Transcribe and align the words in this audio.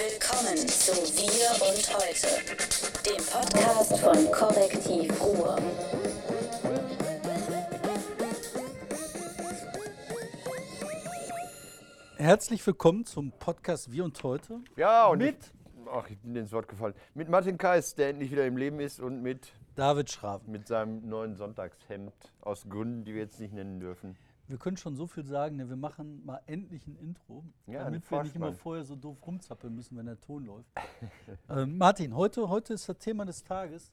Willkommen 0.00 0.56
zu 0.66 0.92
Wir 0.92 1.50
und 1.68 1.94
Heute, 1.94 2.26
dem 3.04 3.22
Podcast 3.22 3.98
von 3.98 4.32
Korrektiv 4.32 5.20
Ruhr. 5.20 5.58
Herzlich 12.16 12.66
willkommen 12.66 13.04
zum 13.04 13.30
Podcast 13.32 13.92
Wir 13.92 14.04
und 14.04 14.22
Heute. 14.22 14.60
Ja, 14.76 15.06
und 15.08 15.18
mit 15.18 15.36
ich, 15.36 15.90
ach, 15.92 16.08
ich 16.08 16.18
bin 16.20 16.32
dir 16.32 16.40
ins 16.40 16.52
Wort 16.52 16.68
gefallen. 16.68 16.94
Mit 17.12 17.28
Martin 17.28 17.58
Kais, 17.58 17.94
der 17.94 18.08
endlich 18.08 18.30
wieder 18.30 18.46
im 18.46 18.56
Leben 18.56 18.80
ist 18.80 19.00
und 19.00 19.20
mit, 19.20 19.52
David 19.74 20.10
Schraven. 20.10 20.50
mit 20.50 20.66
seinem 20.66 21.06
neuen 21.10 21.36
Sonntagshemd 21.36 22.14
aus 22.40 22.66
Gründen, 22.70 23.04
die 23.04 23.12
wir 23.12 23.20
jetzt 23.20 23.38
nicht 23.38 23.52
nennen 23.52 23.78
dürfen. 23.80 24.16
Wir 24.50 24.58
können 24.58 24.76
schon 24.76 24.96
so 24.96 25.06
viel 25.06 25.24
sagen, 25.24 25.54
ne, 25.56 25.68
wir 25.68 25.76
machen 25.76 26.26
mal 26.26 26.40
endlich 26.46 26.84
ein 26.88 26.96
Intro, 26.96 27.44
Ja, 27.68 27.84
damit 27.84 28.10
wir 28.10 28.24
nicht 28.24 28.34
immer 28.34 28.52
vorher 28.52 28.84
so 28.84 28.96
doof 28.96 29.16
rumzappeln 29.24 29.72
müssen, 29.72 29.96
wenn 29.96 30.06
der 30.06 30.20
Ton 30.20 30.44
läuft. 30.44 30.68
ähm, 31.48 31.78
Martin, 31.78 32.16
heute, 32.16 32.48
heute 32.48 32.74
ist 32.74 32.88
das 32.88 32.98
Thema 32.98 33.24
des 33.24 33.44
Tages 33.44 33.92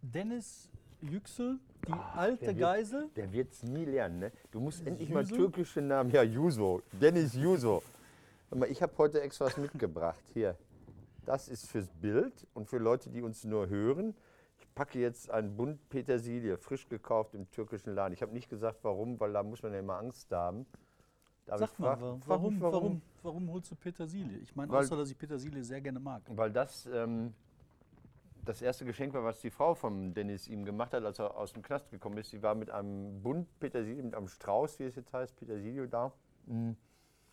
Dennis 0.00 0.70
Yüksel, 1.00 1.58
die 1.88 1.92
alte 1.92 2.04
Ah, 2.14 2.36
der 2.36 2.48
wird- 2.48 2.58
Geisel. 2.60 3.08
Der 3.16 3.32
wird 3.32 3.52
es 3.52 3.64
nie 3.64 3.84
lernen, 3.86 4.20
ne? 4.20 4.32
Du 4.52 4.60
musst 4.60 4.86
endlich 4.86 5.10
mal 5.10 5.24
Juso? 5.24 5.34
türkische 5.34 5.80
Namen. 5.80 6.10
Ja, 6.12 6.22
Juso. 6.22 6.80
Dennis 6.92 7.34
Juso. 7.34 7.82
Mal, 8.54 8.70
ich 8.70 8.80
habe 8.80 8.92
heute 8.98 9.20
extra 9.20 9.46
was 9.46 9.56
mitgebracht. 9.56 10.22
Hier. 10.32 10.56
Das 11.26 11.48
ist 11.48 11.66
fürs 11.68 11.88
Bild 12.00 12.46
und 12.54 12.68
für 12.68 12.78
Leute, 12.78 13.10
die 13.10 13.20
uns 13.20 13.42
nur 13.42 13.68
hören. 13.68 14.14
Ich 14.78 14.84
packe 14.84 15.00
jetzt 15.00 15.28
einen 15.28 15.56
Bund 15.56 15.88
Petersilie, 15.88 16.56
frisch 16.56 16.88
gekauft 16.88 17.34
im 17.34 17.50
türkischen 17.50 17.96
Laden. 17.96 18.12
Ich 18.14 18.22
habe 18.22 18.32
nicht 18.32 18.48
gesagt, 18.48 18.78
warum, 18.84 19.18
weil 19.18 19.32
da 19.32 19.42
muss 19.42 19.60
man 19.60 19.72
ja 19.72 19.80
immer 19.80 19.96
Angst 19.98 20.30
haben. 20.30 20.66
Darf 21.46 21.58
Sag 21.58 21.78
mal, 21.80 21.96
frag- 21.96 22.00
wa- 22.00 22.12
frag 22.18 22.28
warum, 22.28 22.52
mich, 22.54 22.62
warum, 22.62 23.02
warum, 23.24 23.50
holst 23.50 23.72
du 23.72 23.74
Petersilie? 23.74 24.38
Ich 24.38 24.54
meine, 24.54 24.72
außer 24.72 24.96
dass 24.96 25.10
ich 25.10 25.18
Petersilie 25.18 25.64
sehr 25.64 25.80
gerne 25.80 25.98
mag. 25.98 26.22
Weil 26.28 26.52
das 26.52 26.88
ähm, 26.92 27.34
das 28.44 28.62
erste 28.62 28.84
Geschenk 28.84 29.12
war, 29.14 29.24
was 29.24 29.40
die 29.40 29.50
Frau 29.50 29.74
von 29.74 30.14
Dennis 30.14 30.46
ihm 30.46 30.64
gemacht 30.64 30.92
hat, 30.94 31.02
als 31.04 31.18
er 31.18 31.36
aus 31.36 31.52
dem 31.52 31.62
Knast 31.64 31.90
gekommen 31.90 32.16
ist. 32.18 32.30
Sie 32.30 32.40
war 32.40 32.54
mit 32.54 32.70
einem 32.70 33.20
Bund 33.20 33.48
Petersilie, 33.58 34.00
mit 34.04 34.14
einem 34.14 34.28
Strauß, 34.28 34.78
wie 34.78 34.84
es 34.84 34.94
jetzt 34.94 35.12
heißt, 35.12 35.34
Petersilie 35.34 35.88
da. 35.88 36.12
Mm, 36.46 36.70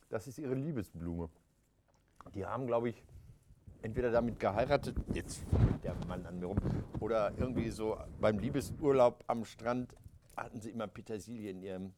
Das 0.09 0.25
ist 0.27 0.39
ihre 0.39 0.55
Liebesblume. 0.55 1.29
Die 2.33 2.43
haben, 2.43 2.65
glaube 2.65 2.89
ich, 2.89 3.03
entweder 3.83 4.09
damit 4.09 4.39
geheiratet, 4.39 4.95
jetzt 5.13 5.43
der 5.85 5.95
Mann 6.07 6.25
an 6.25 6.39
mir 6.39 6.47
rum, 6.47 6.57
oder 6.99 7.31
irgendwie 7.37 7.69
so 7.69 7.97
beim 8.19 8.39
Liebesurlaub 8.39 9.23
am 9.27 9.45
Strand 9.45 9.95
hatten 10.35 10.59
sie 10.59 10.71
immer 10.71 10.87
Petersilie 10.87 11.51
in 11.51 11.61
ihrem 11.61 11.93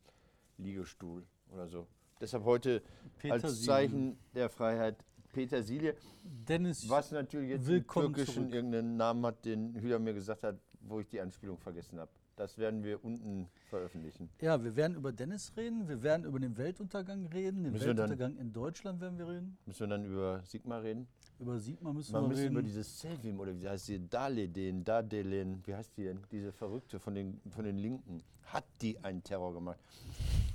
Liegestuhl 0.58 1.24
oder 1.54 1.68
so. 1.68 1.88
Deshalb 2.20 2.44
heute 2.44 2.82
als. 3.30 3.64
Zeichen 3.64 4.18
der 4.36 4.50
Freiheit 4.50 4.98
Petersilie. 5.32 5.96
Dennis, 6.24 6.90
Was 6.90 7.12
natürlich 7.12 7.50
jetzt 7.52 7.70
im 7.70 7.88
Türkischen 7.88 8.34
zurück. 8.34 8.54
irgendeinen 8.54 8.98
Namen 8.98 9.26
hat, 9.26 9.46
den 9.46 9.76
Hüder 9.76 10.00
mir 10.00 10.14
gesagt 10.14 10.44
hat, 10.44 10.58
wo 10.82 11.00
ich 11.00 11.08
die 11.08 11.22
Anspielung 11.22 11.58
vergessen 11.58 12.00
habe. 12.00 12.12
Das 12.38 12.58
werden 12.60 12.84
wir 12.84 13.04
unten 13.04 13.50
veröffentlichen. 13.70 14.30
ja, 14.42 14.64
wir 14.64 14.76
werden 14.76 14.96
über 14.96 15.12
Dennis 15.12 15.52
reden, 15.58 15.88
wir 15.90 16.04
werden 16.04 16.24
über 16.24 16.40
den 16.40 16.56
Weltuntergang 16.56 17.26
reden, 17.26 17.64
den 17.64 17.74
Müssen 17.74 17.88
wir 17.88 17.94
dann- 17.96 18.12
Weltuntergang 18.12 18.38
in 18.38 18.54
Deutschland 18.54 19.02
werden 19.02 19.18
wir 19.18 19.28
reden. 19.28 19.58
Müssen 19.66 19.80
wir 19.82 19.88
dann 19.88 20.06
über 20.06 20.42
Sigma 20.46 20.78
reden? 20.78 21.08
Über 21.40 21.60
Sigma 21.60 21.92
müssen 21.92 22.12
Man 22.14 22.24
wir 22.24 22.28
müsste 22.30 22.44
reden. 22.44 22.54
über 22.54 22.62
dieses 22.62 23.00
Selvim 23.00 23.40
oder 23.40 23.60
wie 23.60 23.68
heißt 23.68 23.88
die, 23.88 24.08
Daleden, 24.08 24.84
Dadelen, 24.84 25.62
wie 25.66 25.74
heißt 25.76 25.98
die 25.98 26.04
denn? 26.04 26.20
Diese 26.32 26.52
Verrückte 26.52 27.00
von 27.00 27.16
den, 27.16 27.42
von 27.50 27.66
den 27.66 27.78
Linken. 27.80 28.22
Hat 28.46 28.66
die 28.82 28.98
einen 29.04 29.24
Terror 29.24 29.52
gemacht? 29.54 29.80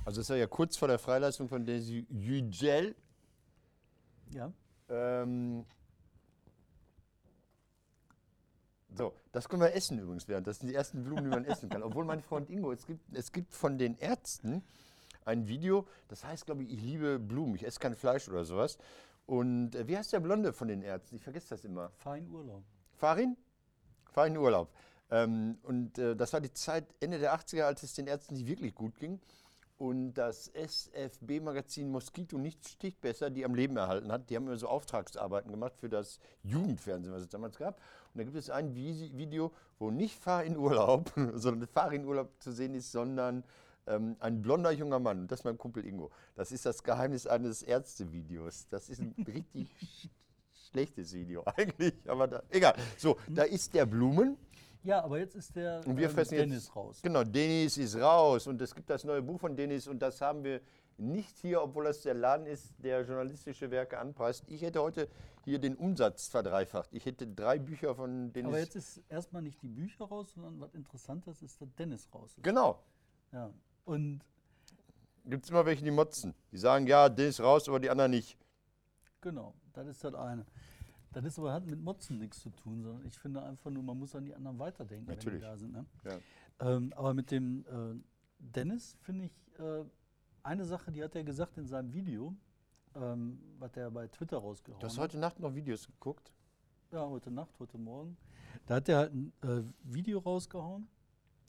Also 0.04 0.20
es 0.20 0.30
war 0.30 0.36
ja 0.36 0.46
kurz 0.46 0.76
vor 0.78 0.86
der 0.88 0.98
Freilassung 1.00 1.48
von 1.48 1.64
Desi 1.66 2.06
Yücel. 2.10 2.94
ja. 4.32 4.52
Ähm, 4.88 5.64
so, 8.94 9.14
das 9.32 9.48
können 9.48 9.62
wir 9.62 9.74
essen 9.74 9.98
übrigens 9.98 10.28
während. 10.28 10.46
Das 10.46 10.58
sind 10.58 10.68
die 10.68 10.74
ersten 10.74 11.02
Blumen, 11.04 11.24
die 11.24 11.30
man 11.30 11.44
essen 11.44 11.68
kann. 11.68 11.82
Obwohl 11.82 12.04
mein 12.04 12.20
Freund 12.20 12.50
Ingo, 12.50 12.72
es 12.72 12.86
gibt, 12.86 13.16
es 13.16 13.32
gibt 13.32 13.54
von 13.54 13.78
den 13.78 13.96
Ärzten 13.98 14.62
ein 15.24 15.48
Video, 15.48 15.86
das 16.08 16.24
heißt, 16.24 16.46
glaube 16.46 16.64
ich, 16.64 16.72
ich 16.72 16.82
liebe 16.82 17.18
Blumen, 17.18 17.54
ich 17.54 17.64
esse 17.64 17.80
kein 17.80 17.94
Fleisch 17.94 18.28
oder 18.28 18.44
sowas. 18.44 18.78
Und 19.26 19.74
äh, 19.74 19.86
wie 19.86 19.96
heißt 19.96 20.12
der 20.12 20.20
Blonde 20.20 20.52
von 20.52 20.68
den 20.68 20.82
Ärzten? 20.82 21.16
Ich 21.16 21.22
vergesse 21.22 21.50
das 21.50 21.64
immer. 21.64 21.90
Fein 21.90 22.28
Urlaub. 22.28 22.64
Farin? 22.94 23.36
Farin 24.10 24.36
Urlaub. 24.36 24.68
Ähm, 25.10 25.58
und 25.62 25.98
äh, 25.98 26.16
das 26.16 26.32
war 26.32 26.40
die 26.40 26.52
Zeit 26.52 26.86
Ende 27.00 27.18
der 27.18 27.34
80er, 27.34 27.62
als 27.62 27.82
es 27.82 27.94
den 27.94 28.06
Ärzten 28.06 28.34
nicht 28.34 28.46
wirklich 28.46 28.74
gut 28.74 28.98
ging. 28.98 29.20
Und 29.78 30.14
das 30.14 30.48
SFB-Magazin 30.48 31.90
Moskito 31.90 32.38
nicht 32.38 32.68
sticht 32.68 33.00
besser, 33.00 33.30
die 33.30 33.44
am 33.44 33.54
Leben 33.54 33.76
erhalten 33.76 34.12
hat. 34.12 34.30
Die 34.30 34.36
haben 34.36 34.46
immer 34.46 34.56
so 34.56 34.68
Auftragsarbeiten 34.68 35.50
gemacht 35.50 35.74
für 35.76 35.88
das 35.88 36.20
Jugendfernsehen, 36.42 37.12
was 37.12 37.22
es 37.22 37.28
damals 37.28 37.58
gab. 37.58 37.80
Und 38.14 38.18
da 38.18 38.24
gibt 38.24 38.36
es 38.36 38.50
ein 38.50 38.74
Video, 38.74 39.52
wo 39.78 39.90
nicht 39.90 40.18
Fahr 40.18 40.44
in 40.44 40.56
Urlaub, 40.56 41.12
sondern 41.34 41.66
Fahr 41.68 41.92
in 41.92 42.04
Urlaub 42.04 42.30
zu 42.40 42.52
sehen 42.52 42.74
ist, 42.74 42.92
sondern 42.92 43.42
ähm, 43.86 44.16
ein 44.20 44.42
blonder 44.42 44.70
junger 44.70 44.98
Mann. 44.98 45.26
Das 45.26 45.40
ist 45.40 45.44
mein 45.44 45.56
Kumpel 45.58 45.84
Ingo. 45.86 46.10
Das 46.34 46.52
ist 46.52 46.66
das 46.66 46.82
Geheimnis 46.82 47.26
eines 47.26 47.62
Ärztevideos. 47.62 48.68
Das 48.68 48.88
ist 48.88 49.00
ein 49.00 49.14
richtig 49.26 49.68
sch- 49.82 50.08
schlechtes 50.70 51.12
Video 51.14 51.42
eigentlich. 51.56 51.94
Aber 52.06 52.28
da, 52.28 52.42
egal. 52.50 52.74
So, 52.98 53.16
da 53.28 53.44
ist 53.44 53.72
der 53.74 53.86
Blumen. 53.86 54.36
Ja, 54.84 55.02
aber 55.04 55.18
jetzt 55.20 55.36
ist 55.36 55.54
der 55.54 55.80
Und 55.86 55.96
wir 55.96 56.10
ähm, 56.10 56.16
Dennis 56.28 56.64
jetzt, 56.66 56.76
raus. 56.76 57.00
Genau, 57.02 57.22
Dennis 57.24 57.78
ist 57.78 57.96
raus 57.96 58.46
und 58.48 58.60
es 58.60 58.74
gibt 58.74 58.90
das 58.90 59.04
neue 59.04 59.22
Buch 59.22 59.38
von 59.40 59.54
Dennis 59.56 59.86
und 59.86 60.00
das 60.02 60.20
haben 60.20 60.42
wir 60.42 60.60
nicht 60.98 61.38
hier, 61.38 61.62
obwohl 61.62 61.84
das 61.84 62.02
der 62.02 62.14
Laden 62.14 62.46
ist, 62.46 62.74
der 62.78 63.02
journalistische 63.02 63.70
Werke 63.70 63.98
anpreist. 63.98 64.44
Ich 64.48 64.62
hätte 64.62 64.82
heute 64.82 65.08
hier 65.44 65.58
den 65.58 65.76
Umsatz 65.76 66.28
verdreifacht. 66.28 66.92
Ich 66.92 67.06
hätte 67.06 67.26
drei 67.26 67.58
Bücher 67.58 67.94
von 67.94 68.32
Dennis. 68.32 68.48
Aber 68.48 68.58
jetzt 68.58 68.76
ist 68.76 69.02
erstmal 69.08 69.42
nicht 69.42 69.60
die 69.62 69.68
Bücher 69.68 70.04
raus, 70.04 70.32
sondern 70.34 70.60
was 70.60 70.74
Interessantes 70.74 71.42
ist, 71.42 71.60
dass 71.60 71.74
Dennis 71.74 72.08
raus 72.14 72.36
ist. 72.36 72.42
genau. 72.42 72.82
Ja. 73.32 73.50
Und 73.84 74.20
Gibt 75.24 75.44
es 75.44 75.50
immer 75.50 75.64
welche, 75.64 75.84
die 75.84 75.90
motzen. 75.90 76.34
Die 76.50 76.58
sagen, 76.58 76.86
ja, 76.86 77.08
Dennis 77.08 77.40
raus, 77.40 77.68
aber 77.68 77.78
die 77.78 77.90
anderen 77.90 78.10
nicht. 78.10 78.36
genau, 79.20 79.54
das 79.72 79.86
ist 79.86 80.02
das 80.02 80.14
eine. 80.14 80.44
Das 81.12 81.24
ist 81.24 81.38
aber 81.38 81.52
hat 81.52 81.66
mit 81.66 81.80
Motzen 81.80 82.18
nichts 82.18 82.40
zu 82.40 82.50
tun, 82.50 82.82
sondern 82.82 83.06
ich 83.06 83.18
finde 83.18 83.42
einfach 83.42 83.70
nur, 83.70 83.82
man 83.82 83.98
muss 83.98 84.14
an 84.14 84.24
die 84.24 84.34
anderen 84.34 84.58
weiterdenken, 84.58 85.06
Natürlich. 85.06 85.26
wenn 85.26 85.34
die 85.34 85.46
da 85.46 85.56
sind. 85.56 85.72
Ne? 85.72 85.86
Ja. 86.04 86.74
Ähm, 86.74 86.92
aber 86.96 87.12
mit 87.14 87.30
dem 87.30 87.64
äh, 87.66 88.00
Dennis 88.38 88.96
finde 89.02 89.26
ich 89.26 89.60
äh, 89.60 89.84
eine 90.42 90.64
Sache, 90.64 90.90
die 90.92 91.02
hat 91.02 91.14
er 91.14 91.24
gesagt 91.24 91.56
in 91.58 91.66
seinem 91.66 91.92
Video, 91.92 92.34
ähm, 92.94 93.40
was 93.58 93.76
er 93.76 93.90
bei 93.90 94.06
Twitter 94.08 94.38
rausgehauen 94.38 94.80
Du 94.80 94.86
hast 94.86 94.96
hat. 94.98 95.04
heute 95.04 95.18
Nacht 95.18 95.40
noch 95.40 95.54
Videos 95.54 95.86
geguckt? 95.86 96.32
Ja, 96.90 97.06
heute 97.08 97.30
Nacht, 97.30 97.58
heute 97.58 97.78
Morgen. 97.78 98.16
Da 98.66 98.76
hat 98.76 98.88
er 98.88 98.98
halt 98.98 99.14
ein 99.14 99.32
äh, 99.42 99.62
Video 99.82 100.18
rausgehauen 100.18 100.88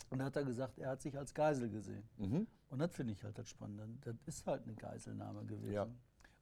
und 0.10 0.20
da 0.20 0.26
hat 0.26 0.36
er 0.36 0.46
gesagt, 0.46 0.80
er 0.80 0.92
hat 0.92 1.02
sich 1.02 1.18
als 1.18 1.34
Geisel 1.34 1.70
gesehen. 1.70 2.04
Mhm. 2.18 2.48
Und 2.70 2.80
das 2.80 2.94
finde 2.94 3.14
ich 3.14 3.24
halt 3.24 3.38
das 3.38 3.50
Spannende. 3.50 3.88
Das 4.02 4.16
ist 4.26 4.48
halt 4.48 4.64
eine 4.64 4.74
Geiselnahme 4.74 5.46
gewesen. 5.46 5.74
Ja. 5.74 5.88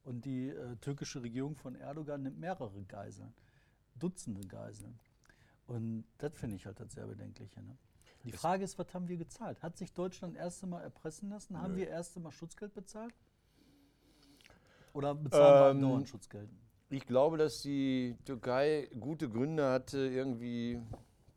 Und 0.04 0.24
die 0.24 0.48
äh, 0.48 0.76
türkische 0.76 1.22
Regierung 1.22 1.56
von 1.56 1.74
Erdogan 1.74 2.22
nimmt 2.22 2.38
mehrere 2.38 2.84
Geiseln, 2.84 3.34
Dutzende 3.94 4.46
Geiseln. 4.46 4.98
Und 5.66 6.04
das 6.18 6.32
finde 6.34 6.56
ich 6.56 6.66
halt 6.66 6.80
das 6.80 6.92
sehr 6.92 7.06
Bedenkliche. 7.06 7.62
Ne? 7.62 7.76
Die 8.24 8.32
Frage 8.32 8.64
ist, 8.64 8.78
was 8.78 8.92
haben 8.94 9.08
wir 9.08 9.16
gezahlt? 9.16 9.62
Hat 9.62 9.76
sich 9.76 9.92
Deutschland 9.92 10.36
erste 10.36 10.66
Mal 10.66 10.80
erpressen 10.80 11.28
lassen? 11.30 11.60
Haben 11.60 11.72
Nö. 11.72 11.80
wir 11.80 11.88
erste 11.88 12.20
Mal 12.20 12.30
Schutzgeld 12.30 12.72
bezahlt? 12.74 13.14
Oder 14.92 15.14
bezahlen 15.14 15.54
wir 15.54 15.70
Ähm, 15.70 15.76
andauernd 15.76 16.08
Schutzgeld? 16.08 16.48
Ich 16.90 17.06
glaube, 17.06 17.38
dass 17.38 17.62
die 17.62 18.16
Türkei 18.24 18.88
gute 19.00 19.28
Gründe 19.28 19.70
hatte, 19.70 19.98
irgendwie 19.98 20.80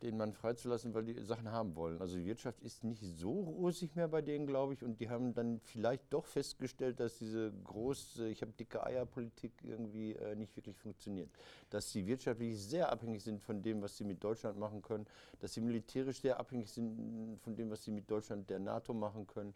den 0.02 0.18
Mann 0.18 0.34
freizulassen, 0.34 0.94
weil 0.94 1.06
die 1.06 1.22
Sachen 1.24 1.52
haben 1.52 1.76
wollen. 1.76 2.00
Also 2.02 2.18
die 2.18 2.26
Wirtschaft 2.26 2.62
ist 2.64 2.84
nicht 2.84 3.02
so 3.02 3.32
rosig 3.32 3.96
mehr 3.96 4.08
bei 4.08 4.22
denen, 4.22 4.46
glaube 4.46 4.74
ich. 4.74 4.84
Und 4.84 5.00
die 5.00 5.10
haben 5.10 5.34
dann 5.34 5.60
vielleicht 5.62 6.12
doch 6.12 6.26
festgestellt, 6.26 7.00
dass 7.00 7.18
diese 7.18 7.52
große, 7.64 8.28
ich 8.28 8.42
habe 8.42 8.52
dicke 8.52 8.86
Eier-Politik 8.86 9.54
irgendwie 9.64 10.14
äh, 10.14 10.36
nicht 10.36 10.56
wirklich 10.56 10.78
funktioniert. 10.78 11.30
Dass 11.70 11.92
sie 11.92 12.06
wirtschaftlich 12.06 12.60
sehr 12.60 12.92
abhängig 12.92 13.24
sind 13.24 13.42
von 13.42 13.62
dem, 13.62 13.82
was 13.82 13.98
sie 13.98 14.04
mit 14.04 14.24
Deutschland 14.24 14.60
machen 14.60 14.82
können. 14.82 15.06
Dass 15.40 15.54
sie 15.54 15.62
militärisch 15.62 16.22
sehr 16.22 16.40
abhängig 16.40 16.72
sind 16.72 17.40
von 17.42 17.56
dem, 17.56 17.70
was 17.70 17.84
sie 17.84 17.92
mit 17.92 18.10
Deutschland 18.10 18.50
der 18.50 18.60
NATO 18.60 18.94
machen 18.94 19.26
können. 19.28 19.54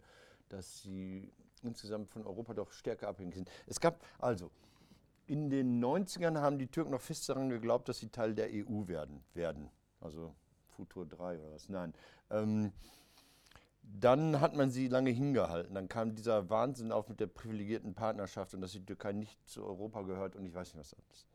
Dass 0.48 0.82
sie 0.82 1.30
insgesamt 1.62 2.08
von 2.08 2.26
Europa 2.26 2.54
doch 2.54 2.72
stärker 2.72 3.08
abhängig 3.08 3.34
sind. 3.34 3.50
Es 3.66 3.78
gab 3.78 4.02
also 4.18 4.50
in 5.30 5.48
den 5.48 5.80
90ern 5.80 6.40
haben 6.40 6.58
die 6.58 6.66
Türken 6.66 6.90
noch 6.90 7.00
fest 7.00 7.28
daran 7.28 7.50
geglaubt, 7.50 7.88
dass 7.88 8.00
sie 8.00 8.08
Teil 8.08 8.34
der 8.34 8.48
EU 8.48 8.88
werden. 8.88 9.22
werden. 9.32 9.70
Also 10.00 10.34
Futur 10.76 11.06
3 11.06 11.38
oder 11.38 11.52
was. 11.52 11.68
Nein. 11.68 11.94
Ähm, 12.30 12.72
dann 13.82 14.40
hat 14.40 14.54
man 14.54 14.70
sie 14.70 14.88
lange 14.88 15.10
hingehalten. 15.10 15.74
Dann 15.74 15.88
kam 15.88 16.14
dieser 16.14 16.48
Wahnsinn 16.48 16.92
auf 16.92 17.08
mit 17.08 17.20
der 17.20 17.26
privilegierten 17.26 17.94
Partnerschaft 17.94 18.54
und 18.54 18.60
dass 18.60 18.72
die 18.72 18.84
Türkei 18.84 19.12
nicht 19.12 19.36
zu 19.48 19.64
Europa 19.64 20.02
gehört 20.02 20.36
und 20.36 20.46
ich 20.46 20.54
weiß 20.54 20.74
nicht 20.74 20.80
was 20.80 20.94
alles. 20.94 21.26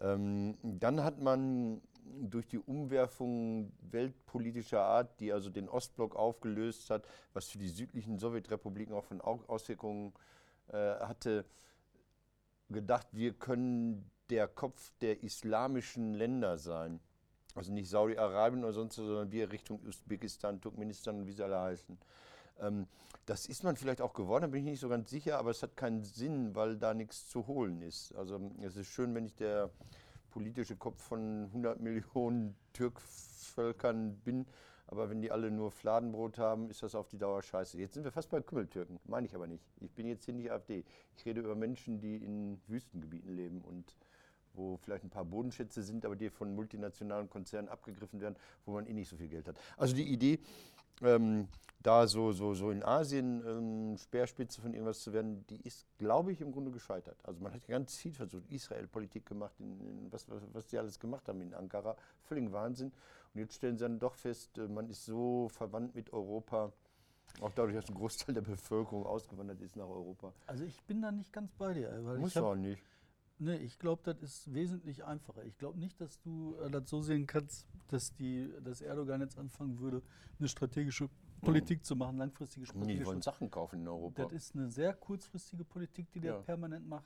Ähm, 0.00 0.58
dann 0.62 1.02
hat 1.02 1.20
man 1.20 1.80
durch 2.20 2.46
die 2.46 2.58
Umwerfung 2.58 3.72
weltpolitischer 3.90 4.82
Art, 4.82 5.18
die 5.20 5.32
also 5.32 5.48
den 5.50 5.68
Ostblock 5.68 6.16
aufgelöst 6.16 6.90
hat, 6.90 7.06
was 7.32 7.48
für 7.48 7.58
die 7.58 7.68
südlichen 7.68 8.18
Sowjetrepubliken 8.18 8.94
auch 8.94 9.04
von 9.04 9.20
Au- 9.22 9.42
Auswirkungen 9.46 10.12
äh, 10.68 10.76
hatte, 10.76 11.44
gedacht, 12.68 13.06
wir 13.12 13.32
können 13.32 14.10
der 14.30 14.48
Kopf 14.48 14.90
der 15.00 15.22
islamischen 15.22 16.12
Länder 16.14 16.58
sein. 16.58 17.00
Also 17.54 17.72
nicht 17.72 17.88
Saudi-Arabien 17.88 18.64
oder 18.64 18.72
sonst, 18.72 18.96
sondern 18.96 19.30
wir 19.30 19.50
Richtung 19.52 19.80
Usbekistan, 19.86 20.60
Turkmenistan 20.60 21.20
und 21.20 21.26
wie 21.26 21.32
sie 21.32 21.44
alle 21.44 21.60
heißen. 21.60 21.96
Ähm, 22.60 22.86
das 23.26 23.46
ist 23.46 23.64
man 23.64 23.76
vielleicht 23.76 24.00
auch 24.00 24.12
geworden, 24.12 24.42
da 24.42 24.48
bin 24.48 24.60
ich 24.60 24.72
nicht 24.72 24.80
so 24.80 24.88
ganz 24.88 25.08
sicher, 25.10 25.38
aber 25.38 25.50
es 25.50 25.62
hat 25.62 25.76
keinen 25.76 26.04
Sinn, 26.04 26.54
weil 26.54 26.76
da 26.76 26.92
nichts 26.92 27.28
zu 27.28 27.46
holen 27.46 27.80
ist. 27.80 28.14
Also 28.16 28.38
es 28.60 28.76
ist 28.76 28.88
schön, 28.88 29.14
wenn 29.14 29.24
ich 29.24 29.34
der 29.34 29.70
politische 30.30 30.76
Kopf 30.76 31.00
von 31.00 31.44
100 31.44 31.80
Millionen 31.80 32.54
Türkvölkern 32.72 34.16
bin, 34.24 34.46
aber 34.88 35.08
wenn 35.08 35.22
die 35.22 35.30
alle 35.30 35.50
nur 35.50 35.70
Fladenbrot 35.70 36.38
haben, 36.38 36.68
ist 36.68 36.82
das 36.82 36.94
auf 36.94 37.08
die 37.08 37.16
Dauer 37.16 37.42
scheiße. 37.42 37.78
Jetzt 37.78 37.94
sind 37.94 38.04
wir 38.04 38.12
fast 38.12 38.28
bei 38.28 38.40
Kümmeltürken, 38.40 39.00
meine 39.04 39.26
ich 39.26 39.34
aber 39.34 39.46
nicht. 39.46 39.64
Ich 39.80 39.90
bin 39.92 40.06
jetzt 40.06 40.24
hier 40.26 40.34
nicht 40.34 40.50
AfD. 40.50 40.84
Ich 41.16 41.24
rede 41.24 41.40
über 41.40 41.54
Menschen, 41.54 42.00
die 42.00 42.16
in 42.16 42.60
Wüstengebieten 42.66 43.34
leben 43.34 43.62
und 43.62 43.96
wo 44.54 44.76
vielleicht 44.78 45.04
ein 45.04 45.10
paar 45.10 45.24
Bodenschätze 45.24 45.82
sind, 45.82 46.04
aber 46.04 46.16
die 46.16 46.30
von 46.30 46.54
multinationalen 46.54 47.28
Konzernen 47.28 47.68
abgegriffen 47.68 48.20
werden, 48.20 48.36
wo 48.64 48.72
man 48.72 48.86
eh 48.86 48.92
nicht 48.92 49.08
so 49.08 49.16
viel 49.16 49.28
Geld 49.28 49.48
hat. 49.48 49.56
Also 49.76 49.94
die 49.94 50.12
Idee, 50.12 50.38
ähm, 51.02 51.48
da 51.82 52.06
so, 52.06 52.32
so, 52.32 52.54
so 52.54 52.70
in 52.70 52.82
Asien 52.82 53.44
ähm, 53.46 53.98
Speerspitze 53.98 54.60
von 54.60 54.72
irgendwas 54.72 55.00
zu 55.00 55.12
werden, 55.12 55.44
die 55.48 55.60
ist, 55.62 55.86
glaube 55.98 56.32
ich, 56.32 56.40
im 56.40 56.50
Grunde 56.50 56.70
gescheitert. 56.70 57.18
Also 57.24 57.42
man 57.42 57.52
hat 57.52 57.66
ganz 57.66 57.96
viel 57.96 58.12
versucht, 58.12 58.50
Israel-Politik 58.50 59.26
gemacht, 59.26 59.54
in, 59.58 59.80
in 59.80 60.12
was, 60.12 60.28
was, 60.30 60.42
was 60.52 60.66
die 60.68 60.78
alles 60.78 60.98
gemacht 60.98 61.28
haben 61.28 61.42
in 61.42 61.52
Ankara, 61.52 61.96
völlig 62.22 62.50
Wahnsinn. 62.52 62.92
Und 63.34 63.40
jetzt 63.40 63.54
stellen 63.54 63.76
sie 63.76 63.84
dann 63.84 63.98
doch 63.98 64.14
fest, 64.14 64.56
äh, 64.56 64.66
man 64.66 64.88
ist 64.88 65.04
so 65.04 65.48
verwandt 65.50 65.94
mit 65.94 66.12
Europa, 66.12 66.72
auch 67.40 67.52
dadurch, 67.52 67.74
dass 67.74 67.88
ein 67.88 67.94
Großteil 67.94 68.34
der 68.34 68.42
Bevölkerung 68.42 69.04
ausgewandert 69.06 69.60
ist 69.60 69.76
nach 69.76 69.88
Europa. 69.88 70.32
Also 70.46 70.64
ich 70.64 70.80
bin 70.84 71.02
da 71.02 71.10
nicht 71.10 71.32
ganz 71.32 71.52
bei 71.52 71.74
dir. 71.74 71.90
Muss 72.18 72.30
ich 72.30 72.36
hab, 72.36 72.44
auch 72.44 72.54
nicht. 72.54 72.82
Nee, 73.38 73.56
ich 73.56 73.78
glaube, 73.78 74.02
das 74.04 74.22
ist 74.22 74.54
wesentlich 74.54 75.04
einfacher. 75.04 75.44
Ich 75.44 75.58
glaube 75.58 75.78
nicht, 75.78 76.00
dass 76.00 76.20
du 76.20 76.56
äh, 76.56 76.70
das 76.70 76.88
so 76.88 77.02
sehen 77.02 77.26
kannst, 77.26 77.66
dass, 77.88 78.14
die, 78.14 78.48
dass 78.62 78.80
Erdogan 78.80 79.20
jetzt 79.20 79.38
anfangen 79.38 79.78
würde, 79.80 80.02
eine 80.38 80.48
strategische 80.48 81.08
Politik 81.40 81.84
zu 81.84 81.96
machen, 81.96 82.16
langfristige 82.16 82.62
Nee, 82.64 82.68
strategische 82.70 82.98
die 83.00 83.06
wollen 83.06 83.22
Sachen 83.22 83.50
kaufen 83.50 83.80
in 83.80 83.88
Europa. 83.88 84.22
Das 84.24 84.32
ist 84.32 84.54
eine 84.54 84.70
sehr 84.70 84.94
kurzfristige 84.94 85.64
Politik, 85.64 86.10
die 86.12 86.20
der 86.20 86.34
Ja. 86.34 86.40
permanent 86.40 86.86
macht. 86.88 87.04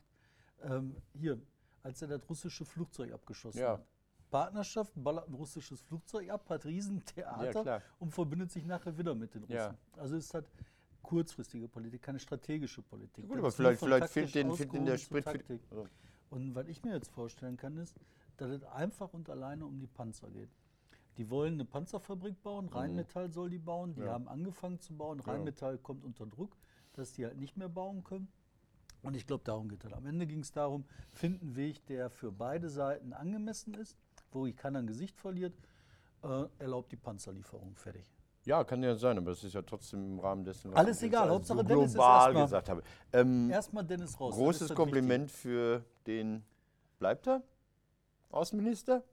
Ähm, 0.62 0.96
hier, 1.14 1.40
als 1.82 2.02
er 2.02 2.08
das 2.08 2.28
russische 2.28 2.64
Flugzeug 2.64 3.12
abgeschossen 3.12 3.60
Ja. 3.60 3.72
hat. 3.78 3.86
Partnerschaft, 4.30 4.92
ballert 4.94 5.26
ein 5.28 5.34
russisches 5.34 5.80
Flugzeug 5.80 6.28
ab, 6.28 6.48
hat 6.50 6.64
Ja, 6.64 6.70
Riesentheater 6.70 7.62
klar. 7.62 7.82
und 7.98 8.12
verbindet 8.12 8.50
sich 8.50 8.66
nachher 8.66 8.96
wieder 8.98 9.14
mit 9.14 9.34
den 9.34 9.42
Russen. 9.44 9.54
Ja. 9.56 9.75
Also 9.96 10.16
es 10.16 10.26
ist 10.26 10.34
halt 10.34 10.46
kurzfristige 11.02 11.66
Politik, 11.69 12.02
keine 12.02 12.19
strategische 12.19 12.82
Politik. 12.82 13.25
Gut, 13.26 13.36
Das 13.36 13.38
aber 13.38 13.52
vielleicht, 13.52 13.80
vielleicht 13.80 14.12
fehlt 14.12 14.34
denen, 14.34 14.52
fehlt 14.52 14.72
denen 14.75 14.84
der 14.84 14.98
Sprit 14.98 15.25
Und 16.30 16.54
was 16.54 16.69
ich 16.69 16.82
mir 16.84 16.94
jetzt 16.94 17.10
vorstellen 17.10 17.56
kann, 17.56 17.76
ist, 17.78 17.96
dass 18.36 18.50
es 18.50 18.62
einfach 18.64 19.12
und 19.14 19.28
alleine 19.30 19.64
um 19.66 19.78
die 19.80 19.86
Panzer 19.86 20.30
geht. 20.30 20.50
Die 21.16 21.30
wollen 21.30 21.54
eine 21.54 21.64
Panzerfabrik 21.64 22.40
bauen, 22.42 22.69
Rheinmetall 22.69 23.32
soll 23.32 23.50
die 23.50 23.58
bauen, 23.58 23.94
die 23.94 24.00
Mhm. 24.00 24.06
Ja. 24.06 24.12
haben 24.12 24.28
angefangen 24.28 24.78
zu 24.80 24.94
bauen, 24.96 25.19
Ja. 25.19 25.32
Rheinmetall 25.32 25.78
kommt 25.78 26.04
unter 26.04 26.26
Druck, 26.26 26.56
dass 26.92 27.12
die 27.12 27.25
halt 27.26 27.38
nicht 27.38 27.56
mehr 27.56 27.69
bauen 27.69 28.04
können. 28.04 28.28
Und 29.02 29.14
ich 29.14 29.26
glaube, 29.26 29.44
darum 29.44 29.69
geht 29.69 29.84
es. 29.84 29.92
Am 29.92 30.06
Ende 30.06 30.26
ging 30.26 30.40
es 30.40 30.52
darum, 30.52 30.84
finden 31.08 31.46
einen 31.46 31.56
Weg, 31.56 31.86
der 31.86 32.10
für 32.10 32.30
beide 32.32 32.69
Seiten 32.69 33.12
angemessen 33.12 33.75
ist, 33.75 33.96
wo 34.32 34.46
ich 34.46 34.56
keiner 34.56 34.80
ein 34.80 34.86
Gesicht 34.86 35.19
verliert, 35.19 35.54
äh, 36.22 36.44
erlaubt 36.58 36.90
die 36.92 36.96
Panzerlieferung. 36.96 37.76
Fertig. 37.76 38.12
Ja, 38.48 38.64
kann 38.64 38.82
ja 38.82 38.94
sein, 38.94 39.18
aber 39.18 39.32
das 39.32 39.44
ist 39.44 39.52
ja 39.52 39.60
trotzdem 39.60 40.12
im 40.14 40.20
Rahmen 40.20 40.42
dessen, 40.42 40.70
was 40.70 40.78
Alles 40.78 40.96
ich 40.96 41.02
jetzt 41.02 41.08
egal, 41.10 41.22
also 41.24 41.34
Hauptsache 41.34 41.64
Dennis 41.66 41.84
ist 41.88 41.92
global 41.96 42.24
erstmal- 42.24 42.44
gesagt 42.44 42.68
habe. 42.70 42.82
Ähm, 43.12 43.50
Erstmal 43.50 43.84
Dennis 43.84 44.18
raus. 44.18 44.32
ist 44.34 44.38
großes 44.40 44.74
Kompliment 44.74 45.30
für 45.30 45.84
den, 46.06 46.42
bleibt 46.98 47.26
er? 47.28 47.42
Außenminister? 48.30 49.04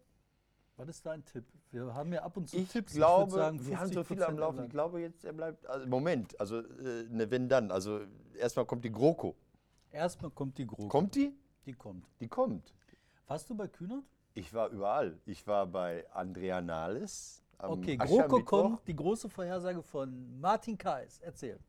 Was 0.77 0.87
ist 0.87 1.05
dein 1.05 1.25
Tipp? 1.25 1.43
Wir 1.71 1.93
haben 1.93 2.13
ja 2.13 2.23
ab 2.23 2.37
und 2.37 2.47
zu 2.49 2.55
Ich 2.55 2.69
Tipps. 2.69 2.93
glaube, 2.93 3.33
würd 3.33 3.41
sagen, 3.41 3.65
wir 3.67 3.77
haben 3.77 3.91
so 3.91 4.03
viele 4.05 4.25
am 4.25 4.35
50% 4.35 4.39
Laufen. 4.39 4.63
Ich 4.63 4.69
glaube 4.69 5.01
jetzt, 5.01 5.25
er 5.25 5.33
bleibt. 5.33 5.65
Also 5.67 5.85
Moment, 5.87 6.39
also 6.39 6.59
äh, 6.59 7.03
ne, 7.09 7.29
wenn 7.29 7.49
dann. 7.49 7.71
Also 7.71 7.99
erstmal 8.39 8.65
kommt 8.65 8.85
die 8.85 8.91
GroKo. 8.91 9.35
Erstmal 9.91 10.31
kommt 10.31 10.57
die 10.57 10.65
GroKo. 10.65 10.87
Kommt 10.87 11.13
die? 11.15 11.33
Die 11.65 11.73
kommt. 11.73 12.05
Die 12.21 12.29
kommt. 12.29 12.73
Warst 13.27 13.49
du 13.49 13.55
bei 13.55 13.67
Kühnert? 13.67 14.03
Ich 14.33 14.53
war 14.53 14.69
überall. 14.69 15.17
Ich 15.25 15.45
war 15.45 15.65
bei 15.67 16.05
Andrea 16.13 16.61
Nahles. 16.61 17.41
Okay. 17.57 17.97
GroKo 17.97 18.43
kommt. 18.43 18.87
Die 18.87 18.95
große 18.95 19.29
Vorhersage 19.29 19.81
von 19.81 20.39
Martin 20.39 20.77
Kais. 20.77 21.19
Erzähl. 21.23 21.59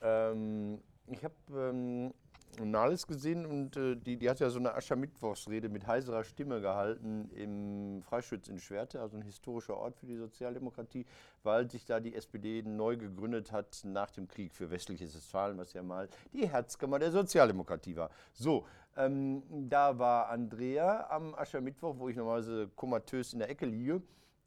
Ähm, 0.00 0.80
ich 1.06 1.24
habe 1.24 1.34
ähm, 1.52 2.14
Nahles 2.62 3.06
gesehen 3.06 3.46
und 3.46 3.76
äh, 3.76 3.96
die, 3.96 4.16
die 4.16 4.30
hat 4.30 4.40
ja 4.40 4.48
so 4.48 4.58
eine 4.58 4.74
Aschermittwochsrede 4.74 5.68
mit 5.68 5.86
heiserer 5.86 6.24
Stimme 6.24 6.60
gehalten 6.60 7.28
im 7.30 8.02
Freischütz 8.02 8.48
in 8.48 8.58
Schwerte, 8.58 9.00
also 9.00 9.16
ein 9.16 9.22
historischer 9.22 9.76
Ort 9.76 9.96
für 9.96 10.06
die 10.06 10.16
Sozialdemokratie, 10.16 11.04
weil 11.42 11.70
sich 11.70 11.84
da 11.84 12.00
die 12.00 12.14
SPD 12.14 12.62
neu 12.62 12.96
gegründet 12.96 13.50
hat 13.50 13.80
nach 13.84 14.10
dem 14.10 14.28
Krieg 14.28 14.54
für 14.54 14.70
westliches 14.70 15.14
Westfalen, 15.14 15.58
was 15.58 15.72
ja 15.72 15.82
mal 15.82 16.08
die 16.32 16.48
Herzkammer 16.48 16.98
der 16.98 17.10
Sozialdemokratie 17.10 17.96
war. 17.96 18.10
So, 18.32 18.66
ähm, 18.96 19.42
da 19.68 19.98
war 19.98 20.28
Andrea 20.28 21.08
am 21.10 21.34
Aschermittwoch, 21.34 21.98
wo 21.98 22.08
ich 22.08 22.16
normalerweise 22.16 22.68
komatös 22.76 23.32
in 23.32 23.40
der 23.40 23.50
Ecke 23.50 23.66
liege 23.66 24.00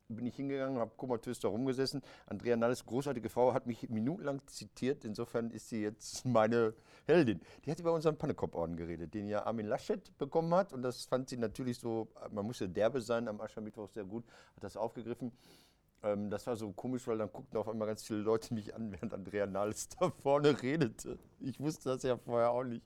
bin 0.09 0.25
ich 0.25 0.35
hingegangen, 0.35 0.79
habe 0.79 0.91
komatös 0.95 1.39
da 1.39 1.47
rumgesessen. 1.47 2.01
Andrea 2.25 2.55
Nalles, 2.55 2.85
großartige 2.85 3.29
Frau, 3.29 3.53
hat 3.53 3.67
mich 3.67 3.89
minutenlang 3.89 4.41
zitiert. 4.47 5.05
Insofern 5.05 5.51
ist 5.51 5.69
sie 5.69 5.81
jetzt 5.81 6.25
meine 6.25 6.73
Heldin. 7.05 7.41
Die 7.65 7.71
hat 7.71 7.79
über 7.79 7.93
unseren 7.93 8.17
Pannekopforden 8.17 8.77
geredet, 8.77 9.13
den 9.13 9.27
ja 9.27 9.45
Armin 9.45 9.67
Laschet 9.67 10.17
bekommen 10.17 10.53
hat. 10.53 10.73
Und 10.73 10.81
das 10.81 11.05
fand 11.05 11.29
sie 11.29 11.37
natürlich 11.37 11.79
so, 11.79 12.07
man 12.31 12.45
musste 12.45 12.69
derbe 12.69 13.01
sein 13.01 13.27
am 13.27 13.41
Aschermittwoch 13.41 13.89
sehr 13.89 14.05
gut, 14.05 14.25
hat 14.55 14.63
das 14.63 14.77
aufgegriffen. 14.77 15.31
Ähm, 16.03 16.29
das 16.29 16.45
war 16.47 16.55
so 16.55 16.71
komisch, 16.71 17.07
weil 17.07 17.17
dann 17.17 17.31
guckten 17.31 17.57
auf 17.57 17.67
einmal 17.67 17.87
ganz 17.87 18.03
viele 18.03 18.19
Leute 18.19 18.53
mich 18.53 18.73
an, 18.75 18.91
während 18.93 19.13
Andrea 19.13 19.45
Nahles 19.45 19.89
da 19.89 20.09
vorne 20.09 20.61
redete. 20.61 21.17
Ich 21.39 21.59
wusste 21.59 21.89
das 21.89 22.03
ja 22.03 22.17
vorher 22.17 22.51
auch 22.51 22.63
nicht. 22.63 22.85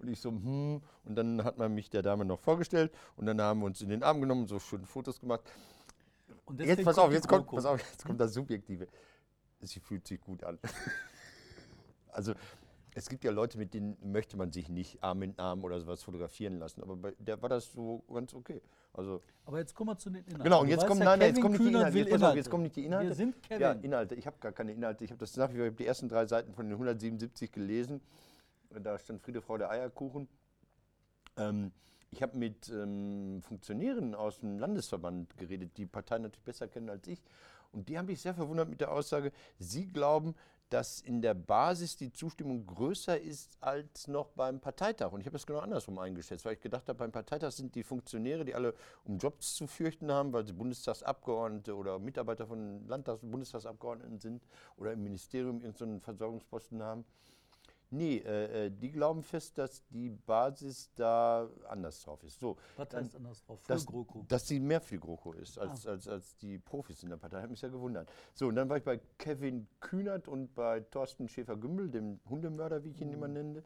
Und 0.00 0.08
ich 0.08 0.20
so, 0.20 0.30
hm, 0.30 0.80
und 1.04 1.16
dann 1.16 1.42
hat 1.42 1.58
man 1.58 1.74
mich 1.74 1.90
der 1.90 2.02
Dame 2.02 2.24
noch 2.24 2.38
vorgestellt 2.38 2.92
und 3.16 3.26
dann 3.26 3.40
haben 3.40 3.60
wir 3.60 3.66
uns 3.66 3.80
in 3.80 3.88
den 3.88 4.04
Arm 4.04 4.20
genommen, 4.20 4.46
so 4.46 4.60
schön 4.60 4.86
Fotos 4.86 5.20
gemacht. 5.20 5.42
Jetzt 6.58 6.84
pass 6.84 6.98
auf, 6.98 7.12
jetzt 7.12 7.28
kommt, 7.28 7.46
pass 7.46 7.64
auf, 7.64 7.80
jetzt 7.80 8.04
kommt 8.04 8.20
das 8.20 8.34
Subjektive. 8.34 8.88
Sie 9.60 9.80
fühlt 9.80 10.06
sich 10.06 10.20
gut 10.20 10.44
an. 10.44 10.58
Also 12.10 12.32
es 12.94 13.08
gibt 13.08 13.22
ja 13.22 13.30
Leute, 13.30 13.58
mit 13.58 13.74
denen 13.74 13.96
möchte 14.02 14.36
man 14.36 14.50
sich 14.50 14.68
nicht 14.68 15.02
Arm 15.04 15.22
in 15.22 15.38
Arm 15.38 15.62
oder 15.62 15.78
sowas 15.78 16.02
fotografieren 16.02 16.58
lassen, 16.58 16.82
aber 16.82 16.96
bei 16.96 17.14
der 17.18 17.40
war 17.40 17.48
das 17.48 17.72
so 17.72 18.02
ganz 18.12 18.34
okay. 18.34 18.60
Also 18.92 19.22
Aber 19.44 19.58
jetzt 19.58 19.74
kommen 19.74 19.90
wir 19.90 19.98
zu 19.98 20.10
den 20.10 20.24
Inhalten. 20.24 20.42
genau, 20.42 20.62
und 20.62 20.68
jetzt 20.68 20.86
kommen, 20.86 21.00
ja, 21.00 21.04
nein, 21.04 21.18
nein, 21.20 21.28
jetzt 21.28 21.40
kommen 21.40 21.52
nicht 21.52 21.64
die 21.64 21.68
Inhalte. 21.68 21.98
Jetzt, 21.98 22.22
auf, 22.24 22.34
jetzt 22.34 22.50
kommen 22.50 22.62
nicht 22.64 22.76
die 22.76 22.84
Inhalte. 22.86 23.08
Wir 23.08 23.14
sind 23.14 23.42
Kevin. 23.42 23.60
Ja, 23.60 23.72
Inhalte. 23.72 24.14
Ich 24.16 24.26
habe 24.26 24.36
gar 24.40 24.52
keine 24.52 24.72
Inhalte. 24.72 25.04
Ich 25.04 25.10
habe 25.10 25.20
das 25.20 25.36
nach 25.36 25.50
wie 25.50 25.56
vor, 25.56 25.64
ich 25.66 25.70
habe 25.70 25.76
die 25.76 25.86
ersten 25.86 26.08
drei 26.08 26.26
Seiten 26.26 26.54
von 26.54 26.66
den 26.66 26.72
177 26.72 27.52
gelesen. 27.52 28.00
Da 28.70 28.98
stand 28.98 29.22
Friede, 29.22 29.40
Frau 29.40 29.56
der 29.58 29.70
Eierkuchen. 29.70 30.28
Ähm, 31.38 31.72
ich 32.10 32.22
habe 32.22 32.36
mit 32.36 32.68
ähm, 32.70 33.42
Funktionären 33.42 34.14
aus 34.14 34.40
dem 34.40 34.58
Landesverband 34.58 35.36
geredet, 35.36 35.76
die 35.76 35.86
Parteien 35.86 36.22
natürlich 36.22 36.44
besser 36.44 36.68
kennen 36.68 36.88
als 36.88 37.06
ich. 37.06 37.22
Und 37.72 37.88
die 37.88 37.98
haben 37.98 38.06
mich 38.06 38.22
sehr 38.22 38.34
verwundert 38.34 38.68
mit 38.68 38.80
der 38.80 38.92
Aussage, 38.92 39.30
sie 39.58 39.86
glauben, 39.86 40.34
dass 40.70 41.00
in 41.00 41.22
der 41.22 41.34
Basis 41.34 41.96
die 41.96 42.12
Zustimmung 42.12 42.66
größer 42.66 43.18
ist 43.18 43.56
als 43.60 44.06
noch 44.06 44.28
beim 44.30 44.60
Parteitag. 44.60 45.12
Und 45.12 45.20
ich 45.20 45.26
habe 45.26 45.34
das 45.34 45.46
genau 45.46 45.60
andersrum 45.60 45.98
eingeschätzt, 45.98 46.44
weil 46.44 46.54
ich 46.54 46.60
gedacht 46.60 46.88
habe, 46.88 46.98
beim 46.98 47.12
Parteitag 47.12 47.52
sind 47.52 47.74
die 47.74 47.82
Funktionäre, 47.82 48.44
die 48.44 48.54
alle 48.54 48.74
um 49.04 49.18
Jobs 49.18 49.54
zu 49.54 49.66
fürchten 49.66 50.10
haben, 50.12 50.32
weil 50.32 50.46
sie 50.46 50.52
Bundestagsabgeordnete 50.52 51.74
oder 51.74 51.98
Mitarbeiter 51.98 52.46
von 52.46 52.86
Landtags- 52.86 53.22
und 53.22 53.30
Bundestagsabgeordneten 53.30 54.18
sind 54.18 54.42
oder 54.76 54.92
im 54.92 55.02
Ministerium 55.02 55.60
irgendeinen 55.60 56.00
Versorgungsposten 56.00 56.82
haben. 56.82 57.04
Nee, 57.90 58.18
äh, 58.18 58.66
äh, 58.66 58.70
die 58.70 58.90
glauben 58.90 59.22
fest, 59.22 59.56
dass 59.56 59.86
die 59.88 60.10
Basis 60.10 60.92
da 60.94 61.48
anders 61.68 62.02
drauf 62.02 62.22
ist. 62.22 62.38
So, 62.38 62.56
Was 62.76 62.88
dann- 62.90 63.04
heißt 63.04 63.16
anders 63.16 63.42
drauf? 63.44 63.60
Für 63.62 63.68
dass, 63.68 63.86
GroKo. 63.86 64.24
dass 64.28 64.46
sie 64.46 64.60
mehr 64.60 64.80
für 64.82 64.98
GroKo 64.98 65.32
ist 65.32 65.58
als, 65.58 65.86
Ah. 65.86 65.92
als, 65.92 66.06
als 66.06 66.36
die 66.36 66.58
Profis 66.58 67.02
in 67.02 67.08
der 67.08 67.16
Partei. 67.16 67.40
Hat 67.40 67.48
mich 67.48 67.60
sehr 67.60 67.70
gewundert. 67.70 68.10
So, 68.34 68.48
und 68.48 68.56
dann 68.56 68.68
war 68.68 68.76
ich 68.76 68.84
bei 68.84 68.98
Kevin 69.16 69.66
Kühnert 69.80 70.28
und 70.28 70.54
bei 70.54 70.80
Thorsten 70.80 71.28
Schäfer-Gümbel, 71.28 71.88
dem 71.88 72.20
Hundemörder, 72.28 72.84
wie 72.84 72.90
ich 72.90 73.00
ihn 73.00 73.08
Mhm. 73.08 73.14
immer 73.14 73.28
nenne. 73.28 73.62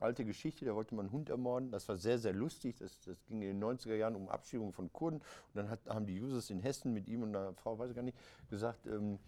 Alte 0.00 0.24
Geschichte, 0.24 0.64
da 0.66 0.74
wollte 0.74 0.94
man 0.94 1.06
einen 1.06 1.12
Hund 1.12 1.30
ermorden. 1.30 1.70
Das 1.70 1.88
war 1.88 1.96
sehr, 1.96 2.18
sehr 2.18 2.32
lustig. 2.34 2.76
Das, 2.78 3.00
das 3.00 3.24
ging 3.26 3.40
in 3.42 3.48
den 3.48 3.58
90er 3.60 3.94
Jahren 3.94 4.14
um 4.16 4.28
Abschiebung 4.28 4.72
von 4.72 4.92
Kurden. 4.92 5.20
Und 5.20 5.54
dann 5.54 5.70
hat, 5.70 5.86
haben 5.88 6.04
die 6.04 6.20
Users 6.20 6.50
in 6.50 6.58
Hessen 6.60 6.92
mit 6.92 7.06
ihm 7.08 7.22
und 7.22 7.34
einer 7.34 7.54
Frau, 7.54 7.78
weiß 7.78 7.90
ich 7.90 7.96
gar 7.96 8.02
nicht, 8.02 8.18
gesagt, 8.50 8.86
ähm, 8.86 9.18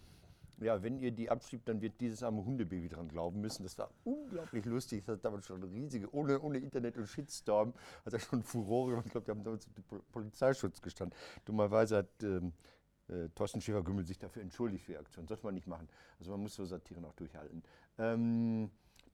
ja, 0.61 0.81
wenn 0.83 0.99
ihr 0.99 1.11
die 1.11 1.29
abschiebt, 1.29 1.67
dann 1.67 1.81
wird 1.81 1.99
dieses 2.01 2.23
arme 2.23 2.43
Hundebaby 2.43 2.89
dran 2.89 3.07
glauben 3.07 3.41
müssen. 3.41 3.63
Das 3.63 3.77
war 3.77 3.89
unglaublich 4.03 4.65
lustig. 4.65 5.05
Das 5.05 5.17
hat 5.17 5.25
damals 5.25 5.45
schon 5.47 5.63
riesige, 5.63 6.13
ohne, 6.13 6.39
ohne 6.39 6.57
Internet 6.59 6.97
und 6.97 7.07
Shitstorm, 7.07 7.73
hat 8.05 8.13
er 8.13 8.19
schon 8.19 8.43
Furore 8.43 8.91
gemacht. 8.91 9.05
Ich 9.05 9.11
glaube, 9.11 9.25
die 9.25 9.31
haben 9.31 9.43
damals 9.43 9.67
Pol- 9.87 10.03
Polizeischutz 10.11 10.81
gestanden. 10.81 11.17
Dummerweise 11.45 11.97
hat 11.97 12.23
ähm, 12.23 12.53
äh, 13.07 13.29
Thorsten 13.35 13.61
Schäfer-Gümbel 13.61 14.05
sich 14.05 14.19
dafür 14.19 14.41
entschuldigt 14.41 14.85
für 14.85 14.93
die 14.93 14.97
Aktion. 14.97 15.27
Sollte 15.27 15.45
man 15.45 15.53
nicht 15.55 15.67
machen. 15.67 15.87
Also 16.19 16.31
man 16.31 16.41
muss 16.41 16.55
so 16.55 16.65
Satiren 16.65 17.05
auch 17.05 17.13
durchhalten. 17.13 17.63
Ähm, 17.97 18.69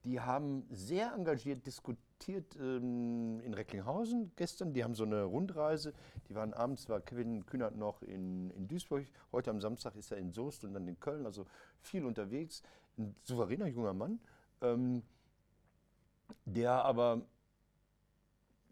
die 0.06 0.20
haben 0.20 0.64
sehr 0.70 1.12
engagiert 1.14 1.66
diskutiert 1.66 2.54
ähm, 2.56 3.40
in 3.40 3.52
Recklinghausen 3.54 4.30
gestern. 4.36 4.72
Die 4.72 4.84
haben 4.84 4.94
so 4.94 5.02
eine 5.02 5.24
Rundreise. 5.24 5.92
Die 6.28 6.34
waren 6.36 6.54
abends, 6.54 6.88
war 6.88 7.00
Kevin 7.00 7.44
Kühnert 7.44 7.76
noch 7.76 8.02
in, 8.02 8.50
in 8.52 8.68
Duisburg. 8.68 9.04
Heute 9.32 9.50
am 9.50 9.60
Samstag 9.60 9.96
ist 9.96 10.12
er 10.12 10.18
in 10.18 10.30
Soest 10.30 10.64
und 10.64 10.74
dann 10.74 10.86
in 10.86 11.00
Köln. 11.00 11.26
Also 11.26 11.46
viel 11.80 12.04
unterwegs. 12.04 12.62
Ein 12.96 13.16
souveräner 13.24 13.66
junger 13.66 13.94
Mann, 13.94 14.20
ähm, 14.62 15.02
der 16.44 16.84
aber, 16.84 17.22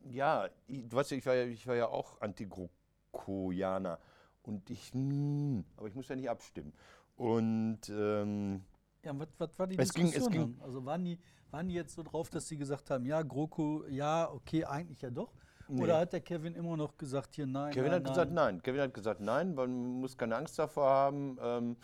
ja, 0.09 0.49
ich, 0.69 0.89
du 0.89 0.97
weißt 0.97 1.11
ja, 1.11 1.17
ich 1.17 1.27
war 1.27 1.35
ja, 1.35 1.45
ich 1.47 1.67
war 1.67 1.75
ja 1.75 1.89
auch 1.89 2.21
Anti-GroKoianer. 2.21 3.99
Und 4.45 4.71
ich, 4.71 4.93
hm, 4.93 5.65
aber 5.77 5.89
ich 5.89 5.97
muss 5.97 6.07
ja 6.07 6.15
nicht 6.15 6.31
abstimmen. 6.31 6.73
Und 7.17 7.81
ähm, 7.91 8.65
Ja, 9.05 9.19
was, 9.19 9.29
was 9.39 9.59
war 9.59 9.67
die 9.67 9.79
Es 9.79 9.93
ging- 9.93 10.07
es 10.07 10.13
Diskussion? 10.15 10.55
ging- 10.55 10.63
also 10.63 10.85
waren 10.85 11.05
die, 11.05 11.19
waren 11.51 11.69
die 11.69 11.75
jetzt 11.75 11.95
so 11.95 12.03
drauf, 12.03 12.31
dass 12.31 12.49
sie 12.49 12.57
gesagt 12.57 12.91
haben, 12.91 13.05
ja, 13.07 13.23
GroKo, 13.23 13.85
ja, 13.89 14.31
okay, 14.33 14.65
eigentlich 14.65 15.03
ja 15.03 15.11
doch? 15.11 15.33
Nee. 15.69 15.83
Oder 15.85 15.99
hat 15.99 16.13
der 16.13 16.21
Kevin 16.21 16.55
immer 16.55 16.77
noch 16.77 16.97
gesagt, 16.97 17.35
hier 17.35 17.47
nein, 17.47 17.73
Kevin 17.73 17.91
nein, 17.91 18.03
hat 18.03 18.09
gesagt 18.09 18.33
nein. 18.33 18.63
Kevin 18.63 18.81
hat 18.83 18.95
gesagt 18.95 19.21
nein, 19.21 19.55
man 19.55 20.01
muss 20.01 20.17
keine 20.17 20.37
Angst 20.37 20.59
davor 20.59 20.89
haben. 20.91 21.39
Ähm, 21.41 21.77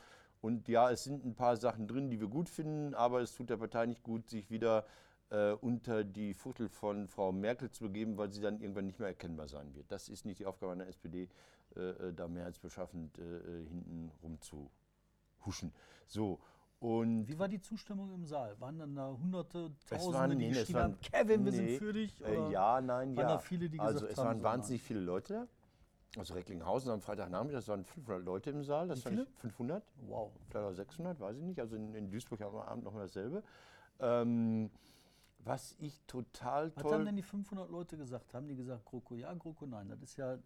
und 0.43 0.69
ja, 0.69 0.91
es 0.91 1.05
sind 1.05 1.25
ein 1.25 1.35
paar 1.35 1.57
Sachen 1.57 1.87
drin, 1.87 2.11
die 2.11 2.21
wir 2.21 2.29
gut 2.29 2.49
finden, 2.49 2.95
aber 2.95 3.21
es 3.21 3.35
tut 3.35 3.49
der 3.51 3.57
Partei 3.59 3.87
nicht 3.87 4.03
gut, 4.03 4.29
sich 4.29 4.51
wieder 4.51 4.85
äh, 5.31 5.53
unter 5.53 6.03
die 6.05 6.35
Fuchtel 6.35 6.69
von 6.69 7.09
Frau 7.09 7.33
Merkel 7.33 7.71
zu 7.71 7.85
begeben, 7.85 8.17
weil 8.19 8.31
sie 8.33 8.41
dann 8.43 8.61
irgendwann 8.61 8.87
nicht 8.87 8.99
mehr 8.99 9.09
erkennbar 9.09 9.49
sein 9.49 9.75
wird. 9.75 9.91
Das 9.93 10.09
ist 10.09 10.25
nicht 10.27 10.41
die 10.41 10.47
Aufgabe 10.47 10.73
einer 10.73 10.87
SPD, 10.87 11.29
äh, 11.77 11.81
äh, 11.81 12.13
da 12.15 12.27
mehrheitsbeschaffend 12.29 13.17
äh, 13.19 13.23
äh, 13.23 13.67
hinten 13.69 14.11
rum 14.23 14.41
zu 14.41 14.71
huschen. 15.47 15.73
So. 16.07 16.39
Und 16.81 17.29
Wie 17.29 17.39
war 17.39 17.47
die 17.47 17.61
Zustimmung 17.61 18.11
im 18.15 18.25
Saal? 18.25 18.59
Waren 18.59 18.79
dann 18.79 18.95
da 18.95 19.11
hunderte, 19.11 19.71
tausende, 19.87 20.19
waren- 20.19 20.31
die 20.31 20.49
nee, 20.49 20.55
waren- 20.73 20.83
haben, 20.83 21.01
Kevin, 21.01 21.45
wir 21.45 21.53
nee, 21.53 21.57
sind 21.59 21.79
für 21.79 21.93
dich? 21.93 22.19
Äh, 22.23 22.37
oder? 22.39 22.51
ja, 22.51 22.81
nein, 22.81 23.15
waren 23.17 23.23
ja. 23.23 23.29
da 23.35 23.39
viele, 23.39 23.69
die 23.69 23.79
also 23.79 23.95
gesagt 24.01 24.13
es 24.13 24.19
haben, 24.19 24.27
waren 24.29 24.39
so 24.39 24.45
wahnsinnig 24.45 24.83
viele 24.83 25.01
Leute 25.01 25.33
da. 25.35 26.19
Also 26.19 26.35
Recklinghausen 26.35 26.91
am 26.91 27.03
Freitagnachmittag, 27.03 27.59
das 27.59 27.69
waren 27.69 27.85
500 27.85 28.25
Leute 28.25 28.51
im 28.51 28.65
Saal. 28.65 28.89
Das 28.89 29.05
Wie 29.05 29.11
viele? 29.11 29.27
500, 29.37 29.85
Wow. 30.09 30.33
vielleicht 30.49 30.67
auch 30.67 30.73
600, 30.73 31.21
weiß 31.21 31.37
ich 31.37 31.43
nicht. 31.45 31.61
Also 31.61 31.77
in, 31.77 31.95
in 31.95 32.11
Duisburg 32.11 32.41
am 32.41 32.57
Abend 32.57 32.85
noch 32.85 32.95
mal 32.95 33.03
dasselbe. 33.03 33.45
Ähm, 34.01 34.71
was 35.45 35.77
ich 35.79 36.01
total 36.07 36.73
Was 36.75 36.83
toll... 36.83 36.93
haben 36.95 37.05
denn 37.05 37.17
die 37.17 37.23
500 37.23 37.71
Leute 37.71 37.99
gesagt? 37.99 38.33
Haben 38.33 38.49
die 38.49 38.57
gesagt, 38.57 38.87
GroKo 38.87 39.15
ja, 39.17 39.33
GroKo 39.35 39.67
nein? 39.67 39.89
Das 39.89 40.01
ist 40.03 40.17
ja 40.17 40.39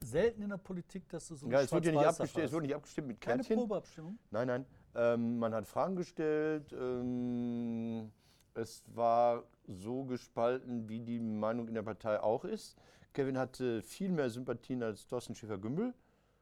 selten 0.00 0.42
in 0.42 0.50
der 0.50 0.58
Politik, 0.58 1.08
dass 1.08 1.26
du 1.28 1.34
so 1.34 1.48
ja, 1.48 1.62
es 1.62 1.72
wurde 1.72 1.86
ja 1.90 1.92
nicht 1.92 2.06
abgestimmt, 2.06 2.44
es 2.44 2.52
wurde 2.52 2.66
nicht 2.66 2.74
abgestimmt 2.76 3.08
mit 3.08 3.20
Keine 3.20 3.38
Kärtchen. 3.38 3.56
Probeabstimmung? 3.56 4.18
Nein, 4.30 4.46
nein. 4.46 4.66
Ähm, 4.94 5.38
man 5.38 5.54
hat 5.54 5.66
Fragen 5.66 5.96
gestellt. 5.96 6.72
Ähm, 6.72 8.10
es 8.54 8.82
war 8.94 9.44
so 9.66 10.04
gespalten, 10.04 10.88
wie 10.88 11.00
die 11.00 11.18
Meinung 11.18 11.68
in 11.68 11.74
der 11.74 11.82
Partei 11.82 12.20
auch 12.20 12.44
ist. 12.44 12.76
Kevin 13.12 13.38
hatte 13.38 13.82
viel 13.82 14.10
mehr 14.10 14.30
Sympathien 14.30 14.82
als 14.82 15.06
Thorsten 15.06 15.34
Schäfer-Gümbel. 15.34 15.94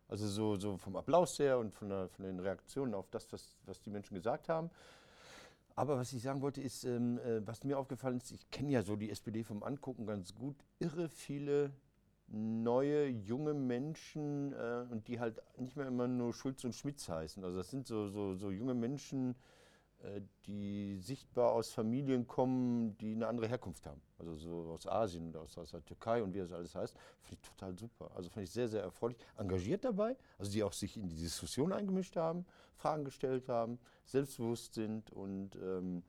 Also 0.09 0.27
so, 0.27 0.57
so 0.57 0.77
vom 0.77 0.97
Applaus 0.97 1.39
her 1.39 1.59
und 1.59 1.73
von, 1.73 1.89
der, 1.89 2.09
von 2.09 2.25
den 2.25 2.41
Reaktionen 2.41 2.95
auf 2.95 3.09
das, 3.11 3.33
was, 3.33 3.57
was 3.67 3.81
die 3.81 3.91
Menschen 3.91 4.15
gesagt 4.15 4.49
haben. 4.49 4.71
Aber 5.77 5.97
was 5.97 6.13
ich 6.13 6.23
sagen 6.23 6.43
wollte, 6.43 6.61
ist, 6.61 6.85
ähm, 6.85 7.19
äh, 7.19 7.47
was 7.47 7.63
mir 7.63 7.79
aufgefallen 7.79 8.17
ist, 8.17 8.33
ich 8.33 8.51
kenne 8.51 8.73
ja 8.73 8.83
so 8.83 8.97
die 8.97 9.11
SPD 9.11 9.45
vom 9.45 9.63
Angucken 9.63 10.07
ganz 10.07 10.35
gut, 10.35 10.57
irre 10.81 11.09
viele 11.09 11.71
neue, 12.31 13.09
junge 13.09 13.55
Menschen 13.55 14.53
äh, 14.53 14.87
und 14.91 15.09
die 15.09 15.19
halt 15.19 15.43
nicht 15.59 15.77
mehr 15.77 15.87
immer 15.87 16.07
nur 16.09 16.33
Schulz 16.33 16.65
und 16.65 16.75
Schmitz 16.75 17.09
heißen. 17.09 17.45
Also 17.45 17.59
das 17.59 17.71
sind 17.71 17.87
so, 17.87 18.09
so, 18.09 18.35
so 18.35 18.51
junge 18.51 18.75
Menschen, 18.75 19.35
äh, 20.03 20.21
die 20.47 20.97
sichtbar 20.99 21.53
aus 21.53 21.73
Familien 21.73 22.27
kommen, 22.27 22.97
die 22.99 23.13
eine 23.13 23.27
andere 23.27 23.49
Herkunft 23.49 23.85
haben. 23.87 24.01
Also 24.19 24.37
so 24.37 24.71
aus 24.73 24.87
Asien 24.87 25.31
oder 25.31 25.41
aus, 25.41 25.59
aus 25.59 25.73
der 25.73 25.85
Türkei 25.85 26.23
und 26.23 26.33
wie 26.33 26.39
das 26.39 26.53
alles 26.53 26.75
heißt. 26.75 26.97
Finde 27.21 27.43
ich 27.43 27.51
total 27.51 27.77
super. 27.77 28.11
Also 28.15 28.31
fand 28.31 28.45
ich 28.45 28.53
sehr, 28.53 28.69
sehr 28.69 28.83
erfreulich. 28.83 29.19
Engagiert 29.37 29.85
dabei, 29.85 30.17
also 30.39 30.53
die 30.53 30.63
auch 30.63 30.73
sich 30.73 30.97
in 30.97 31.09
die 31.09 31.17
Diskussion 31.17 31.73
eingemischt 31.73 32.17
haben, 32.17 32.47
Fragen 32.77 33.05
gestellt 33.05 33.49
haben, 33.49 33.79
selbstbewusst 34.07 34.75
sind 34.75 35.11
und 35.11 35.57
ähm, 35.57 36.03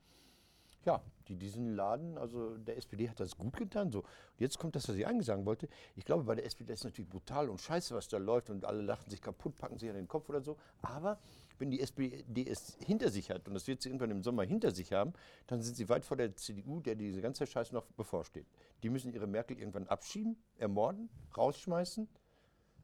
ja, 0.84 1.02
die 1.28 1.36
diesen 1.36 1.74
Laden, 1.74 2.18
also 2.18 2.56
der 2.58 2.76
SPD 2.76 3.08
hat 3.08 3.20
das 3.20 3.36
gut 3.36 3.56
getan. 3.56 3.92
So. 3.92 4.00
Und 4.00 4.06
jetzt 4.38 4.58
kommt 4.58 4.74
das, 4.74 4.88
was 4.88 4.96
ich 4.96 5.06
eigentlich 5.06 5.26
sagen 5.26 5.46
wollte. 5.46 5.68
Ich 5.94 6.04
glaube, 6.04 6.24
bei 6.24 6.34
der 6.34 6.44
SPD 6.44 6.72
ist 6.72 6.80
es 6.80 6.84
natürlich 6.84 7.10
brutal 7.10 7.48
und 7.48 7.60
scheiße, 7.60 7.94
was 7.94 8.08
da 8.08 8.18
läuft 8.18 8.50
und 8.50 8.64
alle 8.64 8.82
lachen 8.82 9.08
sich 9.08 9.20
kaputt, 9.20 9.56
packen 9.56 9.78
sich 9.78 9.88
an 9.88 9.96
den 9.96 10.08
Kopf 10.08 10.28
oder 10.28 10.42
so. 10.42 10.56
Aber 10.82 11.18
wenn 11.58 11.70
die 11.70 11.80
SPD 11.80 12.24
es 12.44 12.76
hinter 12.84 13.10
sich 13.10 13.30
hat, 13.30 13.46
und 13.46 13.54
das 13.54 13.66
wird 13.68 13.82
sie 13.82 13.88
irgendwann 13.88 14.10
im 14.10 14.22
Sommer 14.22 14.42
hinter 14.42 14.72
sich 14.72 14.92
haben, 14.92 15.12
dann 15.46 15.62
sind 15.62 15.76
sie 15.76 15.88
weit 15.88 16.04
vor 16.04 16.16
der 16.16 16.34
CDU, 16.34 16.80
der 16.80 16.96
diese 16.96 17.20
ganze 17.20 17.46
Scheiße 17.46 17.72
noch 17.72 17.86
bevorsteht. 17.92 18.46
Die 18.82 18.90
müssen 18.90 19.12
ihre 19.12 19.28
Merkel 19.28 19.58
irgendwann 19.58 19.86
abschieben, 19.86 20.36
ermorden, 20.58 21.08
rausschmeißen. 21.36 22.08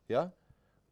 Ja, 0.06 0.32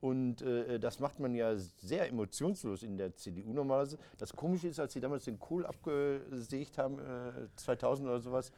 und 0.01 0.43
äh, 0.43 0.79
das 0.79 1.01
macht 1.01 1.19
man 1.21 1.35
ja 1.35 1.57
sehr 1.57 2.09
emotionslos 2.09 2.83
in 2.83 2.99
der 2.99 3.15
CDU 3.15 3.53
normalerweise. 3.53 3.99
Das 4.19 4.35
Komische 4.35 4.69
ist, 4.69 4.79
als 4.79 4.93
sie 4.93 5.01
damals 5.01 5.25
den 5.25 5.39
Kohl 5.39 5.65
abgesägt 5.65 6.79
haben, 6.79 6.99
äh, 6.99 7.49
2000 7.57 8.09
oder 8.09 8.21
sowas, 8.21 8.53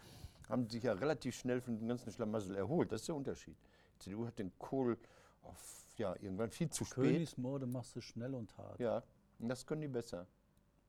haben 0.49 0.66
sie 0.66 0.76
sich 0.76 0.85
ja 0.85 0.95
relativ 0.95 1.37
schnell 1.37 1.61
von 1.61 1.78
dem 1.78 1.88
ganzen 1.88 2.11
Schlamassel 2.11 2.57
erholt. 2.57 2.90
Das 2.90 3.02
ist 3.02 3.09
der 3.09 3.14
Unterschied. 3.14 3.57
Die 3.97 3.99
CDU 4.00 4.26
hat 4.26 4.38
den 4.38 4.50
Kohl 4.59 4.99
auf, 5.42 5.85
ja, 5.97 6.14
irgendwann 6.21 6.50
viel 6.50 6.71
zu 6.71 6.85
spät. 6.85 7.04
Königsmorde 7.04 7.66
machst 7.66 7.95
du 7.95 8.00
schnell 8.00 8.35
und 8.35 8.57
hart. 8.59 8.80
Ja, 8.80 9.02
und 9.38 9.49
das 9.49 9.64
können 9.64 9.83
die 9.83 9.88
besser. 9.88 10.26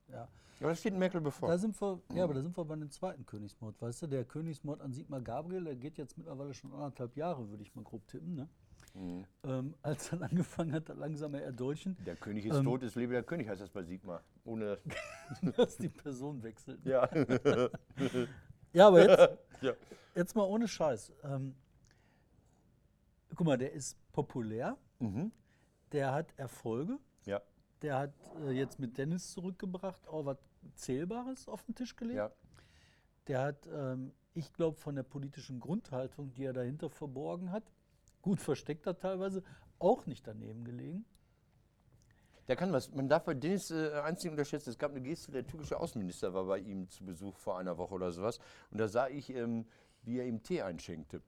Ja. 0.07 0.27
Aber 0.59 0.69
das 0.69 0.79
steht 0.79 0.93
Merkel 0.93 1.21
bevor. 1.21 1.47
Da 1.47 1.57
sind 1.57 1.79
wir, 1.81 2.01
ja, 2.13 2.23
aber 2.23 2.33
da 2.33 2.41
sind 2.41 2.57
wir 2.57 2.65
bei 2.65 2.75
dem 2.75 2.89
zweiten 2.89 3.25
Königsmord. 3.25 3.81
Weißt 3.81 4.01
du, 4.01 4.07
der 4.07 4.25
Königsmord 4.25 4.81
an 4.81 4.91
Sigmar 4.91 5.21
Gabriel, 5.21 5.63
der 5.63 5.75
geht 5.75 5.97
jetzt 5.97 6.17
mittlerweile 6.17 6.53
schon 6.53 6.73
anderthalb 6.73 7.15
Jahre, 7.15 7.49
würde 7.49 7.63
ich 7.63 7.73
mal 7.75 7.83
grob 7.83 8.05
tippen. 8.07 8.35
Ne? 8.35 8.49
Mhm. 8.93 9.25
Ähm, 9.43 9.75
als 9.81 10.09
dann 10.09 10.23
angefangen 10.23 10.73
hat, 10.73 10.89
langsam 10.89 11.33
erdolchen, 11.35 11.95
Der 12.05 12.15
König 12.15 12.45
ist 12.45 12.57
Ähm, 12.57 12.63
tot, 12.65 12.83
es 12.83 12.95
lebe 12.95 13.13
der 13.13 13.23
König, 13.23 13.47
heißt 13.47 13.61
das 13.61 13.69
bei 13.69 13.83
Sigmar. 13.83 14.23
Ohne. 14.43 14.79
dass 15.57 15.77
die 15.77 15.89
Person 15.89 16.41
wechselt. 16.43 16.85
Ja. 16.85 17.09
Ja, 18.71 18.87
aber 18.89 19.01
jetzt, 19.01 19.37
ja. 19.61 19.73
jetzt 20.13 20.35
mal 20.35 20.43
ohne 20.43 20.67
Scheiß. 20.67 21.11
Ähm, 21.23 21.55
guck 23.35 23.47
mal, 23.47 23.57
der 23.57 23.71
ist 23.73 23.97
populär, 24.11 24.77
Mhm. 24.99 25.31
der 25.91 26.11
hat 26.13 26.31
Erfolge, 26.37 26.99
Ja. 27.25 27.41
der 27.81 27.97
hat 27.97 28.13
äh, 28.45 28.51
jetzt 28.51 28.77
mit 28.79 28.95
Dennis 28.97 29.31
zurückgebracht 29.31 30.07
auch 30.07 30.25
was 30.25 30.37
Zählbares 30.75 31.47
auf 31.47 31.63
den 31.63 31.73
Tisch 31.73 31.95
gelegt. 31.95 32.17
Ja. 32.17 32.31
Der 33.27 33.41
hat, 33.41 33.67
ähm, 33.73 34.11
ich 34.33 34.53
glaube, 34.53 34.77
von 34.77 34.93
der 34.95 35.03
politischen 35.03 35.59
Grundhaltung, 35.59 36.31
die 36.33 36.43
er 36.43 36.53
dahinter 36.53 36.89
verborgen 36.91 37.51
hat, 37.51 37.63
gut 38.21 38.41
versteckt 38.41 38.85
hat 38.87 39.01
teilweise, 39.01 39.43
auch 39.79 40.05
nicht 40.05 40.27
daneben 40.27 40.63
gelegen. 40.63 41.05
Der 42.47 42.55
kann 42.55 42.73
was. 42.73 42.91
Man 42.91 43.07
darf 43.07 43.25
bei 43.25 43.35
Dennis 43.35 43.69
äh, 43.69 43.91
eins 44.03 44.23
nicht 44.23 44.31
unterschätzen. 44.31 44.71
Es 44.71 44.77
gab 44.79 44.91
eine 44.91 45.01
Geste, 45.01 45.31
der 45.31 45.45
türkische 45.45 45.79
Außenminister 45.79 46.33
war 46.33 46.45
bei 46.45 46.57
ihm 46.57 46.89
zu 46.89 47.05
Besuch 47.05 47.37
vor 47.37 47.59
einer 47.59 47.77
Woche 47.77 47.93
oder 47.93 48.11
sowas. 48.11 48.39
Und 48.71 48.79
da 48.79 48.87
sah 48.87 49.07
ich, 49.07 49.29
ähm, 49.29 49.67
wie 50.01 50.17
er 50.17 50.25
ihm 50.25 50.41
Tee 50.41 50.63
einschenkte. 50.63 51.21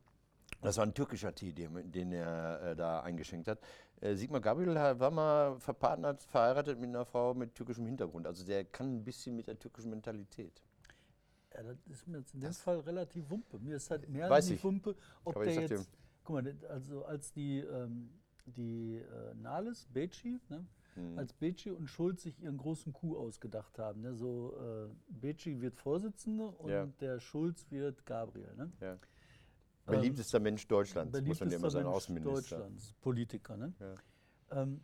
Das 0.62 0.78
war 0.78 0.86
ein 0.86 0.96
türkischer 0.96 1.34
Tee, 1.34 1.54
den, 1.54 1.92
den 1.92 2.12
er 2.12 2.62
äh, 2.62 2.76
da 2.76 3.02
eingeschenkt 3.02 3.48
hat. 3.48 3.60
Äh, 4.02 4.16
Sigmar 4.16 4.42
Gabriel 4.42 4.74
war 4.74 5.12
mal 5.12 5.60
verpartnert, 5.60 6.24
verheiratet 6.24 6.80
mit 6.80 6.90
einer 6.90 7.06
Frau 7.06 7.36
mit 7.36 7.54
türkischem 7.54 7.86
Hintergrund. 7.86 8.26
Also 8.26 8.44
der 8.44 8.66
kann 8.66 8.98
ein 8.98 9.04
bisschen 9.04 9.36
mit 9.36 9.46
der 9.46 9.60
türkischen 9.60 9.92
Mentalität. 9.92 10.64
Ja, 11.54 11.64
das 11.64 11.78
ist 11.88 12.08
mir 12.08 12.18
jetzt 12.18 12.34
in 12.34 12.42
dem 12.42 12.54
Fall 12.54 12.80
relativ 12.80 13.30
Wumpe. 13.30 13.60
Mir 13.60 13.76
ist 13.76 13.92
halt 13.92 14.10
mehr 14.10 14.32
ich. 14.40 14.64
Wumpe, 14.64 14.96
ob 15.24 15.36
der 15.44 15.54
jetzt. 15.54 15.90
Guck 16.24 16.36
mal, 16.44 16.56
also 16.70 17.06
als 17.06 17.32
die, 17.32 17.60
ähm, 17.60 18.10
die 18.46 18.98
äh, 18.98 19.34
Nahles, 19.36 19.88
Becci, 19.92 20.40
ne? 20.50 20.66
Mhm. 20.96 21.18
als 21.18 21.32
Becci 21.34 21.72
und 21.72 21.88
Schulz 21.88 22.24
sich 22.24 22.42
ihren 22.42 22.58
großen 22.58 22.92
Coup 22.92 23.16
ausgedacht 23.16 23.80
haben. 23.80 24.02
Ne? 24.02 24.14
So, 24.14 24.54
äh, 24.58 24.90
Becci 25.08 25.62
wird 25.62 25.78
Vorsitzende 25.78 26.48
und 26.48 26.70
Ja. 26.70 26.86
der 27.00 27.20
Schulz 27.20 27.66
wird 27.72 28.06
Gabriel. 28.06 28.54
Ne? 28.58 28.72
Ja. 28.82 28.98
Beliebtester 29.86 30.40
Mensch 30.40 30.68
Deutschlands, 30.68 31.12
muss 31.14 31.22
man 31.22 31.24
immer 31.24 31.34
beliebtester 31.40 31.70
sagen, 31.72 31.86
Mensch 31.86 31.96
Außenminister. 31.96 32.56
Deutschlands, 32.58 32.94
Politiker. 33.02 33.58
Ne? 33.58 33.74
Ja. 33.80 33.96
Ähm, 34.62 34.82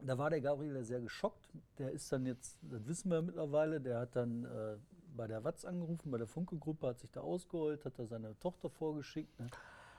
da 0.00 0.18
war 0.18 0.30
der 0.30 0.40
Gabriel 0.40 0.82
sehr 0.84 1.00
geschockt. 1.00 1.48
Der 1.78 1.90
ist 1.90 2.12
dann 2.12 2.26
jetzt, 2.26 2.58
das 2.62 2.86
wissen 2.86 3.10
wir 3.10 3.22
mittlerweile, 3.22 3.80
der 3.80 3.98
hat 4.00 4.16
dann 4.16 4.44
äh, 4.44 4.76
bei 5.16 5.26
der 5.26 5.44
Watz 5.44 5.64
angerufen, 5.64 6.10
bei 6.10 6.18
der 6.18 6.26
Funke-Gruppe, 6.26 6.86
hat 6.88 6.98
sich 7.00 7.10
da 7.10 7.20
ausgeholt, 7.20 7.84
hat 7.84 7.98
da 7.98 8.06
seine 8.06 8.38
Tochter 8.38 8.70
vorgeschickt, 8.70 9.38
ne? 9.38 9.48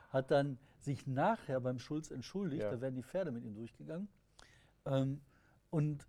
Hat 0.09 0.31
dann 0.31 0.57
sich 0.79 1.07
nachher 1.07 1.59
beim 1.59 1.79
Schulz 1.79 2.11
entschuldigt, 2.11 2.61
Ja. 2.63 2.71
da 2.71 2.81
wären 2.81 2.95
die 2.95 3.03
Pferde 3.03 3.31
mit 3.31 3.43
ihm 3.43 3.55
durchgegangen. 3.55 4.07
Ähm, 4.85 5.21
und 5.71 6.07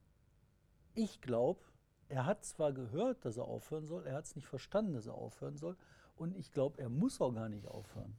ich 0.95 1.21
glaube, 1.21 1.61
er 2.09 2.27
hat 2.27 2.45
zwar 2.45 2.73
gehört, 2.73 3.25
dass 3.25 3.37
er 3.37 3.45
aufhören 3.45 3.87
soll, 3.87 4.07
er 4.07 4.15
hat 4.15 4.25
es 4.25 4.37
nicht 4.37 4.47
verstanden, 4.47 4.95
dass 4.95 5.07
er 5.07 5.15
aufhören 5.15 5.57
soll. 5.57 5.77
Und 6.17 6.37
ich 6.37 6.53
glaube, 6.53 6.81
er 6.81 6.89
muss 6.89 7.21
auch 7.21 7.33
gar 7.33 7.49
nicht 7.49 7.67
aufhören. 7.67 8.17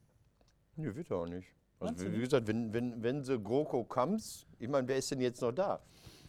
Nee, 0.76 0.94
wird 0.94 1.10
er 1.10 1.18
auch 1.18 1.28
nicht. 1.28 1.48
Also 1.80 2.06
wie, 2.06 2.14
wie 2.14 2.20
gesagt, 2.22 2.48
wenn, 2.48 2.74
wenn, 2.74 3.02
wenn 3.04 3.24
sie 3.24 3.40
GroKo 3.40 3.84
comes, 3.84 4.46
ich 4.60 4.68
meine, 4.68 4.88
wer 4.88 4.98
ist 4.98 5.12
denn 5.12 5.22
jetzt 5.22 5.42
noch 5.42 5.52
da? 5.52 5.82